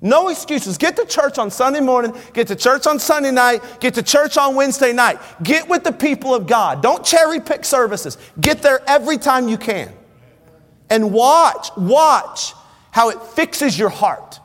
No 0.00 0.30
excuses. 0.30 0.78
Get 0.78 0.96
to 0.96 1.06
church 1.06 1.38
on 1.38 1.50
Sunday 1.50 1.80
morning, 1.80 2.12
get 2.32 2.48
to 2.48 2.56
church 2.56 2.88
on 2.88 2.98
Sunday 2.98 3.30
night, 3.30 3.62
get 3.78 3.94
to 3.94 4.02
church 4.02 4.36
on 4.36 4.56
Wednesday 4.56 4.92
night. 4.92 5.20
Get 5.42 5.68
with 5.68 5.84
the 5.84 5.92
people 5.92 6.34
of 6.34 6.48
God. 6.48 6.82
Don't 6.82 7.04
cherry 7.04 7.38
pick 7.38 7.64
services. 7.64 8.18
Get 8.40 8.62
there 8.62 8.82
every 8.88 9.16
time 9.16 9.48
you 9.48 9.56
can. 9.56 9.92
And 10.90 11.12
watch, 11.12 11.68
watch 11.76 12.54
how 12.90 13.10
it 13.10 13.22
fixes 13.22 13.78
your 13.78 13.90
heart 13.90 14.40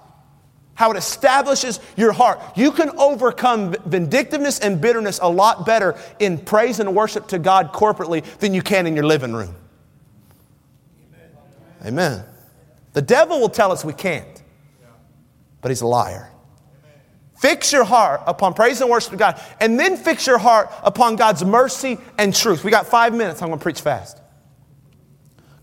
how 0.78 0.92
it 0.92 0.98
establishes 0.98 1.80
your 1.98 2.12
heart. 2.12 2.40
You 2.56 2.72
can 2.72 2.92
overcome 2.92 3.76
vindictiveness 3.86 4.60
and 4.60 4.80
bitterness 4.80 5.20
a 5.22 5.28
lot 5.28 5.66
better 5.66 5.98
in 6.20 6.38
praise 6.38 6.80
and 6.80 6.96
worship 6.96 7.28
to 7.30 7.40
God 7.40 7.74
corporately 7.74 8.24
than 8.38 8.54
you 8.54 8.62
can 8.62 8.86
in 8.86 8.96
your 8.96 9.06
living 9.06 9.34
room. 9.34 9.56
Amen. 11.84 12.24
The 12.94 13.02
devil 13.02 13.40
will 13.40 13.50
tell 13.50 13.72
us 13.72 13.84
we 13.84 13.94
can't, 13.94 14.44
but 15.62 15.70
he's 15.70 15.82
a 15.82 15.88
liar. 15.88 16.32
Fix 17.40 17.72
your 17.72 17.84
heart 17.84 18.22
upon 18.28 18.54
praise 18.54 18.80
and 18.80 18.90
worship 18.90 19.12
to 19.12 19.18
God, 19.18 19.42
and 19.60 19.80
then 19.80 19.98
fix 19.98 20.28
your 20.28 20.38
heart 20.38 20.72
upon 20.84 21.16
God's 21.16 21.44
mercy 21.44 21.98
and 22.20 22.36
truth. 22.36 22.64
We 22.64 22.70
got 22.70 22.86
five 22.86 23.16
minutes. 23.16 23.42
I'm 23.42 23.50
going 23.50 23.60
to 23.60 23.64
preach 23.64 23.82
fast. 23.82 24.20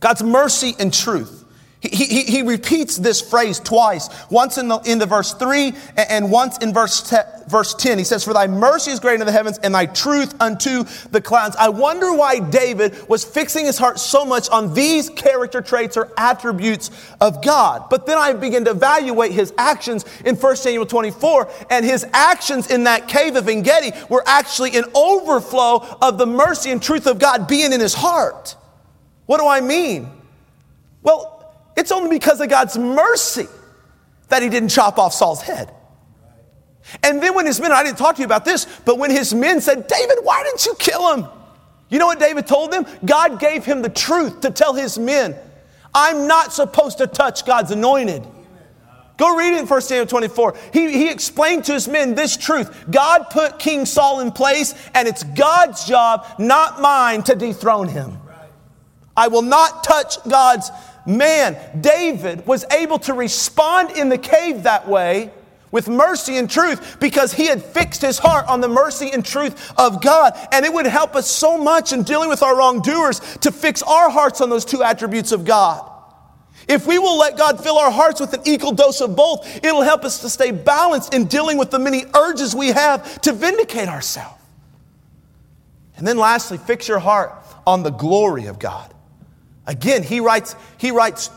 God's 0.00 0.24
mercy 0.24 0.74
and 0.78 0.92
truth. 0.92 1.43
He, 1.84 2.24
he, 2.24 2.42
repeats 2.42 2.96
this 2.96 3.20
phrase 3.20 3.60
twice, 3.60 4.08
once 4.30 4.56
in 4.56 4.68
the, 4.68 4.78
in 4.86 4.98
the 4.98 5.04
verse 5.04 5.34
3 5.34 5.74
and 5.98 6.30
once 6.30 6.56
in 6.58 6.72
verse, 6.72 7.02
te, 7.10 7.16
verse 7.46 7.74
10. 7.74 7.98
He 7.98 8.04
says, 8.04 8.24
For 8.24 8.32
thy 8.32 8.46
mercy 8.46 8.90
is 8.90 9.00
great 9.00 9.20
in 9.20 9.26
the 9.26 9.32
heavens 9.32 9.58
and 9.58 9.74
thy 9.74 9.84
truth 9.84 10.34
unto 10.40 10.84
the 11.10 11.20
clouds. 11.20 11.56
I 11.56 11.68
wonder 11.68 12.14
why 12.14 12.38
David 12.38 13.06
was 13.06 13.22
fixing 13.22 13.66
his 13.66 13.76
heart 13.76 13.98
so 13.98 14.24
much 14.24 14.48
on 14.48 14.72
these 14.72 15.10
character 15.10 15.60
traits 15.60 15.98
or 15.98 16.10
attributes 16.16 16.90
of 17.20 17.44
God. 17.44 17.90
But 17.90 18.06
then 18.06 18.16
I 18.16 18.32
begin 18.32 18.64
to 18.64 18.70
evaluate 18.70 19.32
his 19.32 19.52
actions 19.58 20.06
in 20.24 20.36
1 20.36 20.56
Samuel 20.56 20.86
24, 20.86 21.50
and 21.68 21.84
his 21.84 22.06
actions 22.14 22.70
in 22.70 22.84
that 22.84 23.08
cave 23.08 23.36
of 23.36 23.46
Engedi 23.46 23.92
were 24.08 24.22
actually 24.26 24.74
an 24.78 24.84
overflow 24.94 25.98
of 26.00 26.16
the 26.16 26.26
mercy 26.26 26.70
and 26.70 26.82
truth 26.82 27.06
of 27.06 27.18
God 27.18 27.46
being 27.46 27.74
in 27.74 27.80
his 27.80 27.92
heart. 27.92 28.56
What 29.26 29.38
do 29.38 29.46
I 29.46 29.60
mean? 29.60 30.10
Well, 31.02 31.33
it's 31.76 31.92
only 31.92 32.10
because 32.10 32.40
of 32.40 32.48
God's 32.48 32.78
mercy 32.78 33.48
that 34.28 34.42
he 34.42 34.48
didn't 34.48 34.70
chop 34.70 34.98
off 34.98 35.12
Saul's 35.12 35.42
head. 35.42 35.72
And 37.02 37.22
then 37.22 37.34
when 37.34 37.46
his 37.46 37.60
men, 37.60 37.72
I 37.72 37.82
didn't 37.82 37.98
talk 37.98 38.16
to 38.16 38.22
you 38.22 38.26
about 38.26 38.44
this, 38.44 38.66
but 38.84 38.98
when 38.98 39.10
his 39.10 39.34
men 39.34 39.60
said, 39.60 39.86
David, 39.86 40.18
why 40.22 40.42
didn't 40.44 40.66
you 40.66 40.74
kill 40.78 41.14
him? 41.14 41.26
You 41.88 41.98
know 41.98 42.06
what 42.06 42.18
David 42.18 42.46
told 42.46 42.72
them? 42.72 42.86
God 43.04 43.40
gave 43.40 43.64
him 43.64 43.82
the 43.82 43.88
truth 43.88 44.40
to 44.40 44.50
tell 44.50 44.74
his 44.74 44.98
men, 44.98 45.34
I'm 45.94 46.26
not 46.26 46.52
supposed 46.52 46.98
to 46.98 47.06
touch 47.06 47.46
God's 47.46 47.70
anointed. 47.70 48.26
Go 49.16 49.36
read 49.36 49.54
it 49.54 49.60
in 49.60 49.66
1 49.66 49.80
Samuel 49.80 50.06
24. 50.06 50.56
He, 50.72 50.90
he 50.90 51.08
explained 51.08 51.64
to 51.66 51.72
his 51.72 51.86
men 51.86 52.16
this 52.16 52.36
truth 52.36 52.84
God 52.90 53.30
put 53.30 53.60
King 53.60 53.86
Saul 53.86 54.20
in 54.20 54.32
place, 54.32 54.74
and 54.92 55.06
it's 55.06 55.22
God's 55.22 55.84
job, 55.84 56.26
not 56.38 56.80
mine, 56.80 57.22
to 57.24 57.36
dethrone 57.36 57.88
him. 57.88 58.18
I 59.16 59.28
will 59.28 59.42
not 59.42 59.84
touch 59.84 60.16
God's 60.28 60.70
man. 61.06 61.56
David 61.80 62.46
was 62.46 62.64
able 62.70 62.98
to 63.00 63.14
respond 63.14 63.90
in 63.92 64.08
the 64.08 64.18
cave 64.18 64.64
that 64.64 64.88
way 64.88 65.30
with 65.74 65.88
mercy 65.88 66.36
and 66.36 66.48
truth 66.48 67.00
because 67.00 67.32
he 67.32 67.46
had 67.46 67.60
fixed 67.60 68.00
his 68.00 68.16
heart 68.16 68.46
on 68.46 68.60
the 68.60 68.68
mercy 68.68 69.10
and 69.10 69.24
truth 69.24 69.72
of 69.76 70.00
God. 70.00 70.32
And 70.52 70.64
it 70.64 70.72
would 70.72 70.86
help 70.86 71.16
us 71.16 71.28
so 71.28 71.58
much 71.58 71.92
in 71.92 72.04
dealing 72.04 72.28
with 72.28 72.44
our 72.44 72.56
wrongdoers 72.56 73.18
to 73.38 73.50
fix 73.50 73.82
our 73.82 74.08
hearts 74.08 74.40
on 74.40 74.50
those 74.50 74.64
two 74.64 74.84
attributes 74.84 75.32
of 75.32 75.44
God. 75.44 75.90
If 76.68 76.86
we 76.86 77.00
will 77.00 77.18
let 77.18 77.36
God 77.36 77.60
fill 77.60 77.76
our 77.76 77.90
hearts 77.90 78.20
with 78.20 78.32
an 78.34 78.42
equal 78.44 78.70
dose 78.70 79.00
of 79.00 79.16
both, 79.16 79.64
it'll 79.64 79.82
help 79.82 80.04
us 80.04 80.20
to 80.20 80.30
stay 80.30 80.52
balanced 80.52 81.12
in 81.12 81.24
dealing 81.24 81.58
with 81.58 81.72
the 81.72 81.80
many 81.80 82.04
urges 82.16 82.54
we 82.54 82.68
have 82.68 83.20
to 83.22 83.32
vindicate 83.32 83.88
ourselves. 83.88 84.40
And 85.96 86.06
then 86.06 86.18
lastly, 86.18 86.56
fix 86.56 86.86
your 86.86 87.00
heart 87.00 87.34
on 87.66 87.82
the 87.82 87.90
glory 87.90 88.46
of 88.46 88.60
God. 88.60 88.93
Again, 89.66 90.02
he 90.02 90.20
writes, 90.20 90.56
he 90.78 90.90
writes 90.90 91.30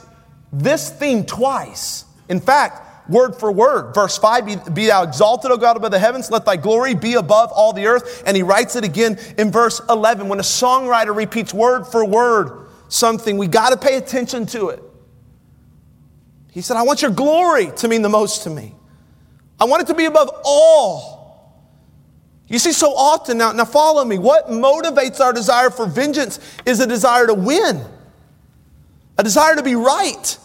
this 0.52 0.90
theme 0.90 1.26
twice. 1.26 2.06
In 2.30 2.40
fact, 2.40 3.10
word 3.10 3.36
for 3.36 3.52
word. 3.52 3.94
Verse 3.94 4.18
5 4.18 4.46
be, 4.46 4.56
be, 4.74 4.88
thou 4.88 5.04
exalted, 5.04 5.52
O 5.52 5.58
God, 5.58 5.78
above 5.78 5.92
the 5.92 6.00
heavens, 6.00 6.30
let 6.30 6.46
thy 6.46 6.58
glory 6.58 6.94
be 6.94 7.14
above 7.14 7.52
all 7.52 7.74
the 7.74 7.88
earth. 7.88 8.24
And 8.26 8.36
he 8.36 8.44
writes 8.44 8.76
it 8.76 8.84
again 8.84 9.18
in 9.38 9.52
verse 9.52 9.82
11. 9.90 10.28
When 10.28 10.40
a 10.40 10.44
songwriter 10.44 11.16
repeats 11.16 11.54
word 11.54 11.86
for 11.86 12.06
word 12.06 12.68
something, 12.90 13.38
we 13.38 13.48
got 13.48 13.70
to 13.70 13.78
pay 13.78 13.98
attention 13.98 14.46
to 14.48 14.70
it. 14.70 14.84
He 16.52 16.62
said, 16.62 16.78
I 16.78 16.84
want 16.84 17.02
your 17.02 17.12
glory 17.12 17.72
to 17.78 17.88
mean 17.88 18.02
the 18.02 18.10
most 18.10 18.44
to 18.44 18.50
me. 18.50 18.74
I 19.60 19.66
want 19.66 19.84
it 19.84 19.88
to 19.88 19.94
be 19.94 20.06
above 20.06 20.30
all. 20.44 21.18
You 22.48 22.60
see, 22.60 22.72
so 22.72 22.96
often, 22.96 23.38
now, 23.38 23.52
now 23.52 23.66
follow 23.66 24.06
me, 24.06 24.18
what 24.18 24.48
motivates 24.48 25.20
our 25.20 25.34
desire 25.34 25.70
for 25.70 25.86
vengeance 25.86 26.40
is 26.66 26.80
a 26.80 26.88
desire 26.88 27.28
to 27.28 27.34
win, 27.34 27.84
a 29.18 29.24
desire 29.24 29.56
to 29.56 29.64
be 29.64 29.76
right, 29.76 30.38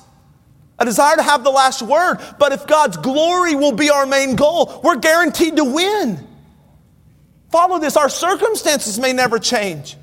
a 0.79 0.85
desire 0.85 1.17
to 1.17 1.23
have 1.23 1.45
the 1.45 1.51
last 1.51 1.83
word. 1.83 2.19
But 2.39 2.53
if 2.53 2.67
God's 2.67 2.97
glory 2.97 3.55
will 3.55 3.73
be 3.73 3.91
our 3.91 4.07
main 4.07 4.37
goal, 4.37 4.81
we're 4.83 4.97
guaranteed 4.97 5.57
to 5.57 5.65
win. 5.65 6.27
Follow 7.51 7.79
this, 7.79 7.97
our 7.97 8.09
circumstances 8.09 8.99
may 8.99 9.13
never 9.13 9.39
change. 9.39 9.97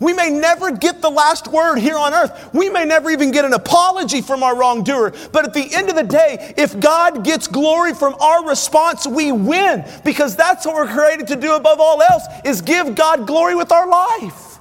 We 0.00 0.14
may 0.14 0.30
never 0.30 0.72
get 0.72 1.02
the 1.02 1.10
last 1.10 1.48
word 1.48 1.76
here 1.76 1.96
on 1.96 2.14
earth. 2.14 2.50
We 2.54 2.70
may 2.70 2.84
never 2.84 3.10
even 3.10 3.30
get 3.30 3.44
an 3.44 3.52
apology 3.52 4.22
from 4.22 4.42
our 4.42 4.56
wrongdoer. 4.56 5.12
But 5.32 5.44
at 5.44 5.54
the 5.54 5.72
end 5.74 5.90
of 5.90 5.96
the 5.96 6.02
day, 6.02 6.54
if 6.56 6.78
God 6.80 7.24
gets 7.24 7.46
glory 7.46 7.94
from 7.94 8.14
our 8.14 8.48
response, 8.48 9.06
we 9.06 9.32
win 9.32 9.84
because 10.04 10.34
that's 10.34 10.66
what 10.66 10.74
we're 10.74 10.92
created 10.92 11.28
to 11.28 11.36
do 11.36 11.54
above 11.54 11.78
all 11.78 12.02
else 12.02 12.24
is 12.44 12.62
give 12.62 12.94
God 12.94 13.26
glory 13.26 13.54
with 13.54 13.70
our 13.70 13.86
life. 13.86 14.51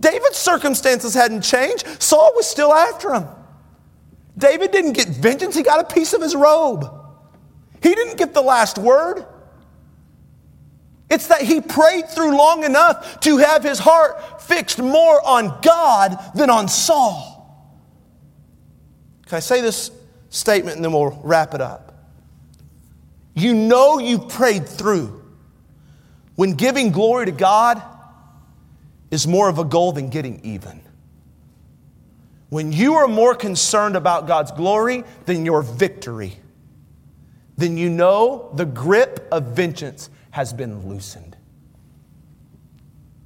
David's 0.00 0.38
circumstances 0.38 1.14
hadn't 1.14 1.42
changed. 1.42 1.86
Saul 2.02 2.32
was 2.34 2.46
still 2.46 2.72
after 2.72 3.14
him. 3.14 3.26
David 4.36 4.70
didn't 4.70 4.92
get 4.92 5.08
vengeance, 5.08 5.54
he 5.54 5.62
got 5.62 5.80
a 5.80 5.94
piece 5.94 6.14
of 6.14 6.22
his 6.22 6.34
robe. 6.34 6.86
He 7.82 7.94
didn't 7.94 8.16
get 8.16 8.32
the 8.34 8.40
last 8.40 8.78
word. 8.78 9.26
It's 11.10 11.26
that 11.26 11.42
he 11.42 11.60
prayed 11.60 12.08
through 12.08 12.36
long 12.36 12.64
enough 12.64 13.20
to 13.20 13.38
have 13.38 13.64
his 13.64 13.78
heart 13.78 14.42
fixed 14.42 14.78
more 14.78 15.20
on 15.26 15.60
God 15.60 16.18
than 16.34 16.50
on 16.50 16.68
Saul. 16.68 17.36
Can 19.26 19.36
I 19.36 19.40
say 19.40 19.60
this 19.60 19.90
statement 20.28 20.76
and 20.76 20.84
then 20.84 20.92
we'll 20.92 21.20
wrap 21.22 21.52
it 21.54 21.60
up? 21.60 21.92
You 23.34 23.54
know 23.54 23.98
you've 23.98 24.28
prayed 24.28 24.68
through 24.68 25.22
when 26.36 26.54
giving 26.54 26.90
glory 26.90 27.26
to 27.26 27.32
God 27.32 27.82
is 29.10 29.26
more 29.26 29.48
of 29.48 29.58
a 29.58 29.64
goal 29.64 29.92
than 29.92 30.08
getting 30.08 30.40
even. 30.44 30.82
When 32.48 32.72
you 32.72 32.94
are 32.94 33.08
more 33.08 33.34
concerned 33.34 33.96
about 33.96 34.26
God's 34.26 34.50
glory 34.52 35.04
than 35.26 35.44
your 35.44 35.62
victory, 35.62 36.36
then 37.56 37.76
you 37.76 37.90
know 37.90 38.50
the 38.54 38.66
grip 38.66 39.28
of 39.30 39.48
vengeance 39.48 40.10
has 40.30 40.52
been 40.52 40.88
loosened. 40.88 41.36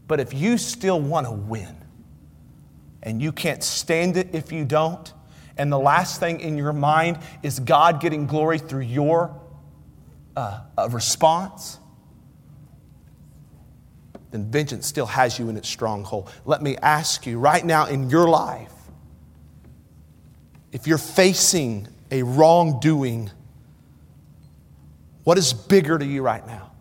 But 0.06 0.20
if 0.20 0.34
you 0.34 0.58
still 0.58 1.00
want 1.00 1.26
to 1.26 1.32
win, 1.32 1.76
and 3.02 3.20
you 3.20 3.32
can't 3.32 3.62
stand 3.62 4.16
it 4.16 4.34
if 4.34 4.50
you 4.52 4.64
don't, 4.64 5.12
and 5.56 5.70
the 5.70 5.78
last 5.78 6.20
thing 6.20 6.40
in 6.40 6.58
your 6.58 6.72
mind 6.72 7.18
is 7.42 7.60
God 7.60 8.00
getting 8.00 8.26
glory 8.26 8.58
through 8.58 8.80
your 8.80 9.40
uh, 10.36 10.60
response, 10.90 11.78
then 14.34 14.50
vengeance 14.50 14.84
still 14.84 15.06
has 15.06 15.38
you 15.38 15.48
in 15.48 15.56
its 15.56 15.68
stronghold. 15.68 16.28
Let 16.44 16.60
me 16.60 16.76
ask 16.78 17.24
you 17.24 17.38
right 17.38 17.64
now 17.64 17.86
in 17.86 18.10
your 18.10 18.28
life 18.28 18.72
if 20.72 20.88
you're 20.88 20.98
facing 20.98 21.86
a 22.10 22.24
wrongdoing, 22.24 23.30
what 25.22 25.38
is 25.38 25.52
bigger 25.52 25.96
to 25.96 26.04
you 26.04 26.20
right 26.20 26.44
now? 26.44 26.72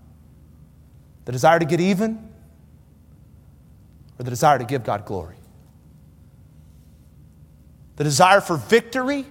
The 1.25 1.31
desire 1.31 1.59
to 1.59 1.65
get 1.65 1.79
even 1.79 2.27
or 4.17 4.23
the 4.23 4.31
desire 4.31 4.57
to 4.57 4.65
give 4.65 4.83
God 4.83 5.05
glory? 5.05 5.35
The 7.97 8.03
desire 8.03 8.41
for 8.41 8.57
victory 8.57 9.27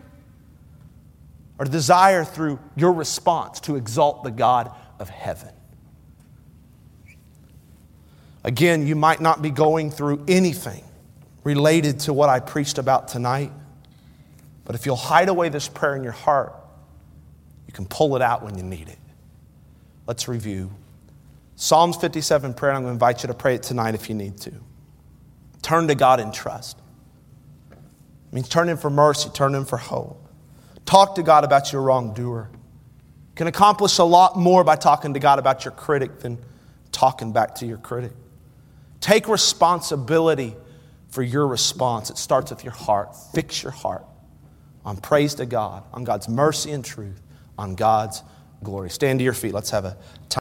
or 1.59 1.65
the 1.65 1.73
desire 1.73 2.23
through 2.25 2.61
your 2.77 2.93
response 2.93 3.59
to 3.61 3.75
exalt 3.75 4.23
the 4.23 4.31
God 4.31 4.71
of 5.01 5.09
heaven? 5.09 5.51
Again, 8.45 8.87
you 8.87 8.97
might 8.97 9.21
not 9.21 9.41
be 9.41 9.51
going 9.51 9.91
through 9.91 10.25
anything 10.27 10.85
related 11.45 12.01
to 12.01 12.13
what 12.13 12.29
I 12.29 12.41
preached 12.41 12.79
about 12.79 13.09
tonight, 13.09 13.53
but 14.65 14.75
if 14.75 14.87
you'll 14.87 14.97
hide 14.97 15.29
away 15.29 15.49
this 15.49 15.69
prayer 15.69 15.97
in 15.97 16.03
your 16.03 16.13
heart, 16.13 16.55
you 17.67 17.73
can 17.73 17.87
pull 17.87 18.17
it 18.17 18.23
out 18.23 18.43
when 18.43 18.57
you 18.57 18.65
need 18.65 18.89
it. 18.89 18.99
Let's 20.07 20.29
review 20.29 20.71
Psalms 21.63 21.97
57 21.97 22.55
prayer, 22.55 22.73
I'm 22.73 22.83
going 22.83 22.91
to 22.91 22.93
invite 22.95 23.23
you 23.23 23.29
to 23.29 23.35
pray 23.35 23.55
it 23.55 23.63
tonight 23.63 23.95
if 23.95 24.09
you 24.09 24.17
need 24.17 24.37
to. 24.39 24.53
Turn 25.63 25.87
to 25.87 25.95
God 25.95 26.19
in 26.19 26.33
trust. 26.33 26.77
It 27.71 28.35
means 28.35 28.49
turn 28.49 28.69
in 28.69 28.77
for 28.77 28.91
mercy, 28.91 29.31
turn 29.31 29.55
in 29.55 29.65
for 29.65 29.77
hope. 29.77 30.27
Talk 30.87 31.15
to 31.15 31.23
God 31.23 31.45
about 31.45 31.73
your 31.73 31.83
wrongdoer. 31.83 32.51
You 32.53 33.35
can 33.37 33.47
accomplish 33.47 33.99
a 33.99 34.05
lot 34.05 34.37
more 34.37 34.65
by 34.65 34.75
talking 34.75 35.15
to 35.15 35.21
God 35.21 35.39
about 35.39 35.65
your 35.65 35.71
critic 35.73 36.19
than 36.19 36.37
talking 36.91 37.33
back 37.33 37.55
to 37.57 37.67
your 37.67 37.79
critic. 37.79 38.13
Take 39.03 39.29
responsibility 39.29 40.57
for 41.09 41.23
your 41.23 41.47
response. 41.47 42.09
It 42.09 42.17
starts 42.17 42.51
with 42.51 42.65
your 42.65 42.73
heart. 42.73 43.15
Fix 43.35 43.63
your 43.63 43.73
heart 43.73 44.07
on 44.85 44.97
praise 44.97 45.35
to 45.35 45.47
God, 45.47 45.85
on 45.93 46.05
God's 46.05 46.29
mercy 46.29 46.71
and 46.71 46.85
truth, 46.85 47.21
on 47.59 47.75
God's 47.75 48.23
glory. 48.63 48.91
Stand 48.91 49.19
to 49.19 49.25
your 49.25 49.35
feet. 49.35 49.53
Let's 49.53 49.71
have 49.71 49.85
a 49.85 49.91
time. 49.91 50.01